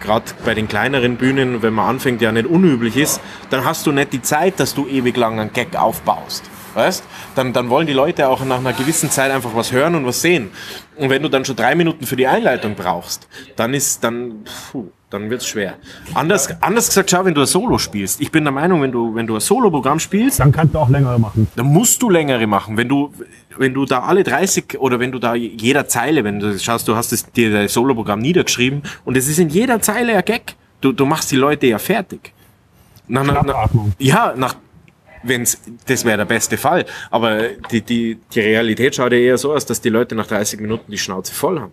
gerade 0.00 0.24
bei 0.44 0.54
den 0.54 0.68
kleineren 0.68 1.16
Bühnen, 1.16 1.62
wenn 1.62 1.74
man 1.74 1.88
anfängt, 1.88 2.22
ja 2.22 2.32
nicht 2.32 2.46
unüblich 2.46 2.96
ist, 2.96 3.20
dann 3.50 3.64
hast 3.64 3.86
du 3.86 3.92
nicht 3.92 4.12
die 4.12 4.22
Zeit, 4.22 4.58
dass 4.58 4.74
du 4.74 4.86
ewig 4.86 5.16
lang 5.16 5.38
einen 5.38 5.52
Gag 5.52 5.76
aufbaust. 5.76 6.50
Weißt? 6.74 7.02
Dann, 7.34 7.52
dann 7.52 7.68
wollen 7.68 7.86
die 7.86 7.92
Leute 7.92 8.28
auch 8.28 8.44
nach 8.44 8.58
einer 8.58 8.72
gewissen 8.72 9.10
Zeit 9.10 9.30
einfach 9.30 9.54
was 9.54 9.72
hören 9.72 9.94
und 9.94 10.06
was 10.06 10.22
sehen. 10.22 10.50
Und 10.96 11.10
wenn 11.10 11.22
du 11.22 11.28
dann 11.28 11.44
schon 11.44 11.56
drei 11.56 11.74
Minuten 11.74 12.06
für 12.06 12.16
die 12.16 12.26
Einleitung 12.26 12.74
brauchst, 12.74 13.28
dann 13.56 13.74
ist 13.74 14.04
dann, 14.04 14.44
puh, 14.70 14.88
dann 15.10 15.28
wird's 15.28 15.48
schwer. 15.48 15.74
Anders, 16.14 16.48
anders 16.62 16.88
gesagt, 16.88 17.10
schau, 17.10 17.24
wenn 17.24 17.34
du 17.34 17.40
ein 17.40 17.46
Solo 17.46 17.78
spielst. 17.78 18.20
Ich 18.20 18.30
bin 18.30 18.44
der 18.44 18.52
Meinung, 18.52 18.80
wenn 18.82 18.92
du, 18.92 19.14
wenn 19.14 19.26
du 19.26 19.34
ein 19.34 19.40
Solo-Programm 19.40 19.98
spielst. 19.98 20.38
Dann 20.38 20.52
kannst 20.52 20.74
du 20.74 20.78
auch 20.78 20.88
längere 20.88 21.18
machen. 21.18 21.48
Dann 21.56 21.66
musst 21.66 22.00
du 22.00 22.08
längere 22.10 22.46
machen. 22.46 22.76
Wenn 22.76 22.88
du, 22.88 23.12
wenn 23.58 23.74
du 23.74 23.84
da 23.86 24.00
alle 24.00 24.22
30 24.22 24.78
oder 24.78 25.00
wenn 25.00 25.10
du 25.10 25.18
da 25.18 25.34
jeder 25.34 25.88
Zeile, 25.88 26.22
wenn 26.22 26.38
du 26.38 26.56
schaust, 26.58 26.86
du 26.86 26.94
hast 26.94 27.10
das, 27.10 27.30
dir 27.32 27.50
das 27.50 27.72
Solo-Programm 27.72 28.20
niedergeschrieben 28.20 28.82
und 29.04 29.16
es 29.16 29.26
ist 29.26 29.40
in 29.40 29.48
jeder 29.48 29.80
Zeile 29.80 30.16
ein 30.16 30.24
Gag. 30.24 30.54
Du, 30.80 30.92
du 30.92 31.04
machst 31.04 31.30
die 31.32 31.36
Leute 31.36 31.66
ja 31.66 31.78
fertig. 31.78 32.32
Nach, 33.08 33.24
nach, 33.24 33.42
nach, 33.42 33.68
ja, 33.98 34.32
nach, 34.36 34.54
wenn's, 35.22 35.60
das 35.86 36.04
wäre 36.04 36.18
der 36.18 36.24
beste 36.24 36.56
Fall. 36.56 36.86
Aber 37.10 37.48
die, 37.70 37.82
die, 37.82 38.18
die 38.32 38.40
Realität 38.40 38.94
schaut 38.94 39.12
ja 39.12 39.18
eher 39.18 39.38
so 39.38 39.52
aus, 39.52 39.66
dass 39.66 39.80
die 39.80 39.88
Leute 39.88 40.14
nach 40.14 40.26
30 40.26 40.60
Minuten 40.60 40.90
die 40.90 40.98
Schnauze 40.98 41.34
voll 41.34 41.60
haben. 41.60 41.72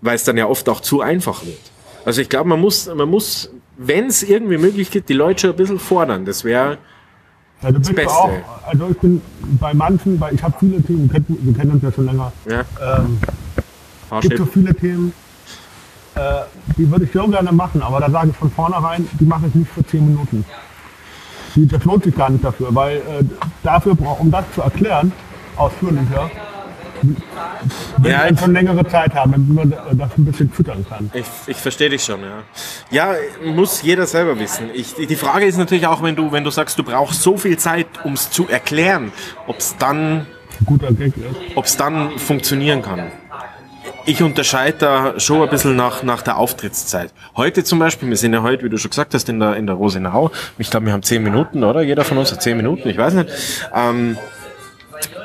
Weil 0.00 0.16
es 0.16 0.24
dann 0.24 0.36
ja 0.36 0.46
oft 0.46 0.68
auch 0.68 0.80
zu 0.80 1.00
einfach 1.00 1.44
wird. 1.44 1.58
Also 2.04 2.20
ich 2.20 2.28
glaube, 2.28 2.48
man 2.48 2.60
muss, 2.60 2.86
man 2.86 3.08
muss, 3.08 3.50
wenn 3.76 4.06
es 4.06 4.22
irgendwie 4.22 4.58
möglich 4.58 4.90
geht, 4.90 5.08
die 5.08 5.14
Leute 5.14 5.40
schon 5.40 5.50
ein 5.50 5.56
bisschen 5.56 5.78
fordern. 5.78 6.24
Das 6.24 6.44
wäre 6.44 6.78
ja, 7.62 7.72
das 7.72 7.92
Beste. 7.92 8.08
Auch, 8.08 8.30
also 8.66 8.88
ich 8.90 8.98
bin 8.98 9.20
bei 9.60 9.74
manchen, 9.74 10.20
weil 10.20 10.34
ich 10.34 10.42
habe 10.42 10.54
viele 10.58 10.80
Themen, 10.82 11.10
wir 11.10 11.20
kennen, 11.20 11.38
wir 11.42 11.54
kennen 11.54 11.72
uns 11.72 11.82
ja 11.82 11.92
schon 11.92 12.06
länger. 12.06 12.32
Ja. 12.48 12.64
Ähm, 12.80 13.18
gibt 14.20 14.38
so 14.38 14.46
viele 14.46 14.74
Themen, 14.74 15.12
äh, 16.14 16.42
die 16.76 16.90
würde 16.90 17.04
ich 17.04 17.12
so 17.12 17.26
gerne 17.26 17.52
machen, 17.52 17.82
aber 17.82 18.00
da 18.00 18.10
sage 18.10 18.30
ich 18.30 18.36
von 18.36 18.50
vornherein, 18.50 19.08
die 19.20 19.24
mache 19.24 19.46
ich 19.48 19.54
nicht 19.54 19.70
für 19.70 19.84
10 19.84 20.06
Minuten. 20.06 20.44
Die, 20.44 20.67
das 21.56 21.84
lohnt 21.84 22.04
sich 22.04 22.14
gar 22.14 22.30
nicht 22.30 22.44
dafür, 22.44 22.74
weil 22.74 22.96
äh, 22.98 23.24
dafür, 23.62 23.96
um 24.18 24.30
das 24.30 24.44
zu 24.54 24.62
erklären, 24.62 25.12
ausführlicher, 25.56 26.30
wenn 27.98 28.10
ja, 28.10 28.28
wir 28.28 28.36
schon 28.36 28.52
längere 28.52 28.86
Zeit 28.86 29.14
haben, 29.14 29.32
damit 29.32 29.48
man 29.48 29.98
das 29.98 30.10
ein 30.16 30.24
bisschen 30.24 30.50
füttern 30.50 30.84
kann. 30.88 31.10
Ich, 31.14 31.26
ich 31.46 31.56
verstehe 31.56 31.90
dich 31.90 32.04
schon, 32.04 32.20
ja. 32.20 32.42
Ja, 32.90 33.14
muss 33.44 33.82
jeder 33.82 34.06
selber 34.06 34.38
wissen. 34.38 34.70
Ich, 34.74 34.94
die 34.94 35.16
Frage 35.16 35.46
ist 35.46 35.58
natürlich 35.58 35.86
auch, 35.86 36.02
wenn 36.02 36.16
du, 36.16 36.32
wenn 36.32 36.44
du 36.44 36.50
sagst, 36.50 36.78
du 36.78 36.82
brauchst 36.82 37.22
so 37.22 37.36
viel 37.36 37.56
Zeit, 37.56 37.86
um 38.04 38.14
es 38.14 38.30
zu 38.30 38.48
erklären, 38.48 39.12
ob 39.46 39.58
es 39.58 39.76
dann, 39.76 40.26
ob 41.54 41.64
es 41.64 41.76
dann 41.76 42.18
funktionieren 42.18 42.82
kann. 42.82 43.10
Ich 44.08 44.22
unterscheide 44.22 44.78
da 44.78 45.20
schon 45.20 45.42
ein 45.42 45.50
bisschen 45.50 45.76
nach, 45.76 46.02
nach 46.02 46.22
der 46.22 46.38
Auftrittszeit. 46.38 47.12
Heute 47.36 47.62
zum 47.62 47.78
Beispiel, 47.78 48.08
wir 48.08 48.16
sind 48.16 48.32
ja 48.32 48.42
heute, 48.42 48.64
wie 48.64 48.70
du 48.70 48.78
schon 48.78 48.88
gesagt 48.88 49.12
hast, 49.12 49.28
in 49.28 49.38
der, 49.38 49.56
in 49.56 49.66
der 49.66 49.76
Rosenau. 49.76 50.30
Ich 50.56 50.70
glaube, 50.70 50.86
wir 50.86 50.94
haben 50.94 51.02
zehn 51.02 51.22
Minuten, 51.22 51.62
oder? 51.62 51.82
Jeder 51.82 52.04
von 52.04 52.16
uns 52.16 52.32
hat 52.32 52.40
zehn 52.40 52.56
Minuten, 52.56 52.88
ich 52.88 52.96
weiß 52.96 53.12
nicht. 53.12 53.28
Ähm, 53.74 54.16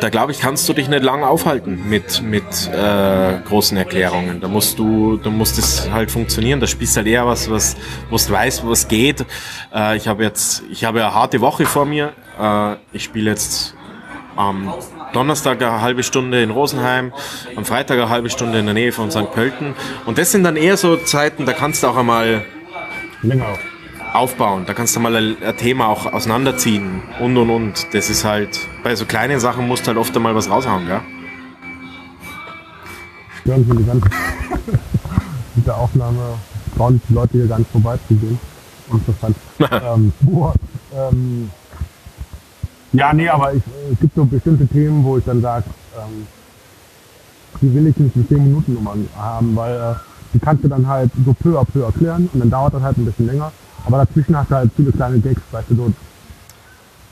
da 0.01 0.09
glaube 0.09 0.33
ich, 0.33 0.41
kannst 0.41 0.67
du 0.67 0.73
dich 0.73 0.89
nicht 0.89 1.01
lange 1.01 1.25
aufhalten 1.25 1.87
mit, 1.87 2.21
mit 2.23 2.43
äh, 2.73 3.39
großen 3.47 3.77
Erklärungen. 3.77 4.41
Da 4.41 4.49
musst 4.49 4.77
du, 4.77 5.15
da 5.15 5.29
muss 5.29 5.55
das 5.55 5.89
halt 5.89 6.11
funktionieren. 6.11 6.59
Da 6.59 6.67
spielst 6.67 6.97
du 6.97 6.97
halt 6.97 7.07
eher 7.07 7.25
was, 7.25 7.49
was, 7.49 7.77
was 8.09 8.27
du 8.27 8.33
weißt, 8.33 8.67
was 8.67 8.89
geht. 8.89 9.25
Äh, 9.73 9.95
ich 9.95 10.09
habe 10.09 10.23
jetzt, 10.23 10.61
ich 10.69 10.83
habe 10.83 11.05
eine 11.05 11.13
harte 11.13 11.39
Woche 11.39 11.65
vor 11.65 11.85
mir. 11.85 12.11
Äh, 12.37 12.75
ich 12.91 13.05
spiele 13.05 13.29
jetzt 13.29 13.75
am 14.35 14.73
Donnerstag 15.13 15.61
eine 15.61 15.81
halbe 15.81 16.03
Stunde 16.03 16.43
in 16.43 16.51
Rosenheim, 16.51 17.13
am 17.55 17.65
Freitag 17.65 17.97
eine 17.97 18.09
halbe 18.09 18.29
Stunde 18.29 18.59
in 18.59 18.65
der 18.65 18.73
Nähe 18.73 18.91
von 18.91 19.11
St. 19.11 19.31
Pölten. 19.31 19.75
Und 20.05 20.17
das 20.17 20.31
sind 20.31 20.43
dann 20.43 20.57
eher 20.57 20.77
so 20.77 20.97
Zeiten, 20.97 21.45
da 21.45 21.53
kannst 21.53 21.83
du 21.83 21.87
auch 21.87 21.97
einmal 21.97 22.45
länger 23.21 23.47
auf 23.47 23.59
aufbauen. 24.13 24.65
Da 24.65 24.73
kannst 24.73 24.95
du 24.95 24.99
mal 24.99 25.15
ein, 25.15 25.37
Thema 25.57 25.87
auch 25.87 26.11
auseinanderziehen 26.11 27.01
und 27.19 27.35
und 27.35 27.49
und. 27.49 27.93
Das 27.93 28.09
ist 28.09 28.23
halt, 28.23 28.59
bei 28.83 28.95
so 28.95 29.05
kleinen 29.05 29.39
Sachen 29.39 29.67
musst 29.67 29.83
du 29.83 29.87
halt 29.87 29.97
oft 29.97 30.15
einmal 30.15 30.35
was 30.35 30.49
raushauen, 30.49 30.85
gell? 30.85 31.01
Stören 33.41 33.65
Sie 33.65 33.77
die 33.77 33.85
ganze 33.85 34.09
mit 35.55 35.67
der 35.67 35.77
Aufnahme 35.77 36.35
trauen 36.75 37.01
die 37.09 37.13
Leute 37.13 37.33
hier 37.33 37.47
gar 37.47 37.59
nicht 37.59 37.71
vorbeizugehen. 37.71 38.39
Interessant. 38.91 39.35
ähm, 39.59 40.13
boah, 40.21 40.53
ähm, 40.95 41.49
ja, 42.93 43.13
nee, 43.13 43.27
aber 43.27 43.53
ich, 43.53 43.63
es 43.91 43.99
gibt 43.99 44.15
so 44.15 44.25
bestimmte 44.25 44.67
Themen, 44.67 45.03
wo 45.03 45.17
ich 45.17 45.25
dann 45.25 45.41
sage, 45.41 45.65
ähm, 45.97 46.27
die 47.61 47.73
will 47.73 47.87
ich 47.87 47.97
nicht 47.97 48.15
in 48.15 48.27
10 48.27 48.43
Minuten 48.43 48.73
Nummern 48.73 49.07
haben, 49.15 49.55
weil 49.55 49.75
äh, 49.75 49.95
die 50.33 50.39
kannst 50.39 50.63
du 50.63 50.67
dann 50.67 50.87
halt 50.87 51.11
so 51.25 51.33
peu 51.33 51.59
à 51.59 51.65
peu 51.65 51.83
erklären 51.83 52.29
und 52.33 52.39
dann 52.39 52.49
dauert 52.49 52.73
das 52.73 52.81
halt 52.81 52.97
ein 52.97 53.05
bisschen 53.05 53.27
länger. 53.27 53.51
Aber 53.85 53.97
dazwischen 53.97 54.35
hast 54.37 54.49
du 54.49 54.55
halt 54.55 54.71
viele 54.75 54.91
kleine 54.91 55.19
Gags, 55.19 55.41
weißt 55.51 55.69
du, 55.69 55.75
so. 55.75 55.93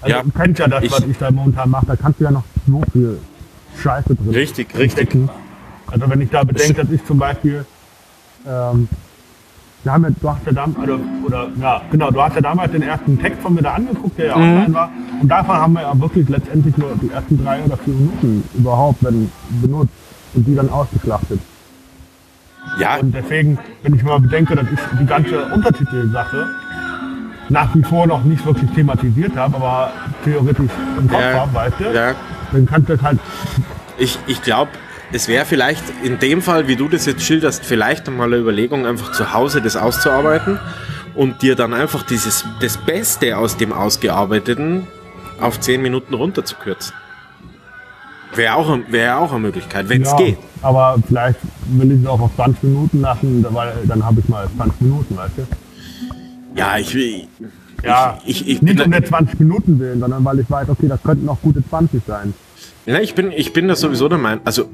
Also 0.01 0.15
ja, 0.15 0.23
du 0.23 0.31
kennst 0.31 0.59
ja 0.59 0.67
das, 0.67 0.83
ich, 0.83 0.91
was 0.91 1.03
ich 1.05 1.17
da 1.17 1.29
momentan 1.29 1.69
mache, 1.69 1.85
da 1.85 1.95
kannst 1.95 2.19
du 2.19 2.23
ja 2.23 2.31
noch 2.31 2.43
so 2.67 2.81
viel 2.91 3.19
Scheiße 3.81 4.15
drin 4.15 4.29
Richtig, 4.29 4.75
richtig. 4.75 5.15
Also 5.87 6.09
wenn 6.09 6.21
ich 6.21 6.29
da 6.29 6.43
bedenke, 6.43 6.73
dass 6.73 6.91
ich 6.91 7.05
zum 7.05 7.19
Beispiel 7.19 7.65
ähm, 8.47 8.87
wir 9.83 9.91
haben 9.91 10.03
ja, 10.03 10.09
du 10.21 10.29
hast 10.29 10.45
ja 10.45 10.51
damals, 10.51 10.79
also, 10.79 10.99
oder, 11.25 11.47
ja, 11.59 11.81
genau, 11.91 12.11
du 12.11 12.21
hast 12.21 12.35
ja 12.35 12.41
damals 12.41 12.71
den 12.71 12.83
ersten 12.83 13.19
Text 13.19 13.41
von 13.41 13.53
mir 13.55 13.61
da 13.63 13.73
angeguckt, 13.73 14.17
der 14.17 14.27
ja 14.27 14.37
Mhm. 14.37 14.43
online 14.43 14.73
war. 14.73 14.89
Und 15.21 15.27
davon 15.27 15.55
haben 15.55 15.73
wir 15.73 15.81
ja 15.81 15.99
wirklich 15.99 16.29
letztendlich 16.29 16.77
nur 16.77 16.91
die 17.01 17.09
ersten 17.11 17.43
drei 17.43 17.63
oder 17.63 17.77
vier 17.77 17.93
Minuten 17.93 18.43
überhaupt 18.53 19.03
wenn, 19.03 19.31
benutzt 19.61 19.93
und 20.35 20.45
die 20.47 20.55
dann 20.55 20.69
ausgeschlachtet. 20.69 21.39
Ja, 22.77 22.97
Und 22.97 23.13
deswegen, 23.13 23.57
wenn 23.83 23.95
ich 23.95 24.03
mal 24.03 24.19
bedenke, 24.19 24.55
dass 24.55 24.65
ich 24.71 24.79
die 24.99 25.05
ganze 25.05 25.45
Untertitelsache 25.45 26.47
nach 27.49 27.73
wie 27.75 27.83
vor 27.83 28.07
noch 28.07 28.23
nicht 28.23 28.45
wirklich 28.45 28.69
thematisiert 28.71 29.35
habe, 29.35 29.55
aber 29.57 29.91
theoretisch 30.23 30.69
im 30.97 31.07
Kopf 31.09 31.19
Ja. 31.19 31.39
habe, 31.41 31.53
weißt 31.53 31.75
du, 31.79 31.83
ja. 31.93 32.11
dann 32.53 32.65
kannst 32.65 32.87
du 32.89 32.93
das 32.95 33.03
halt, 33.03 33.19
Ich, 33.97 34.17
ich 34.27 34.41
glaube, 34.41 34.71
es 35.13 35.27
wäre 35.27 35.45
vielleicht 35.45 35.83
in 36.03 36.19
dem 36.19 36.41
Fall, 36.41 36.67
wie 36.67 36.75
du 36.75 36.87
das 36.87 37.05
jetzt 37.05 37.23
schilderst, 37.23 37.65
vielleicht 37.65 38.07
einmal 38.07 38.27
eine 38.27 38.37
Überlegung, 38.37 38.85
einfach 38.85 39.11
zu 39.11 39.33
Hause 39.33 39.61
das 39.61 39.75
auszuarbeiten 39.75 40.59
und 41.15 41.41
dir 41.41 41.55
dann 41.55 41.73
einfach 41.73 42.03
dieses, 42.03 42.45
das 42.61 42.77
Beste 42.77 43.37
aus 43.37 43.57
dem 43.57 43.73
Ausgearbeiteten 43.73 44.87
auf 45.39 45.59
10 45.59 45.81
Minuten 45.81 46.13
runterzukürzen. 46.13 46.93
Wäre 48.33 48.55
auch, 48.55 48.77
wär 48.89 49.19
auch 49.19 49.31
eine 49.31 49.41
Möglichkeit, 49.41 49.89
wenn 49.89 50.03
es 50.03 50.11
ja, 50.11 50.17
geht. 50.17 50.37
aber 50.61 50.95
vielleicht 51.05 51.39
will 51.67 51.91
ich 51.91 52.01
es 52.01 52.07
auch 52.07 52.21
auf 52.21 52.33
20 52.35 52.63
Minuten 52.63 53.01
lassen, 53.01 53.45
weil 53.49 53.73
dann 53.85 54.05
habe 54.05 54.21
ich 54.21 54.29
mal 54.29 54.47
20 54.55 54.81
Minuten, 54.81 55.17
weißt 55.17 55.37
du. 55.37 55.47
Ja, 56.55 56.77
ich 56.77 56.93
will. 56.93 57.27
Ja, 57.83 58.19
ich, 58.25 58.41
ich, 58.41 58.47
ich, 58.47 58.61
nicht 58.61 58.79
um 58.79 58.91
der 58.91 59.03
20 59.03 59.39
Minuten 59.39 59.79
willen, 59.79 59.99
sondern 59.99 60.23
weil 60.23 60.39
ich 60.39 60.49
weiß, 60.49 60.69
okay, 60.69 60.87
das 60.87 61.01
könnten 61.03 61.25
noch 61.25 61.41
gute 61.41 61.67
20 61.67 62.01
sein. 62.05 62.33
Ja, 62.85 62.99
ich 62.99 63.13
bin, 63.15 63.31
ich 63.31 63.53
bin 63.53 63.67
da 63.67 63.75
sowieso 63.75 64.09
der 64.09 64.17
Meinung, 64.17 64.41
also 64.45 64.65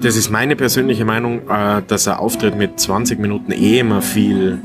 das 0.00 0.16
ist 0.16 0.30
meine 0.30 0.56
persönliche 0.56 1.04
Meinung, 1.04 1.48
äh, 1.48 1.82
dass 1.86 2.08
ein 2.08 2.14
Auftritt 2.14 2.56
mit 2.56 2.80
20 2.80 3.18
Minuten 3.18 3.52
eh 3.52 3.80
immer 3.80 4.00
viel 4.02 4.58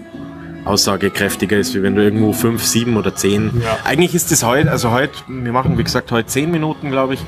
aussagekräftiger 0.66 1.58
ist, 1.58 1.76
wie 1.76 1.84
wenn 1.84 1.96
du 1.96 2.04
irgendwo 2.04 2.34
5, 2.34 2.64
7 2.64 2.98
oder 2.98 3.14
10. 3.16 3.62
Ja. 3.64 3.78
Eigentlich 3.84 4.16
ist 4.16 4.32
es 4.32 4.44
heute, 4.44 4.72
also 4.72 4.92
heute, 4.92 5.14
wir 5.28 5.52
machen 5.52 5.78
wie 5.78 5.84
gesagt 5.84 6.12
heute 6.12 6.28
10 6.28 6.50
Minuten, 6.50 6.90
glaube 6.90 7.14
ich. 7.14 7.20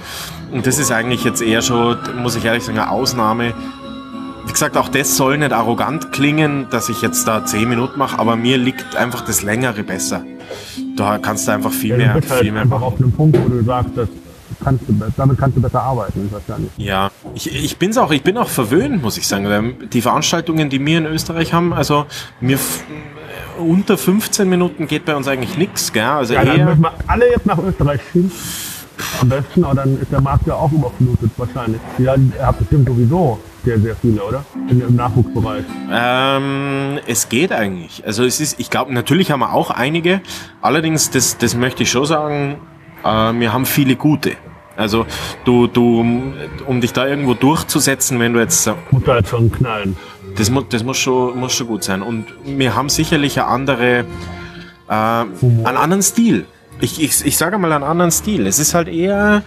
Und 0.51 0.65
das 0.65 0.79
ist 0.79 0.91
eigentlich 0.91 1.23
jetzt 1.23 1.41
eher 1.41 1.61
schon, 1.61 1.97
muss 2.21 2.35
ich 2.35 2.45
ehrlich 2.45 2.63
sagen, 2.63 2.79
eine 2.79 2.89
Ausnahme. 2.89 3.53
Wie 4.47 4.51
gesagt, 4.51 4.75
auch 4.77 4.87
das 4.89 5.17
soll 5.17 5.37
nicht 5.37 5.51
arrogant 5.51 6.11
klingen, 6.13 6.67
dass 6.71 6.89
ich 6.89 7.01
jetzt 7.01 7.27
da 7.27 7.45
10 7.45 7.69
Minuten 7.69 7.99
mache, 7.99 8.17
aber 8.17 8.35
mir 8.37 8.57
liegt 8.57 8.95
einfach 8.95 9.21
das 9.21 9.43
Längere 9.43 9.83
besser. 9.83 10.23
Da 10.95 11.19
kannst 11.19 11.47
du 11.47 11.51
einfach 11.51 11.71
viel 11.71 11.91
Ja, 11.91 11.97
mehr, 11.97 12.13
halt 12.13 12.25
viel 12.25 12.51
mehr 12.51 12.63
einfach 12.63 12.79
machen. 12.79 12.93
auf 12.93 12.99
einem 12.99 13.11
Punkt, 13.11 13.37
wo 13.43 13.49
du 13.49 13.61
sagst, 13.63 13.91
das 13.95 14.07
kannst 14.63 14.83
du, 14.87 14.93
damit 15.15 15.37
kannst 15.37 15.57
du 15.57 15.61
besser 15.61 15.81
arbeiten, 15.81 16.27
wahrscheinlich. 16.31 16.71
Ja, 16.77 17.11
ich, 17.35 17.53
ich 17.53 17.77
bin's 17.77 17.97
auch, 17.97 18.11
ich 18.11 18.23
bin 18.23 18.37
auch 18.37 18.49
verwöhnt, 18.49 19.01
muss 19.01 19.17
ich 19.17 19.27
sagen. 19.27 19.45
weil 19.49 19.73
Die 19.91 20.01
Veranstaltungen, 20.01 20.69
die 20.69 20.83
wir 20.85 20.97
in 20.97 21.05
Österreich 21.05 21.53
haben, 21.53 21.73
also 21.73 22.05
mir 22.41 22.55
f- 22.55 22.83
unter 23.59 23.97
15 23.97 24.47
Minuten 24.47 24.87
geht 24.87 25.05
bei 25.05 25.15
uns 25.15 25.27
eigentlich 25.27 25.57
nichts, 25.57 25.91
gell? 25.93 26.03
Also 26.03 26.33
Ja, 26.35 26.45
dann 26.45 26.65
müssen 26.65 26.81
wir 26.81 26.93
alle 27.07 27.29
jetzt 27.31 27.45
nach 27.45 27.57
Österreich 27.57 28.01
schieben. 28.11 28.31
Am 29.21 29.29
besten, 29.29 29.63
aber 29.63 29.75
dann 29.75 29.99
ist 30.01 30.11
der 30.11 30.21
Markt 30.21 30.47
ja 30.47 30.55
auch 30.55 30.71
überflutet 30.71 31.29
wahrscheinlich. 31.37 31.79
Ja, 31.99 32.15
ihr 32.15 32.45
habt 32.45 32.59
bestimmt 32.59 32.87
sowieso 32.87 33.39
sehr, 33.63 33.79
sehr 33.79 33.95
viele, 33.95 34.23
oder? 34.23 34.43
In, 34.69 34.81
Im 34.81 34.95
Nachwuchsbereich. 34.95 35.63
ähm, 35.91 36.99
es 37.05 37.29
geht 37.29 37.51
eigentlich. 37.51 38.03
Also 38.05 38.23
es 38.23 38.39
ist, 38.39 38.59
ich 38.59 38.69
glaube, 38.69 38.93
natürlich 38.93 39.31
haben 39.31 39.39
wir 39.41 39.53
auch 39.53 39.69
einige. 39.71 40.21
Allerdings, 40.61 41.09
das, 41.11 41.37
das 41.37 41.55
möchte 41.55 41.83
ich 41.83 41.91
schon 41.91 42.05
sagen, 42.05 42.57
äh, 43.03 43.07
wir 43.07 43.53
haben 43.53 43.65
viele 43.65 43.95
gute. 43.95 44.31
Also 44.77 45.07
du, 45.43 45.65
du, 45.67 46.01
um 46.65 46.81
dich 46.81 46.93
da 46.93 47.07
irgendwo 47.07 47.33
durchzusetzen, 47.33 48.19
wenn 48.19 48.33
du 48.33 48.39
jetzt 48.39 48.67
da 48.67 48.75
jetzt 49.17 49.29
schon 49.29 49.51
knallen. 49.51 49.97
Das, 50.35 50.51
mu 50.51 50.61
das 50.61 50.83
muss, 50.83 50.97
schon, 50.97 51.37
muss 51.39 51.53
schon 51.53 51.67
gut 51.67 51.83
sein. 51.83 52.03
Und 52.03 52.27
wir 52.45 52.75
haben 52.75 52.89
sicherlich 52.89 53.39
eine 53.39 53.49
andere, 53.49 54.05
äh, 54.87 54.93
einen 54.93 55.65
anderen 55.65 56.03
Stil. 56.03 56.45
Ich, 56.79 57.01
ich, 57.01 57.25
ich 57.25 57.37
sage 57.37 57.57
mal 57.57 57.71
einen 57.71 57.83
anderen 57.83 58.11
Stil. 58.11 58.45
Es 58.45 58.59
ist 58.59 58.75
halt 58.75 58.87
eher, 58.87 59.41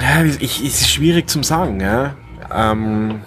ja, 0.00 0.24
ich, 0.24 0.64
es 0.64 0.80
ist 0.80 0.90
schwierig 0.90 1.28
zum 1.28 1.42
sagen. 1.42 1.80
Ja. 1.80 2.14
Ähm, 2.50 3.20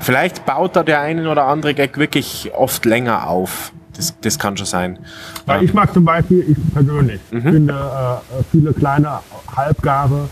vielleicht 0.00 0.46
baut 0.46 0.74
da 0.74 0.82
der 0.82 1.00
eine 1.00 1.30
oder 1.30 1.44
andere 1.44 1.74
Gag 1.74 1.98
wirklich 1.98 2.52
oft 2.54 2.86
länger 2.86 3.28
auf. 3.28 3.72
Das, 3.96 4.14
das 4.20 4.38
kann 4.38 4.56
schon 4.56 4.66
sein. 4.66 4.98
Weil 5.46 5.60
Ähm, 5.60 5.64
ich 5.66 5.72
mag 5.74 5.92
zum 5.94 6.04
Beispiel, 6.04 6.44
ich 6.48 6.72
persönlich, 6.74 7.20
Mhm. 7.30 7.42
finde 7.42 7.72
äh, 7.74 8.42
viele 8.50 8.72
kleine, 8.72 9.20
halbgare 9.54 10.28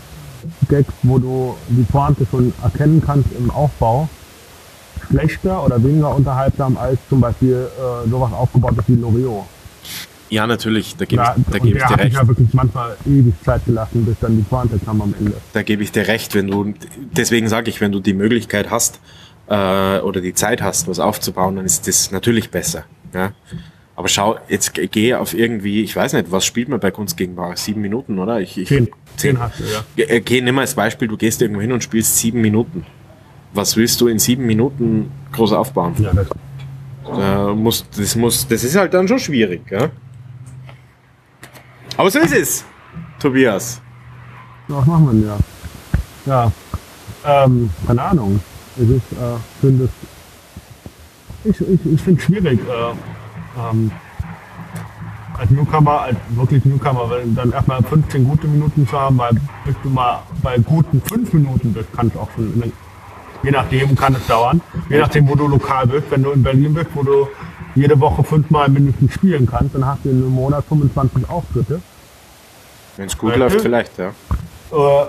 Gags, 0.67 0.93
wo 1.03 1.17
du 1.19 1.55
die 1.69 1.83
Pointe 1.83 2.25
schon 2.29 2.53
erkennen 2.61 3.01
kannst 3.05 3.29
im 3.37 3.49
Aufbau, 3.49 4.09
schlechter 5.09 5.63
oder 5.65 5.81
weniger 5.83 6.13
unterhaltsam 6.15 6.77
als 6.77 6.99
zum 7.09 7.21
Beispiel 7.21 7.67
äh, 7.77 8.09
sowas 8.09 8.31
aufgebautes 8.33 8.83
wie 8.87 8.95
Loriot. 8.95 9.45
ja, 10.29 10.47
natürlich, 10.47 10.95
da 10.97 11.05
gebe 11.05 11.21
Ja, 11.21 11.35
ich, 11.37 11.43
da 11.53 11.59
gebe 11.59 11.77
ich 11.77 11.85
dir 11.85 11.97
recht. 11.97 12.13
ja 12.15 12.27
wirklich 12.27 12.53
manchmal 12.53 12.97
ewig 13.05 13.33
Zeit 13.45 13.65
gelassen, 13.65 14.03
bis 14.05 14.15
dann 14.19 14.35
die 14.35 14.43
Pointe 14.43 14.79
kam 14.79 15.01
am 15.01 15.13
Ende. 15.17 15.33
Da 15.53 15.61
gebe 15.63 15.83
ich 15.83 15.91
dir 15.91 16.07
recht, 16.07 16.33
wenn 16.35 16.47
du, 16.47 16.73
deswegen 17.15 17.47
sage 17.47 17.69
ich, 17.69 17.79
wenn 17.81 17.91
du 17.91 17.99
die 17.99 18.13
Möglichkeit 18.13 18.69
hast 18.71 18.99
äh, 19.47 19.99
oder 19.99 20.21
die 20.21 20.33
Zeit 20.33 20.61
hast, 20.61 20.87
was 20.87 20.99
aufzubauen, 20.99 21.55
dann 21.57 21.65
ist 21.65 21.87
das 21.87 22.11
natürlich 22.11 22.49
besser. 22.49 22.83
Ja? 23.13 23.31
Aber 23.95 24.07
schau, 24.07 24.37
jetzt 24.49 24.73
ge- 24.73 24.87
geh 24.87 25.13
auf 25.13 25.33
irgendwie, 25.35 25.83
ich 25.83 25.95
weiß 25.95 26.13
nicht, 26.13 26.31
was 26.31 26.45
spielt 26.45 26.67
man 26.69 26.79
bei 26.79 26.89
Kunst 26.91 27.15
gegen 27.15 27.35
Bar? 27.35 27.55
Sieben 27.57 27.81
Minuten, 27.81 28.17
oder? 28.17 28.39
Ich, 28.41 28.57
ich, 28.57 28.67
Zehn, 28.67 28.89
zehn 29.17 29.39
hast 29.39 29.59
du, 29.59 29.63
ja. 29.65 29.83
Äh, 30.05 30.19
Geh, 30.21 30.41
nimm 30.41 30.55
mal 30.55 30.61
als 30.61 30.73
Beispiel, 30.73 31.07
du 31.07 31.15
gehst 31.17 31.41
irgendwo 31.41 31.61
hin 31.61 31.71
und 31.71 31.83
spielst 31.83 32.17
sieben 32.17 32.41
Minuten. 32.41 32.85
Was 33.53 33.75
willst 33.77 34.01
du 34.01 34.07
in 34.07 34.17
sieben 34.17 34.47
Minuten 34.47 35.11
groß 35.31 35.53
aufbauen? 35.53 35.93
Ja, 35.99 36.11
das, 36.11 36.27
Da 37.05 37.53
muss, 37.53 37.85
das 37.95 38.15
muss, 38.15 38.47
das 38.47 38.63
ist 38.63 38.75
halt 38.75 38.93
dann 38.95 39.07
schon 39.07 39.19
schwierig, 39.19 39.61
ja? 39.69 39.89
Aber 41.97 42.09
so 42.09 42.17
ist 42.19 42.33
es, 42.33 42.65
Tobias. 43.19 43.79
was 44.67 44.85
machen 44.87 45.05
wir 45.05 45.11
denn 45.13 45.27
ja? 45.27 46.51
Ja, 47.25 47.43
ähm, 47.45 47.69
keine 47.85 48.01
Ahnung. 48.01 48.39
Es 48.75 48.89
ist, 48.89 49.11
äh, 49.11 49.37
finde 49.61 49.83
es, 49.85 49.91
ich, 51.45 51.61
ich, 51.61 51.85
ich 51.85 52.01
finde 52.01 52.19
es 52.19 52.25
schwierig, 52.25 52.59
äh, 52.59 53.59
ähm, 53.59 53.91
als 55.37 55.49
Newcomer, 55.49 56.01
als 56.01 56.17
wirklich 56.29 56.63
Newcomer, 56.65 57.09
wenn 57.09 57.35
dann 57.35 57.51
erstmal 57.51 57.81
15 57.83 58.23
gute 58.23 58.47
Minuten 58.47 58.87
zu 58.87 58.99
haben, 58.99 59.17
weil 59.17 59.31
bis 59.65 59.75
du 59.83 59.89
mal 59.89 60.23
bei 60.41 60.57
guten 60.59 61.01
5 61.01 61.33
Minuten 61.33 61.73
bist, 61.73 61.91
kann 61.93 62.07
es 62.07 62.17
auch 62.17 62.29
schon, 62.35 62.71
je 63.43 63.51
nachdem 63.51 63.95
kann 63.95 64.15
es 64.15 64.25
dauern, 64.27 64.61
je 64.89 64.99
nachdem, 64.99 65.27
wo 65.27 65.35
du 65.35 65.47
lokal 65.47 65.87
bist, 65.87 66.09
wenn 66.11 66.23
du 66.23 66.31
in 66.31 66.43
Berlin 66.43 66.73
bist, 66.73 66.89
wo 66.93 67.03
du 67.03 67.27
jede 67.75 67.99
Woche 67.99 68.23
fünfmal 68.23 68.69
mindestens 68.69 69.13
spielen 69.13 69.47
kannst, 69.47 69.73
dann 69.75 69.85
hast 69.85 70.05
du 70.05 70.09
in 70.09 70.17
einem 70.17 70.31
Monat 70.31 70.63
25 70.69 71.29
Auftritte. 71.29 71.81
Wenn 72.97 73.07
es 73.07 73.17
gut 73.17 73.31
Weißt 73.31 73.39
läuft, 73.39 73.55
du? 73.55 73.59
vielleicht, 73.61 73.97
ja. 73.97 74.09
Äh, 74.71 75.05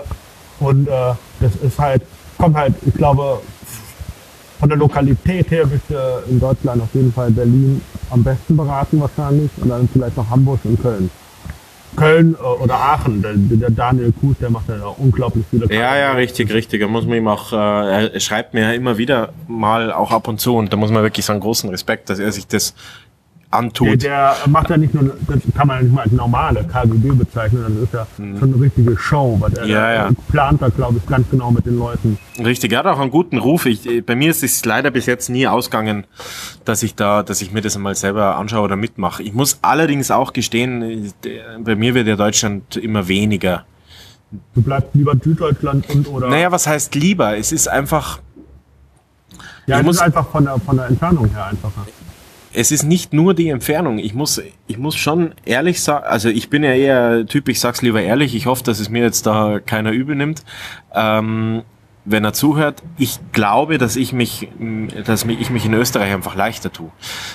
und 0.59 0.87
äh, 0.87 0.91
das 1.39 1.55
ist 1.57 1.77
halt, 1.77 2.01
kommt 2.37 2.55
halt, 2.57 2.73
ich 2.85 2.93
glaube, 2.95 3.39
von 4.59 4.69
der 4.69 4.77
Lokalität 4.77 5.51
her 5.51 5.65
bist 5.65 5.83
du 5.89 5.95
in 6.29 6.39
Deutschland 6.39 6.81
auf 6.81 6.93
jeden 6.93 7.11
Fall 7.11 7.31
Berlin 7.31 7.81
am 8.09 8.23
besten 8.23 8.55
beraten 8.55 8.99
wahrscheinlich 8.99 9.49
und 9.57 9.69
dann 9.69 9.87
vielleicht 9.91 10.17
noch 10.17 10.29
Hamburg 10.29 10.59
und 10.63 10.81
Köln. 10.81 11.09
Köln 11.95 12.35
äh, 12.35 12.43
oder 12.43 12.75
Aachen, 12.75 13.21
der, 13.21 13.33
der 13.35 13.69
Daniel 13.69 14.11
Kuhs, 14.11 14.35
der 14.39 14.49
macht 14.49 14.67
ja 14.69 14.77
da 14.77 14.87
unglaublich 14.87 15.45
viele 15.49 15.67
Ja, 15.73 15.97
ja, 15.97 16.11
richtig, 16.13 16.51
richtig. 16.53 16.81
Da 16.81 16.87
muss 16.87 17.05
man 17.05 17.17
ihm 17.17 17.27
auch, 17.27 17.53
äh, 17.53 18.07
er 18.13 18.19
schreibt 18.19 18.53
mir 18.53 18.61
ja 18.61 18.71
immer 18.73 18.97
wieder 18.97 19.33
mal 19.47 19.91
auch 19.91 20.11
ab 20.11 20.27
und 20.27 20.39
zu 20.39 20.55
und 20.55 20.71
da 20.71 20.77
muss 20.77 20.91
man 20.91 21.03
wirklich 21.03 21.25
sagen, 21.25 21.39
großen 21.39 21.69
Respekt, 21.69 22.09
dass 22.09 22.19
er 22.19 22.31
sich 22.31 22.47
das 22.47 22.73
antut. 23.51 24.03
der 24.03 24.35
macht 24.47 24.69
ja 24.69 24.77
nicht 24.77 24.93
nur, 24.93 25.15
das 25.27 25.39
kann 25.55 25.67
man 25.67 25.77
ja 25.77 25.83
nicht 25.83 25.93
mal 25.93 26.01
als 26.03 26.11
normale 26.11 26.63
KGB 26.65 27.11
bezeichnen, 27.13 27.63
das 27.67 27.83
ist 27.83 27.93
ja 27.93 28.07
schon 28.17 28.53
eine 28.53 28.61
richtige 28.61 28.97
Show, 28.97 29.37
weil 29.39 29.53
er 29.53 29.63
Mhm. 29.65 29.69
Ja, 29.71 29.93
ja. 29.93 30.09
plant 30.29 30.61
da, 30.61 30.69
glaube 30.69 30.97
ich, 30.97 31.05
ganz 31.05 31.29
genau 31.29 31.51
mit 31.51 31.65
den 31.65 31.77
Leuten. 31.77 32.17
Richtig, 32.43 32.71
er 32.73 32.79
hat 32.79 32.85
auch 32.87 32.99
einen 32.99 33.11
guten 33.11 33.37
Ruf. 33.37 33.65
Ich, 33.65 33.85
äh, 33.89 34.01
bei 34.01 34.15
mir 34.15 34.29
ist 34.31 34.43
es 34.43 34.65
leider 34.65 34.91
bis 34.91 35.05
jetzt 35.05 35.29
nie 35.29 35.47
ausgegangen, 35.47 36.05
dass 36.65 36.83
ich 36.83 36.95
da, 36.95 37.23
dass 37.23 37.41
ich 37.41 37.51
mir 37.51 37.61
das 37.61 37.75
einmal 37.75 37.95
selber 37.95 38.35
anschaue 38.37 38.61
oder 38.63 38.75
mitmache. 38.75 39.23
Ich 39.23 39.33
muss 39.33 39.59
allerdings 39.61 40.11
auch 40.11 40.33
gestehen, 40.33 40.81
äh, 40.81 41.11
der- 41.23 41.59
bei 41.59 41.75
mir 41.75 41.93
wird 41.93 42.07
ja 42.07 42.15
Deutschland 42.15 42.75
immer 42.75 43.07
weniger. 43.07 43.65
Du 44.53 44.61
bleibst 44.61 44.89
lieber 44.93 45.13
Süddeutschland 45.23 45.89
und 45.91 46.07
oder. 46.09 46.27
Naja, 46.27 46.51
was 46.51 46.67
heißt 46.67 46.93
lieber? 46.95 47.37
Es 47.37 47.51
ist 47.53 47.67
einfach, 47.69 48.19
ja, 49.67 49.79
es 49.79 49.85
muss- 49.85 49.95
ist 49.97 50.01
einfach 50.01 50.27
von 50.27 50.43
der, 50.45 50.59
von 50.59 50.75
der 50.77 50.87
Entfernung 50.87 51.29
her 51.29 51.45
einfacher. 51.45 51.85
Es 52.55 52.71
ist 52.71 52.83
nicht 52.83 53.13
nur 53.13 53.33
die 53.33 53.49
Entfernung. 53.49 53.99
Ich 53.99 54.13
muss, 54.13 54.41
ich 54.67 54.77
muss 54.77 54.95
schon 54.95 55.33
ehrlich 55.45 55.83
sagen, 55.83 56.05
also 56.05 56.29
ich 56.29 56.49
bin 56.49 56.63
ja 56.63 56.73
eher 56.73 57.25
Typ, 57.25 57.49
ich 57.49 57.59
sag's 57.59 57.81
lieber 57.81 58.01
ehrlich. 58.01 58.33
Ich 58.33 58.45
hoffe, 58.45 58.63
dass 58.63 58.79
es 58.79 58.89
mir 58.89 59.03
jetzt 59.03 59.25
da 59.25 59.59
keiner 59.59 59.91
übel 59.91 60.15
nimmt. 60.15 60.43
Ähm, 60.93 61.63
wenn 62.05 62.23
er 62.23 62.33
zuhört, 62.33 62.83
ich 62.97 63.19
glaube, 63.31 63.77
dass 63.77 63.95
ich 63.95 64.13
mich, 64.13 64.47
dass 65.05 65.25
ich 65.25 65.49
mich 65.49 65.65
in 65.65 65.73
Österreich 65.73 66.13
einfach 66.13 66.35
leichter 66.35 66.71
tue. 66.71 66.91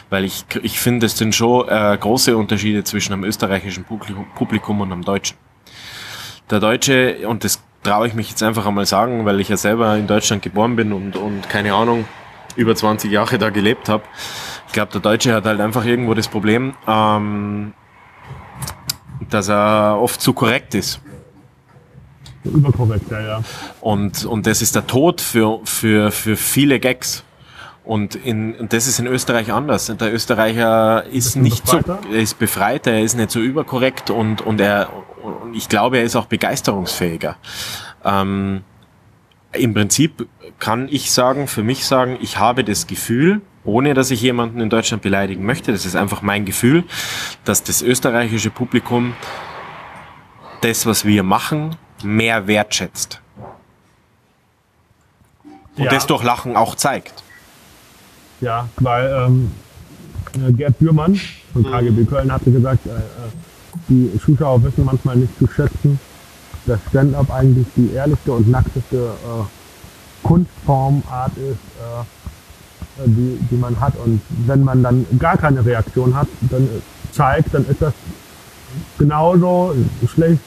Weil 0.08 0.24
ich, 0.24 0.44
ich 0.62 0.78
finde, 0.78 1.06
es 1.06 1.18
sind 1.18 1.34
schon 1.34 1.68
äh, 1.68 1.98
große 2.00 2.36
Unterschiede 2.36 2.84
zwischen 2.84 3.12
einem 3.12 3.24
österreichischen 3.24 3.84
Publikum, 3.84 4.26
Publikum 4.34 4.80
und 4.80 4.92
einem 4.92 5.04
deutschen. 5.04 5.36
Der 6.50 6.60
Deutsche, 6.60 7.28
und 7.28 7.44
das 7.44 7.60
traue 7.82 8.06
ich 8.06 8.14
mich 8.14 8.30
jetzt 8.30 8.42
einfach 8.42 8.66
einmal 8.66 8.86
sagen, 8.86 9.24
weil 9.24 9.40
ich 9.40 9.48
ja 9.48 9.56
selber 9.56 9.96
in 9.96 10.06
Deutschland 10.06 10.42
geboren 10.42 10.76
bin 10.76 10.92
und, 10.92 11.16
und 11.16 11.48
keine 11.48 11.74
Ahnung, 11.74 12.06
über 12.56 12.74
20 12.74 13.10
Jahre 13.10 13.38
da 13.38 13.50
gelebt 13.50 13.88
habe. 13.88 14.04
Ich 14.70 14.74
glaube, 14.74 14.92
der 14.92 15.00
Deutsche 15.00 15.34
hat 15.34 15.46
halt 15.46 15.60
einfach 15.60 15.84
irgendwo 15.84 16.14
das 16.14 16.28
Problem, 16.28 16.74
ähm, 16.86 17.72
dass 19.28 19.48
er 19.48 19.98
oft 20.00 20.20
zu 20.20 20.32
korrekt 20.32 20.76
ist. 20.76 21.00
Überkorrekt, 22.44 23.10
ja, 23.10 23.20
ja. 23.20 23.40
Und, 23.80 24.24
und 24.24 24.46
das 24.46 24.62
ist 24.62 24.76
der 24.76 24.86
Tod 24.86 25.20
für, 25.20 25.58
für, 25.64 26.12
für 26.12 26.36
viele 26.36 26.78
Gags. 26.78 27.24
Und, 27.82 28.14
in, 28.14 28.54
und 28.54 28.72
das 28.72 28.86
ist 28.86 29.00
in 29.00 29.08
Österreich 29.08 29.52
anders. 29.52 29.86
Der 29.86 30.14
Österreicher 30.14 31.04
ist, 31.06 31.26
Ist 31.26 31.36
nicht 31.36 31.66
so, 31.66 31.78
befreiter? 31.78 31.98
er 32.08 32.20
ist 32.20 32.38
befreit, 32.38 32.86
er 32.86 33.02
ist 33.02 33.16
nicht 33.16 33.32
so 33.32 33.40
überkorrekt 33.40 34.10
und, 34.10 34.40
und 34.40 34.60
er, 34.60 34.88
und 35.24 35.52
ich 35.52 35.68
glaube, 35.68 35.98
er 35.98 36.04
ist 36.04 36.14
auch 36.14 36.26
begeisterungsfähiger. 36.26 37.36
Ähm, 38.04 38.62
Im 39.50 39.74
Prinzip 39.74 40.28
kann 40.60 40.86
ich 40.88 41.10
sagen, 41.10 41.48
für 41.48 41.64
mich 41.64 41.84
sagen, 41.86 42.18
ich 42.20 42.38
habe 42.38 42.62
das 42.62 42.86
Gefühl, 42.86 43.40
ohne 43.64 43.94
dass 43.94 44.10
ich 44.10 44.22
jemanden 44.22 44.60
in 44.60 44.70
Deutschland 44.70 45.02
beleidigen 45.02 45.44
möchte, 45.44 45.72
das 45.72 45.84
ist 45.84 45.96
einfach 45.96 46.22
mein 46.22 46.44
Gefühl, 46.44 46.84
dass 47.44 47.62
das 47.62 47.82
österreichische 47.82 48.50
Publikum 48.50 49.14
das, 50.62 50.86
was 50.86 51.04
wir 51.04 51.22
machen, 51.22 51.76
mehr 52.02 52.46
wertschätzt. 52.46 53.20
Und 55.76 55.84
Ja. 55.84 55.90
das 55.90 56.06
durch 56.06 56.22
Lachen 56.22 56.56
auch 56.56 56.74
zeigt. 56.74 57.22
Ja, 58.40 58.68
weil 58.76 59.26
ähm, 59.26 59.50
äh, 60.46 60.52
Gerd 60.52 60.78
Bührmann 60.78 61.18
von 61.52 61.64
KGB 61.64 62.04
Köln 62.04 62.32
hatte 62.32 62.50
gesagt, 62.50 62.86
äh, 62.86 62.90
äh, 62.90 63.00
die 63.88 64.18
Zuschauer 64.24 64.62
wissen 64.62 64.84
manchmal 64.84 65.16
nicht 65.16 65.36
zu 65.38 65.46
schätzen, 65.46 65.98
dass 66.66 66.78
Stand-up 66.88 67.30
eigentlich 67.30 67.66
die 67.76 67.92
ehrlichste 67.92 68.32
und 68.32 68.48
nackteste 68.48 68.96
äh, 68.96 70.26
Kunstformart 70.26 71.36
ist, 71.36 71.42
äh, 71.78 72.19
die, 73.06 73.38
die 73.50 73.56
man 73.56 73.78
hat. 73.80 73.94
Und 74.04 74.20
wenn 74.46 74.62
man 74.64 74.82
dann 74.82 75.06
gar 75.18 75.36
keine 75.36 75.64
Reaktion 75.64 76.14
hat, 76.14 76.28
dann 76.50 76.64
äh, 76.64 77.12
zeigt, 77.12 77.54
dann 77.54 77.66
ist 77.66 77.80
das 77.80 77.92
genauso 78.98 79.74
schlecht, 80.12 80.40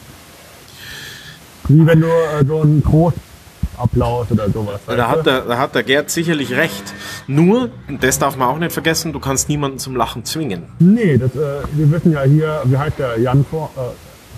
wie 1.67 1.85
wenn 1.85 2.01
du 2.01 2.07
äh, 2.07 2.45
so 2.45 2.61
einen 2.61 2.83
Großapplaus 2.83 4.31
oder 4.31 4.49
sowas. 4.49 4.79
Da 4.87 5.09
hat, 5.09 5.25
der, 5.25 5.41
da 5.41 5.57
hat 5.57 5.75
der 5.75 5.83
Gerd 5.83 6.09
sicherlich 6.09 6.53
recht. 6.53 6.93
Nur, 7.27 7.69
das 8.01 8.19
darf 8.19 8.35
man 8.37 8.49
auch 8.49 8.59
nicht 8.59 8.71
vergessen, 8.71 9.13
du 9.13 9.19
kannst 9.19 9.49
niemanden 9.49 9.79
zum 9.79 9.95
Lachen 9.95 10.25
zwingen. 10.25 10.63
Nee, 10.79 11.17
das, 11.17 11.35
äh, 11.35 11.63
wir 11.73 11.91
wissen 11.91 12.11
ja 12.11 12.23
hier, 12.23 12.61
wie 12.65 12.77
heißt 12.77 12.99
der 12.99 13.19
Jan 13.19 13.45
Vor, 13.49 13.71
äh, 13.77 13.79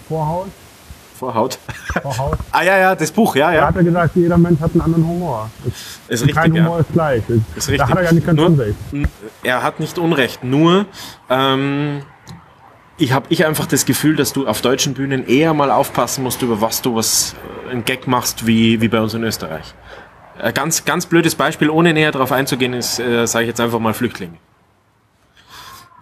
Vorhaus? 0.07 0.47
Vorhaut. 1.17 1.59
Vorhaus? 2.01 2.37
ah 2.51 2.63
ja, 2.63 2.77
ja, 2.77 2.95
das 2.95 3.11
Buch, 3.11 3.35
ja, 3.35 3.47
Da 3.51 3.55
ja. 3.55 3.67
hat 3.67 3.75
er 3.75 3.83
gesagt, 3.83 4.15
jeder 4.15 4.37
Mensch 4.37 4.59
hat 4.59 4.71
einen 4.73 4.81
anderen 4.81 5.07
Humor. 5.07 5.49
Ist 6.07 6.27
Kein 6.27 6.43
richtig, 6.51 6.61
Humor 6.63 6.75
ja. 6.77 6.81
ist 6.81 6.93
gleich. 6.93 7.23
Ist 7.55 7.69
richtig. 7.69 7.77
Da 7.77 7.89
hat 7.89 7.97
er 7.97 8.03
ja 8.03 8.11
nicht 8.11 8.25
ganz 8.25 8.37
Nur- 8.37 8.47
unrecht. 8.47 8.75
Er 9.43 9.63
hat 9.63 9.79
nicht 9.79 9.97
Unrecht. 9.97 10.43
Nur, 10.43 10.85
ähm, 11.29 12.01
ich 12.97 13.11
habe 13.11 13.25
ich 13.29 13.45
einfach 13.45 13.65
das 13.65 13.85
Gefühl, 13.85 14.15
dass 14.15 14.31
du 14.33 14.47
auf 14.47 14.61
deutschen 14.61 14.93
Bühnen 14.93 15.27
eher 15.27 15.53
mal 15.53 15.71
aufpassen 15.71 16.23
musst, 16.23 16.41
über 16.41 16.61
was 16.61 16.81
du 16.81 16.95
was 16.95 17.35
äh, 17.67 17.71
ein 17.71 17.83
Gag 17.85 18.07
machst, 18.07 18.47
wie, 18.47 18.79
wie 18.81 18.87
bei 18.87 19.01
uns 19.01 19.13
in 19.13 19.23
Österreich. 19.23 19.73
Ein 20.41 20.53
ganz, 20.53 20.83
ganz 20.85 21.05
blödes 21.05 21.35
Beispiel, 21.35 21.69
ohne 21.69 21.93
näher 21.93 22.11
darauf 22.11 22.31
einzugehen, 22.31 22.73
ist, 22.73 22.99
äh, 22.99 23.25
sage 23.25 23.43
ich 23.45 23.49
jetzt 23.49 23.59
einfach 23.61 23.79
mal 23.79 23.93
Flüchtlinge. 23.93 24.33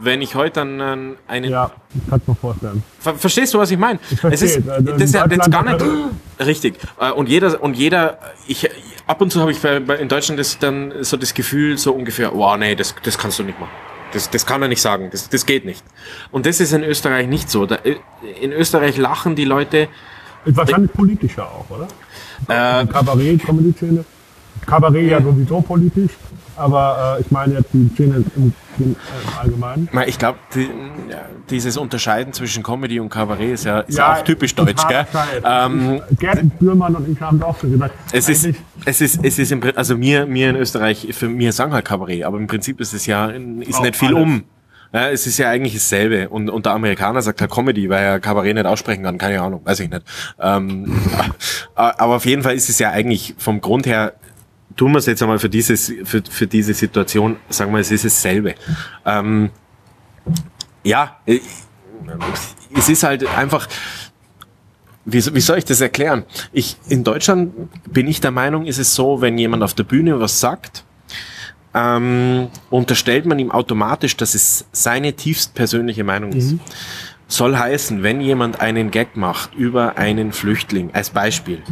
Wenn 0.06 0.22
ich 0.22 0.36
heute 0.36 0.62
an 0.62 0.82
an 0.82 1.16
einen 1.28 1.50
Ja, 1.52 1.72
ich 1.96 2.10
kann 2.10 2.20
es 2.22 2.28
mir 2.28 2.36
vorstellen. 2.36 2.84
Ver 3.00 3.16
Verstehst 3.16 3.54
du, 3.54 3.60
was 3.60 3.72
ich 3.72 3.78
meine? 3.78 4.00
verstehe 4.00 4.32
Es 4.32 4.42
ist. 4.42 4.70
Also 4.70 4.92
das 4.92 5.02
ist 5.02 5.14
ja 5.14 5.26
jetzt 5.28 5.50
gar 5.52 5.64
nicht 5.64 5.84
richtig. 6.40 6.76
Äh, 7.00 7.12
Und 7.12 7.30
jeder, 7.30 7.62
und 7.64 7.78
jeder, 7.78 8.18
ich, 8.48 8.70
ab 9.08 9.22
und 9.22 9.32
zu 9.32 9.40
habe 9.40 9.52
ich 9.52 9.64
in 10.02 10.10
Deutschland 10.10 10.40
das, 10.40 10.60
dann 10.60 10.94
so 11.02 11.16
das 11.18 11.34
Gefühl, 11.34 11.78
so 11.78 11.94
ungefähr, 11.94 12.32
wow, 12.34 12.58
nee, 12.58 12.76
das, 12.76 12.96
das 13.04 13.18
kannst 13.18 13.40
du 13.40 13.44
nicht 13.44 13.60
machen. 13.60 13.72
Das, 14.12 14.30
das 14.30 14.46
kann 14.46 14.62
er 14.62 14.68
nicht 14.68 14.82
sagen. 14.82 15.10
Das, 15.12 15.30
das 15.30 15.46
geht 15.46 15.64
nicht. 15.66 15.84
Und 16.32 16.46
das 16.46 16.60
ist 16.60 16.74
in 16.74 16.84
Österreich 16.84 17.28
nicht 17.28 17.50
so. 17.50 17.66
Da, 17.66 17.78
in 18.42 18.52
Österreich 18.52 18.98
lachen 18.98 19.36
die 19.36 19.46
Leute, 19.46 19.88
Ist 20.46 20.58
wahrscheinlich 20.58 20.92
politischer 20.92 21.46
auch, 21.46 21.66
oder? 21.70 21.88
äh, 22.82 22.86
Kabarett, 22.86 23.44
Comedy-Szene. 23.46 24.04
Kabarett 24.66 25.10
ja 25.12 25.22
sowieso 25.22 25.62
politisch, 25.62 26.12
aber 26.56 27.18
äh, 27.18 27.22
ich 27.22 27.32
meine 27.32 27.56
jetzt 27.56 27.70
die 27.74 27.90
Szene 27.94 28.24
im, 28.36 28.54
im, 28.80 28.92
äh, 28.92 28.96
Allgemeinen. 29.40 29.90
ich 30.08 30.18
glaube, 30.18 30.40
die, 30.56 30.70
dieses 31.50 31.78
Unterscheiden 31.78 32.34
zwischen 32.34 32.64
Comedy 32.64 33.00
und 33.00 33.10
Kabarett 33.10 33.54
ist 33.54 33.66
ja, 33.66 33.80
ist 33.82 33.98
Ja, 33.98 34.14
auch 34.14 34.24
typisch 34.24 34.56
deutsch, 34.56 34.88
gell? 34.88 35.06
Ähm, 35.46 36.02
Gerd 36.20 36.60
Bührmann 36.60 36.96
und 36.96 37.10
ich 37.10 37.20
haben 37.22 37.38
es 37.38 37.44
auch 37.44 37.60
schon 37.60 37.72
gesagt. 37.72 37.94
Es 38.12 38.30
ist, 38.30 38.48
es 38.86 39.02
ist, 39.02 39.24
es 39.24 39.40
ist, 39.40 39.52
im, 39.52 39.62
also 39.76 39.98
mir, 39.98 40.26
mir 40.26 40.50
in 40.50 40.56
Österreich, 40.56 41.08
für 41.12 41.28
mir 41.30 41.52
sagen 41.54 41.74
halt 41.74 41.86
Kabarett, 41.86 42.24
aber 42.24 42.38
im 42.38 42.48
Prinzip 42.48 42.80
ist 42.80 42.94
es 42.94 43.06
ja, 43.06 43.28
ist 43.28 43.82
nicht 43.82 43.96
viel 43.96 44.16
alles. 44.16 44.22
um. 44.22 44.44
Ja, 44.94 45.10
es 45.10 45.26
ist 45.26 45.40
ja 45.40 45.50
eigentlich 45.50 45.74
dasselbe. 45.74 46.30
Und, 46.30 46.52
und 46.52 46.68
der 46.68 46.74
Amerikaner 46.74 47.24
sagt 47.24 47.42
halt 47.42 47.50
Comedy, 47.50 47.90
weil 47.90 48.04
er 48.04 48.20
Kabarett 48.20 48.54
nicht 48.54 48.68
aussprechen 48.68 49.04
kann. 49.04 49.18
Keine 49.18 49.42
Ahnung, 49.42 49.62
weiß 49.64 49.80
ich 49.80 49.90
nicht. 49.90 50.04
Ähm, 50.40 51.02
aber 51.76 52.16
auf 52.16 52.26
jeden 52.28 52.44
Fall 52.44 52.54
ist 52.54 52.70
es 52.70 52.78
ja 52.78 52.92
eigentlich 52.92 53.34
vom 53.40 53.60
Grund 53.60 53.88
her, 53.88 54.14
tun 54.76 54.92
wir 54.92 55.00
es 55.00 55.06
jetzt 55.06 55.22
einmal 55.22 55.40
für, 55.40 55.50
dieses, 55.50 55.94
für, 56.04 56.24
für 56.28 56.48
diese 56.48 56.74
Situation, 56.74 57.38
sagen 57.50 57.72
wir, 57.74 57.80
es 57.80 57.92
ist 57.92 58.06
dasselbe. 58.06 58.56
Ähm, 59.06 59.50
ja, 60.84 61.18
äh, 61.26 61.40
es 62.76 62.90
ist 62.90 63.04
halt 63.04 63.26
einfach, 63.28 63.68
wie, 65.06 65.24
wie 65.34 65.42
soll 65.42 65.58
ich 65.58 65.66
das 65.66 65.82
erklären? 65.82 66.24
Ich, 66.52 66.78
in 66.90 67.04
Deutschland 67.04 67.54
bin 67.92 68.08
ich 68.08 68.22
der 68.22 68.32
Meinung, 68.32 68.66
ist 68.66 68.80
es 68.80 68.94
so, 68.96 69.22
wenn 69.22 69.38
jemand 69.38 69.64
auf 69.64 69.74
der 69.74 69.84
Bühne 69.84 70.20
was 70.20 70.40
sagt, 70.40 70.84
ähm, 71.74 72.50
unterstellt 72.70 73.26
man 73.26 73.40
ihm 73.40 73.52
automatisch, 73.52 74.16
dass 74.16 74.36
es 74.36 74.66
seine 74.72 75.14
tiefst 75.14 75.56
persönliche 75.56 76.04
Meinung 76.04 76.32
ist. 76.34 76.56
Soll 77.34 77.58
heißen, 77.58 78.04
wenn 78.04 78.22
jemand 78.22 78.62
einen 78.62 78.92
Gag 78.92 79.18
macht 79.18 79.56
über 79.56 79.98
einen 79.98 80.34
Flüchtling, 80.34 80.92
als 80.94 81.10
Beispiel, 81.10 81.64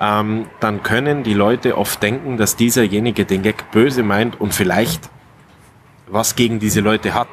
ähm, 0.00 0.46
dann 0.60 0.82
können 0.82 1.24
die 1.24 1.34
Leute 1.34 1.76
oft 1.76 2.02
denken, 2.02 2.38
dass 2.38 2.56
dieserjenige 2.56 3.26
den 3.26 3.42
Gag 3.42 3.70
böse 3.70 4.02
meint 4.02 4.40
und 4.40 4.54
vielleicht 4.54 5.10
was 6.06 6.36
gegen 6.36 6.58
diese 6.58 6.80
Leute 6.80 7.12
hat. 7.12 7.28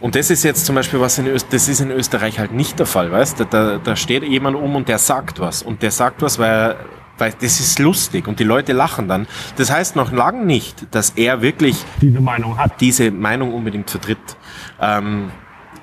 Und 0.00 0.14
das 0.14 0.30
ist 0.30 0.44
jetzt 0.44 0.64
zum 0.64 0.74
Beispiel 0.74 0.98
was 0.98 1.18
in 1.18 1.26
Österreich, 1.26 1.50
das 1.50 1.68
ist 1.68 1.80
in 1.82 1.90
Österreich 1.90 2.38
halt 2.38 2.52
nicht 2.52 2.78
der 2.78 2.86
Fall, 2.86 3.12
weißt 3.12 3.40
du? 3.40 3.44
Da, 3.44 3.76
da 3.76 3.94
steht 3.94 4.22
jemand 4.22 4.56
um 4.56 4.74
und 4.74 4.88
der 4.88 4.96
sagt 4.96 5.40
was. 5.40 5.62
Und 5.62 5.82
der 5.82 5.90
sagt 5.90 6.22
was, 6.22 6.38
weil, 6.38 6.76
weil 7.18 7.34
das 7.38 7.60
ist 7.60 7.80
lustig 7.80 8.26
und 8.28 8.40
die 8.40 8.44
Leute 8.44 8.72
lachen 8.72 9.08
dann. 9.08 9.26
Das 9.56 9.70
heißt 9.70 9.94
noch 9.94 10.10
lange 10.10 10.46
nicht, 10.46 10.86
dass 10.94 11.10
er 11.10 11.42
wirklich 11.42 11.84
diese 12.00 12.22
Meinung 12.22 12.56
hat. 12.56 12.80
diese 12.80 13.10
Meinung 13.10 13.52
unbedingt 13.52 13.90
vertritt. 13.90 14.38
Ähm, 14.80 15.32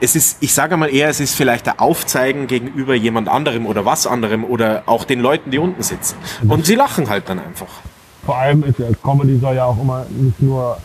es 0.01 0.15
ist, 0.15 0.37
ich 0.41 0.53
sage 0.53 0.77
mal 0.77 0.93
eher, 0.93 1.09
es 1.09 1.19
ist 1.19 1.35
vielleicht 1.35 1.65
der 1.65 1.81
Aufzeigen 1.81 2.47
gegenüber 2.47 2.95
jemand 2.95 3.27
anderem 3.27 3.65
oder 3.65 3.85
was 3.85 4.07
anderem 4.07 4.43
oder 4.43 4.83
auch 4.85 5.03
den 5.03 5.19
Leuten, 5.19 5.51
die 5.51 5.59
unten 5.59 5.83
sitzen. 5.83 6.15
Und 6.47 6.65
sie 6.65 6.75
lachen 6.75 7.09
halt 7.09 7.29
dann 7.29 7.39
einfach. 7.39 7.67
Vor 8.25 8.37
allem 8.37 8.63
ist 8.63 8.79
ja 8.79 8.87
Comedy 9.03 9.39
soll 9.39 9.55
ja 9.55 9.65
auch 9.65 9.79
immer 9.79 10.05
nicht 10.09 10.41
nur 10.41 10.77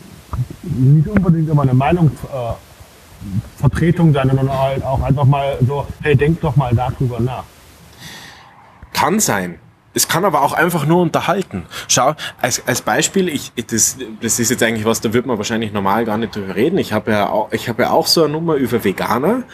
nicht 0.62 1.08
unbedingt 1.08 1.48
immer 1.48 1.62
eine 1.62 1.74
Meinungsvertretung 1.74 2.50
äh, 2.50 3.60
Vertretung 3.60 4.12
sein, 4.12 4.28
sondern 4.28 4.58
halt 4.58 4.84
auch 4.84 5.02
einfach 5.02 5.24
mal 5.24 5.58
so, 5.66 5.86
hey, 6.02 6.16
denk 6.16 6.40
doch 6.40 6.56
mal 6.56 6.74
darüber 6.74 7.20
nach. 7.20 7.44
Kann 8.92 9.20
sein. 9.20 9.58
Es 9.94 10.08
kann 10.08 10.24
aber 10.24 10.42
auch 10.42 10.52
einfach 10.52 10.86
nur 10.86 11.00
unterhalten. 11.00 11.64
Schau, 11.88 12.14
als, 12.40 12.66
als 12.66 12.82
Beispiel, 12.82 13.28
ich, 13.28 13.52
das, 13.68 13.96
das 14.20 14.38
ist 14.40 14.50
jetzt 14.50 14.62
eigentlich 14.62 14.84
was, 14.84 15.00
da 15.00 15.12
wird 15.12 15.26
man 15.26 15.38
wahrscheinlich 15.38 15.72
normal 15.72 16.04
gar 16.04 16.18
nicht 16.18 16.34
drüber 16.34 16.56
reden. 16.56 16.78
Ich 16.78 16.92
habe 16.92 17.12
ja 17.12 17.28
auch, 17.28 17.52
ich 17.52 17.68
habe 17.68 17.84
ja 17.84 17.90
auch 17.90 18.06
so 18.06 18.24
eine 18.24 18.32
Nummer 18.32 18.54
über 18.56 18.82
Veganer. 18.82 19.44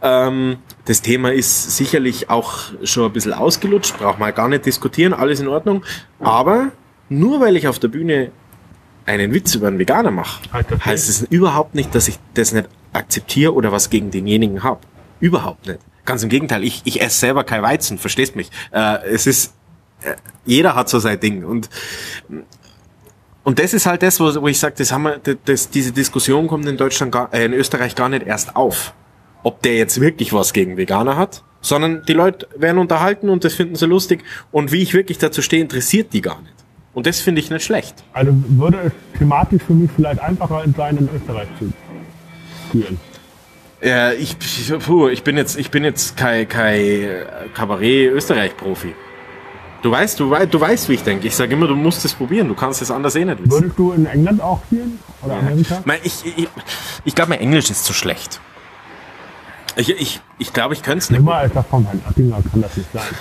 Ähm, 0.00 0.56
das 0.86 1.02
Thema 1.02 1.32
ist 1.32 1.76
sicherlich 1.76 2.30
auch 2.30 2.72
schon 2.82 3.06
ein 3.06 3.12
bisschen 3.12 3.34
ausgelutscht, 3.34 3.98
braucht 3.98 4.18
man 4.18 4.34
gar 4.34 4.48
nicht 4.48 4.66
diskutieren, 4.66 5.12
alles 5.12 5.40
in 5.40 5.48
Ordnung. 5.48 5.84
Aber 6.18 6.72
nur 7.08 7.40
weil 7.40 7.56
ich 7.56 7.68
auf 7.68 7.78
der 7.78 7.88
Bühne 7.88 8.32
einen 9.06 9.32
Witz 9.34 9.54
über 9.54 9.68
einen 9.68 9.78
Veganer 9.78 10.10
mache, 10.10 10.40
Heißt 10.52 10.70
das 10.70 10.84
heißt 10.84 11.08
es 11.08 11.22
überhaupt 11.22 11.74
nicht, 11.74 11.94
dass 11.94 12.08
ich 12.08 12.18
das 12.34 12.52
nicht 12.52 12.68
akzeptiere 12.92 13.52
oder 13.54 13.72
was 13.72 13.90
gegen 13.90 14.10
denjenigen 14.10 14.62
habe. 14.62 14.80
Überhaupt 15.20 15.66
nicht. 15.66 15.78
Ganz 16.04 16.22
im 16.22 16.28
Gegenteil, 16.28 16.64
ich, 16.64 16.82
ich 16.84 17.00
esse 17.00 17.18
selber 17.18 17.44
kein 17.44 17.62
Weizen, 17.62 17.98
verstehst 17.98 18.34
mich. 18.34 18.50
Äh, 18.72 19.06
es 19.06 19.26
ist, 19.26 19.54
jeder 20.44 20.74
hat 20.74 20.88
so 20.88 20.98
sein 20.98 21.18
Ding. 21.20 21.44
Und, 21.44 21.68
und 23.44 23.58
das 23.58 23.74
ist 23.74 23.86
halt 23.86 24.02
das, 24.02 24.20
wo, 24.20 24.42
wo 24.42 24.48
ich 24.48 24.58
sage, 24.58 24.74
das 24.78 24.92
haben 24.92 25.04
wir, 25.04 25.20
das, 25.44 25.70
diese 25.70 25.92
Diskussion 25.92 26.46
kommt 26.46 26.66
in 26.66 26.76
Deutschland, 26.76 27.12
gar, 27.12 27.32
äh, 27.32 27.44
in 27.44 27.52
Österreich 27.52 27.94
gar 27.94 28.08
nicht 28.08 28.26
erst 28.26 28.56
auf. 28.56 28.94
Ob 29.42 29.62
der 29.62 29.76
jetzt 29.76 30.00
wirklich 30.00 30.32
was 30.32 30.52
gegen 30.52 30.76
Veganer 30.76 31.16
hat, 31.16 31.42
sondern 31.60 32.04
die 32.06 32.12
Leute 32.12 32.48
werden 32.56 32.78
unterhalten 32.78 33.28
und 33.28 33.44
das 33.44 33.54
finden 33.54 33.74
sie 33.74 33.86
lustig. 33.86 34.24
Und 34.52 34.70
wie 34.72 34.82
ich 34.82 34.94
wirklich 34.94 35.18
dazu 35.18 35.42
stehe, 35.42 35.62
interessiert 35.62 36.12
die 36.12 36.20
gar 36.20 36.40
nicht. 36.42 36.54
Und 36.94 37.06
das 37.06 37.20
finde 37.20 37.40
ich 37.40 37.50
nicht 37.50 37.64
schlecht. 37.64 38.04
Also 38.12 38.32
würde 38.48 38.78
es 38.84 39.18
thematisch 39.18 39.62
für 39.62 39.72
mich 39.72 39.90
vielleicht 39.96 40.20
einfacher 40.20 40.62
sein, 40.76 40.98
in 40.98 41.08
Österreich 41.14 41.48
zu 41.58 41.72
führen. 42.70 43.00
Äh, 43.82 44.14
ich, 44.16 44.36
puh, 44.78 45.08
ich 45.08 45.24
bin 45.24 45.36
jetzt, 45.36 45.58
ich 45.58 45.70
bin 45.70 45.84
jetzt 45.84 46.16
kein, 46.16 46.48
kein 46.48 47.24
Kabarett-Österreich-Profi. 47.54 48.94
Du 49.82 49.90
weißt, 49.90 50.18
du, 50.20 50.30
wei- 50.30 50.46
du 50.46 50.60
weißt, 50.60 50.88
wie 50.88 50.94
ich 50.94 51.02
denke. 51.02 51.26
Ich 51.26 51.34
sage 51.34 51.54
immer, 51.54 51.66
du 51.66 51.74
musst 51.74 52.04
es 52.04 52.14
probieren. 52.14 52.48
Du 52.48 52.54
kannst 52.54 52.80
es 52.82 52.90
anders 52.90 53.16
eh 53.16 53.24
nicht 53.24 53.40
wissen. 53.40 53.50
Würdest 53.50 53.78
du 53.78 53.92
in 53.92 54.06
England 54.06 54.40
auch 54.40 54.62
spielen? 54.64 54.98
Oder 55.22 55.36
Amerika? 55.38 55.82
Mein, 55.84 55.98
ich 56.04 56.24
ich, 56.24 56.48
ich 57.04 57.14
glaube, 57.14 57.30
mein 57.30 57.40
Englisch 57.40 57.68
ist 57.70 57.84
zu 57.84 57.92
schlecht. 57.92 58.40
Ich 59.74 59.86
glaube, 59.86 60.00
ich, 60.02 60.20
ich, 60.38 60.52
glaub, 60.52 60.72
ich 60.72 60.82
könnte 60.82 60.98
es 60.98 61.10
nicht. 61.10 61.18
Immer 61.20 61.34
als 61.36 61.52
von 61.68 61.84
Herrn 61.84 62.00
Attinger 62.08 62.38
kann 62.50 62.62
das 62.62 62.76
nicht 62.76 62.92
sein. 62.92 63.02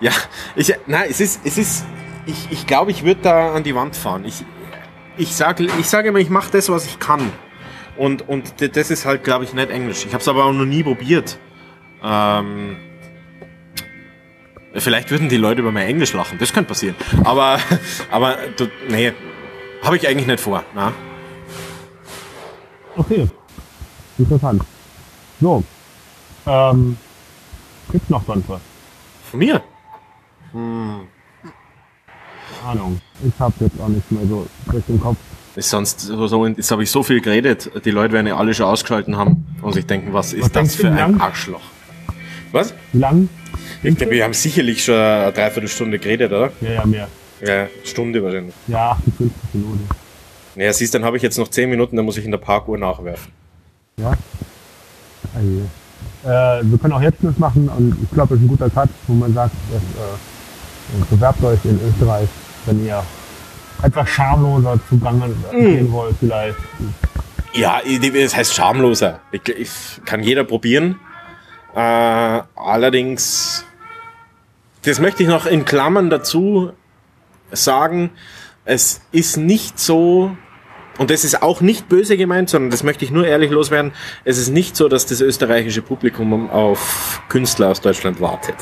Ja, 0.00 0.10
ich, 0.56 0.72
nein, 0.86 1.06
es 1.10 1.20
ist, 1.20 1.40
es 1.44 1.56
ist, 1.58 1.84
ich, 2.26 2.48
ich 2.50 2.66
glaube, 2.66 2.90
ich 2.90 3.04
würde 3.04 3.20
da 3.22 3.52
an 3.54 3.62
die 3.64 3.74
Wand 3.74 3.94
fahren. 3.96 4.24
Ich, 4.24 4.44
ich 5.16 5.34
sage 5.36 5.68
ich 5.78 5.88
sag 5.88 6.04
immer, 6.06 6.18
ich 6.18 6.30
mache 6.30 6.50
das, 6.52 6.68
was 6.68 6.84
ich 6.86 6.98
kann. 6.98 7.30
Und, 7.96 8.28
und 8.28 8.54
das 8.60 8.90
ist 8.90 9.04
halt, 9.06 9.24
glaube 9.24 9.44
ich, 9.44 9.52
nicht 9.54 9.70
Englisch. 9.70 10.04
Ich 10.06 10.12
habe 10.14 10.22
es 10.22 10.28
aber 10.28 10.44
auch 10.46 10.52
noch 10.52 10.64
nie 10.64 10.82
probiert. 10.82 11.38
Ähm, 12.02 12.76
vielleicht 14.80 15.10
würden 15.10 15.28
die 15.28 15.36
Leute 15.36 15.60
über 15.60 15.72
mein 15.72 15.86
Englisch 15.86 16.12
lachen. 16.12 16.38
Das 16.38 16.52
könnte 16.52 16.68
passieren. 16.68 16.96
Aber, 17.24 17.58
aber 18.10 18.36
du, 18.56 18.68
nee, 18.88 19.12
habe 19.82 19.96
ich 19.96 20.08
eigentlich 20.08 20.26
nicht 20.26 20.40
vor. 20.40 20.64
Na? 20.74 20.92
Okay. 22.96 23.28
Interessant. 24.18 24.62
So. 25.40 25.62
Ähm, 26.46 26.96
gibt's 27.92 28.08
noch 28.10 28.24
sonst 28.26 28.48
was? 28.48 28.60
Von 29.30 29.38
mir? 29.38 29.62
Ahnung. 32.64 33.00
Ich 33.24 33.38
habe 33.38 33.54
jetzt 33.60 33.80
auch 33.80 33.88
nicht 33.88 34.10
mehr 34.10 34.26
so 34.26 34.46
durch 34.70 34.84
den 34.86 35.00
Kopf. 35.00 35.16
Ist 35.56 35.70
sonst 35.70 36.00
so, 36.00 36.46
jetzt 36.46 36.70
habe 36.70 36.82
ich 36.84 36.90
so 36.90 37.02
viel 37.02 37.20
geredet, 37.20 37.70
die 37.84 37.90
Leute 37.90 38.12
werden 38.12 38.26
ja 38.26 38.36
alle 38.36 38.54
schon 38.54 38.66
ausgeschalten 38.66 39.16
haben 39.16 39.46
und 39.60 39.72
sich 39.72 39.86
denken, 39.86 40.12
was 40.12 40.32
ist 40.32 40.44
Was 40.44 40.52
das 40.52 40.76
für 40.76 40.86
ein 40.88 40.96
lang? 40.96 41.20
Arschloch? 41.20 41.60
Was? 42.52 42.74
Wie 42.92 42.98
lang? 42.98 43.28
Ich 43.82 43.94
denke, 43.94 44.10
wir 44.10 44.24
haben 44.24 44.34
sicherlich 44.34 44.84
schon 44.84 44.96
eine 44.96 45.32
Dreiviertelstunde 45.32 45.98
geredet, 45.98 46.32
oder? 46.32 46.50
Ja, 46.60 46.70
ja, 46.70 46.86
mehr. 46.86 47.08
Ja, 47.40 47.68
Stunde 47.84 48.22
wahrscheinlich. 48.22 48.54
Ja, 48.66 48.90
58 48.92 49.32
Minuten. 49.52 49.88
Naja, 50.56 50.72
siehst, 50.72 50.94
dann 50.94 51.04
habe 51.04 51.16
ich 51.16 51.22
jetzt 51.22 51.38
noch 51.38 51.48
10 51.48 51.70
Minuten, 51.70 51.94
dann 51.94 52.04
muss 52.04 52.16
ich 52.16 52.24
in 52.24 52.32
der 52.32 52.38
Parkuhr 52.38 52.76
nachwerfen. 52.76 53.32
Ja. 53.96 54.12
Also, 55.34 55.62
äh, 56.24 56.68
wir 56.68 56.78
können 56.78 56.92
auch 56.94 57.00
jetzt 57.00 57.20
Schluss 57.20 57.38
machen 57.38 57.68
und 57.68 57.96
ich 58.02 58.10
glaube, 58.10 58.34
es 58.34 58.40
ist 58.40 58.46
ein 58.46 58.48
guter 58.48 58.68
Cut, 58.70 58.88
wo 59.06 59.14
man 59.14 59.32
sagt, 59.32 59.54
dass, 59.72 59.82
äh, 59.82 61.14
bewerbt 61.14 61.44
euch 61.44 61.64
in 61.64 61.78
Österreich, 61.88 62.28
wenn 62.66 62.84
ihr 62.84 63.04
etwas 63.82 64.08
schamloser 64.08 64.80
zugange 64.88 65.30
gehen 65.52 65.92
wollt 65.92 66.16
vielleicht. 66.18 66.56
Ja, 67.54 67.80
das 67.84 68.36
heißt 68.36 68.54
schamloser. 68.54 69.20
Ich, 69.32 69.48
ich, 69.48 69.70
kann 70.04 70.22
jeder 70.22 70.44
probieren. 70.44 70.98
Äh, 71.74 71.78
allerdings, 71.78 73.64
das 74.82 75.00
möchte 75.00 75.22
ich 75.22 75.28
noch 75.28 75.46
in 75.46 75.64
Klammern 75.64 76.10
dazu 76.10 76.72
sagen, 77.50 78.10
es 78.64 79.00
ist 79.12 79.36
nicht 79.36 79.78
so, 79.78 80.36
und 80.98 81.10
das 81.10 81.24
ist 81.24 81.42
auch 81.42 81.60
nicht 81.60 81.88
böse 81.88 82.16
gemeint, 82.16 82.50
sondern 82.50 82.70
das 82.70 82.82
möchte 82.82 83.04
ich 83.04 83.10
nur 83.10 83.26
ehrlich 83.26 83.50
loswerden, 83.50 83.92
es 84.24 84.38
ist 84.38 84.48
nicht 84.50 84.76
so, 84.76 84.88
dass 84.88 85.06
das 85.06 85.20
österreichische 85.20 85.82
Publikum 85.82 86.50
auf 86.50 87.22
Künstler 87.28 87.68
aus 87.68 87.80
Deutschland 87.80 88.20
wartet. 88.20 88.56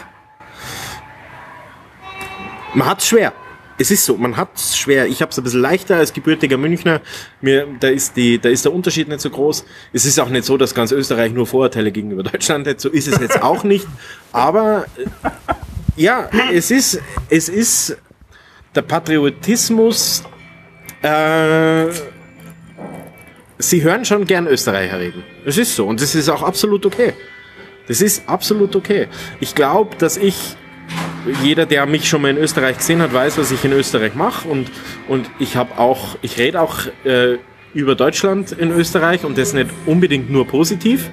Man 2.75 2.89
hat's 2.89 3.07
schwer. 3.07 3.33
Es 3.79 3.91
ist 3.91 4.05
so, 4.05 4.16
man 4.16 4.37
hat's 4.37 4.77
schwer. 4.77 5.07
Ich 5.07 5.20
habe 5.20 5.31
es 5.31 5.39
ein 5.39 5.45
bisschen 5.45 5.61
leichter 5.61 5.97
als 5.97 6.12
gebürtiger 6.12 6.57
Münchner. 6.57 7.01
Mir, 7.41 7.66
da, 7.79 7.89
ist 7.89 8.16
die, 8.16 8.39
da 8.39 8.49
ist 8.49 8.64
der 8.64 8.72
Unterschied 8.72 9.09
nicht 9.09 9.20
so 9.20 9.29
groß. 9.29 9.64
Es 9.93 10.07
ist 10.07 10.18
auch 10.18 10.31
nicht 10.31 10.45
so, 10.45 10.57
dass 10.57 10.74
ganz 10.74 10.93
Österreich 10.93 11.33
nur 11.33 11.47
Vorurteile 11.47 11.93
gegenüber 11.93 12.22
Deutschland 12.31 12.66
hat. 12.66 12.81
So 12.81 12.89
ist 12.89 13.07
es 13.07 13.20
jetzt 13.20 13.43
auch 13.43 13.64
nicht. 13.64 13.87
Aber 14.33 14.87
äh, 14.97 15.31
ja, 15.97 16.31
es 16.53 16.70
ist, 16.70 17.01
es 17.29 17.49
ist 17.49 17.97
der 18.74 18.83
Patriotismus. 18.83 20.22
Äh, 21.03 21.87
sie 23.59 23.83
hören 23.83 24.05
schon 24.05 24.24
gern 24.27 24.47
Österreicher 24.47 24.99
reden. 24.99 25.22
Es 25.45 25.59
ist 25.59 25.77
so 25.77 25.87
und 25.87 26.01
das 26.01 26.14
ist 26.14 26.29
auch 26.29 26.43
absolut 26.43 26.87
okay. 26.87 27.12
Das 27.89 28.01
ist 28.01 28.29
absolut 28.29 28.74
okay. 28.74 29.09
Ich 29.41 29.55
glaube, 29.55 29.97
dass 29.97 30.16
ich 30.16 30.57
jeder, 31.43 31.66
der 31.66 31.87
mich 31.87 32.09
schon 32.09 32.22
mal 32.22 32.31
in 32.31 32.39
Österreich 32.39 32.79
gesehen 32.79 33.03
hat, 33.03 33.12
weiß, 33.12 33.39
was 33.39 33.51
ich 33.51 33.64
in 33.64 33.72
Österreich 33.72 34.14
mache 34.14 34.49
und, 34.49 34.70
und 35.09 35.31
ich 35.39 35.57
habe 35.57 35.79
auch, 35.79 36.16
ich 36.22 36.39
rede 36.39 36.61
auch 36.61 36.87
äh, 37.05 37.39
über 37.74 37.95
Deutschland 37.95 38.53
in 38.53 38.70
Österreich 38.70 39.24
und 39.24 39.37
das 39.37 39.53
nicht 39.53 39.68
unbedingt 39.87 40.31
nur 40.31 40.47
positiv. 40.47 41.11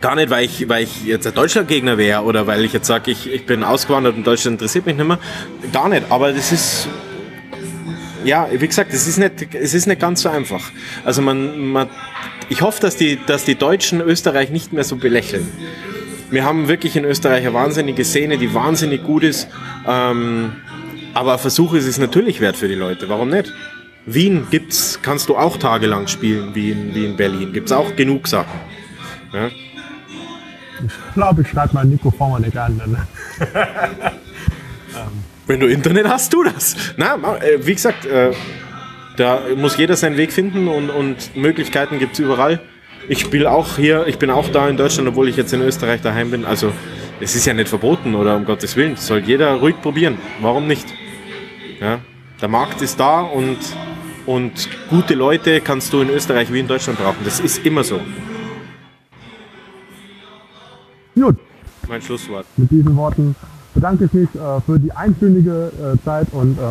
Gar 0.00 0.14
nicht, 0.14 0.30
weil 0.30 0.44
ich, 0.44 0.68
weil 0.68 0.84
ich 0.84 1.04
jetzt 1.04 1.26
ein 1.26 1.34
Deutschlandgegner 1.34 1.98
wäre 1.98 2.22
oder 2.22 2.46
weil 2.46 2.64
ich 2.64 2.72
jetzt 2.72 2.86
sage, 2.86 3.10
ich, 3.10 3.32
ich 3.32 3.46
bin 3.46 3.64
ausgewandert 3.64 4.16
und 4.16 4.24
Deutschland 4.24 4.54
interessiert 4.54 4.86
mich 4.86 4.96
nicht 4.96 5.06
mehr. 5.06 5.18
Gar 5.72 5.88
nicht, 5.88 6.04
aber 6.08 6.32
das 6.32 6.52
ist, 6.52 6.88
ja, 8.24 8.48
wie 8.52 8.68
gesagt, 8.68 8.92
es 8.92 9.08
ist 9.08 9.18
nicht, 9.18 9.54
ist 9.54 9.86
nicht 9.86 10.00
ganz 10.00 10.22
so 10.22 10.28
einfach. 10.28 10.70
Also 11.04 11.20
man, 11.20 11.58
man 11.58 11.88
ich 12.48 12.62
hoffe, 12.62 12.80
dass 12.80 12.96
die, 12.96 13.18
dass 13.26 13.44
die 13.44 13.56
Deutschen 13.56 14.00
Österreich 14.00 14.50
nicht 14.50 14.72
mehr 14.72 14.84
so 14.84 14.96
belächeln. 14.96 15.46
Wir 16.30 16.44
haben 16.44 16.68
wirklich 16.68 16.96
in 16.96 17.04
Österreich 17.04 17.46
eine 17.46 17.54
wahnsinnige 17.54 18.04
Szene, 18.04 18.38
die 18.38 18.52
wahnsinnig 18.52 19.02
gut 19.02 19.22
ist. 19.22 19.48
Ähm, 19.86 20.52
aber 21.14 21.34
ein 21.34 21.38
Versuch 21.38 21.74
ist 21.74 21.86
es 21.86 21.98
natürlich 21.98 22.40
wert 22.40 22.56
für 22.56 22.68
die 22.68 22.74
Leute. 22.74 23.08
Warum 23.08 23.30
nicht? 23.30 23.52
Wien 24.04 24.46
gibt's, 24.50 25.00
kannst 25.02 25.28
du 25.28 25.36
auch 25.36 25.56
tagelang 25.56 26.06
spielen, 26.06 26.54
wie 26.54 26.70
in, 26.70 26.94
wie 26.94 27.04
in 27.04 27.16
Berlin. 27.16 27.52
Gibt's 27.52 27.72
auch 27.72 27.96
genug 27.96 28.28
Sachen. 28.28 28.60
Ja? 29.32 29.48
Ich 29.48 31.14
glaube, 31.14 31.42
ich 31.42 31.48
schreibe 31.48 31.74
mal 31.74 31.84
Nico 31.84 32.10
Vormann 32.10 32.44
an. 32.44 32.52
Dann. 32.52 33.06
Wenn 35.46 35.60
du 35.60 35.66
Internet 35.66 36.08
hast, 36.08 36.32
du 36.32 36.44
das. 36.44 36.76
Na, 36.96 37.16
äh, 37.40 37.66
wie 37.66 37.74
gesagt, 37.74 38.06
äh, 38.06 38.32
da 39.16 39.40
muss 39.56 39.76
jeder 39.76 39.96
seinen 39.96 40.16
Weg 40.16 40.32
finden 40.32 40.68
und, 40.68 40.90
und 40.90 41.34
Möglichkeiten 41.36 41.98
gibt's 41.98 42.18
überall. 42.18 42.60
Ich 43.08 43.20
spiele 43.20 43.50
auch 43.50 43.76
hier, 43.76 44.06
ich 44.06 44.18
bin 44.18 44.30
auch 44.30 44.48
da 44.50 44.68
in 44.68 44.76
Deutschland, 44.76 45.08
obwohl 45.08 45.28
ich 45.28 45.36
jetzt 45.36 45.52
in 45.52 45.62
Österreich 45.62 46.02
daheim 46.02 46.30
bin. 46.30 46.44
Also 46.44 46.72
es 47.20 47.34
ist 47.34 47.46
ja 47.46 47.54
nicht 47.54 47.68
verboten 47.68 48.14
oder 48.14 48.36
um 48.36 48.44
Gottes 48.44 48.76
Willen. 48.76 48.96
Soll 48.96 49.20
jeder 49.20 49.54
ruhig 49.54 49.80
probieren. 49.80 50.18
Warum 50.42 50.66
nicht? 50.66 50.86
Ja, 51.80 52.00
der 52.40 52.48
Markt 52.48 52.82
ist 52.82 53.00
da 53.00 53.20
und, 53.22 53.56
und 54.26 54.68
gute 54.90 55.14
Leute 55.14 55.60
kannst 55.60 55.92
du 55.92 56.00
in 56.02 56.10
Österreich 56.10 56.52
wie 56.52 56.60
in 56.60 56.68
Deutschland 56.68 56.98
brauchen. 56.98 57.18
Das 57.24 57.40
ist 57.40 57.64
immer 57.64 57.82
so. 57.82 58.00
Gut, 61.14 61.36
Mein 61.88 62.02
Schlusswort. 62.02 62.46
mit 62.56 62.70
diesen 62.70 62.94
Worten 62.96 63.34
bedanke 63.74 64.04
ich 64.04 64.12
mich 64.12 64.28
äh, 64.34 64.60
für 64.66 64.78
die 64.78 64.92
einstündige 64.92 65.72
äh, 65.98 66.04
Zeit 66.04 66.28
und 66.32 66.56
äh, 66.58 66.62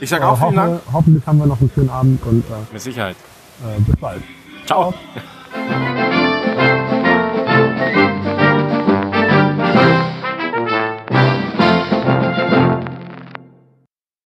Ich 0.00 0.10
sage 0.10 0.26
auch 0.28 0.38
vielen 0.38 0.54
Dank. 0.54 0.72
hoffe, 0.74 0.92
hoffentlich 0.92 1.26
haben 1.26 1.38
wir 1.38 1.46
noch 1.46 1.60
einen 1.60 1.70
schönen 1.74 1.90
Abend 1.90 2.24
und 2.26 2.44
äh, 2.44 2.72
Mit 2.72 2.82
Sicherheit. 2.82 3.16
äh, 3.64 3.80
bis 3.80 3.96
bald. 3.96 4.22
Ciao. 4.66 4.92
Ciao. 4.92 4.94
Música 5.52 6.19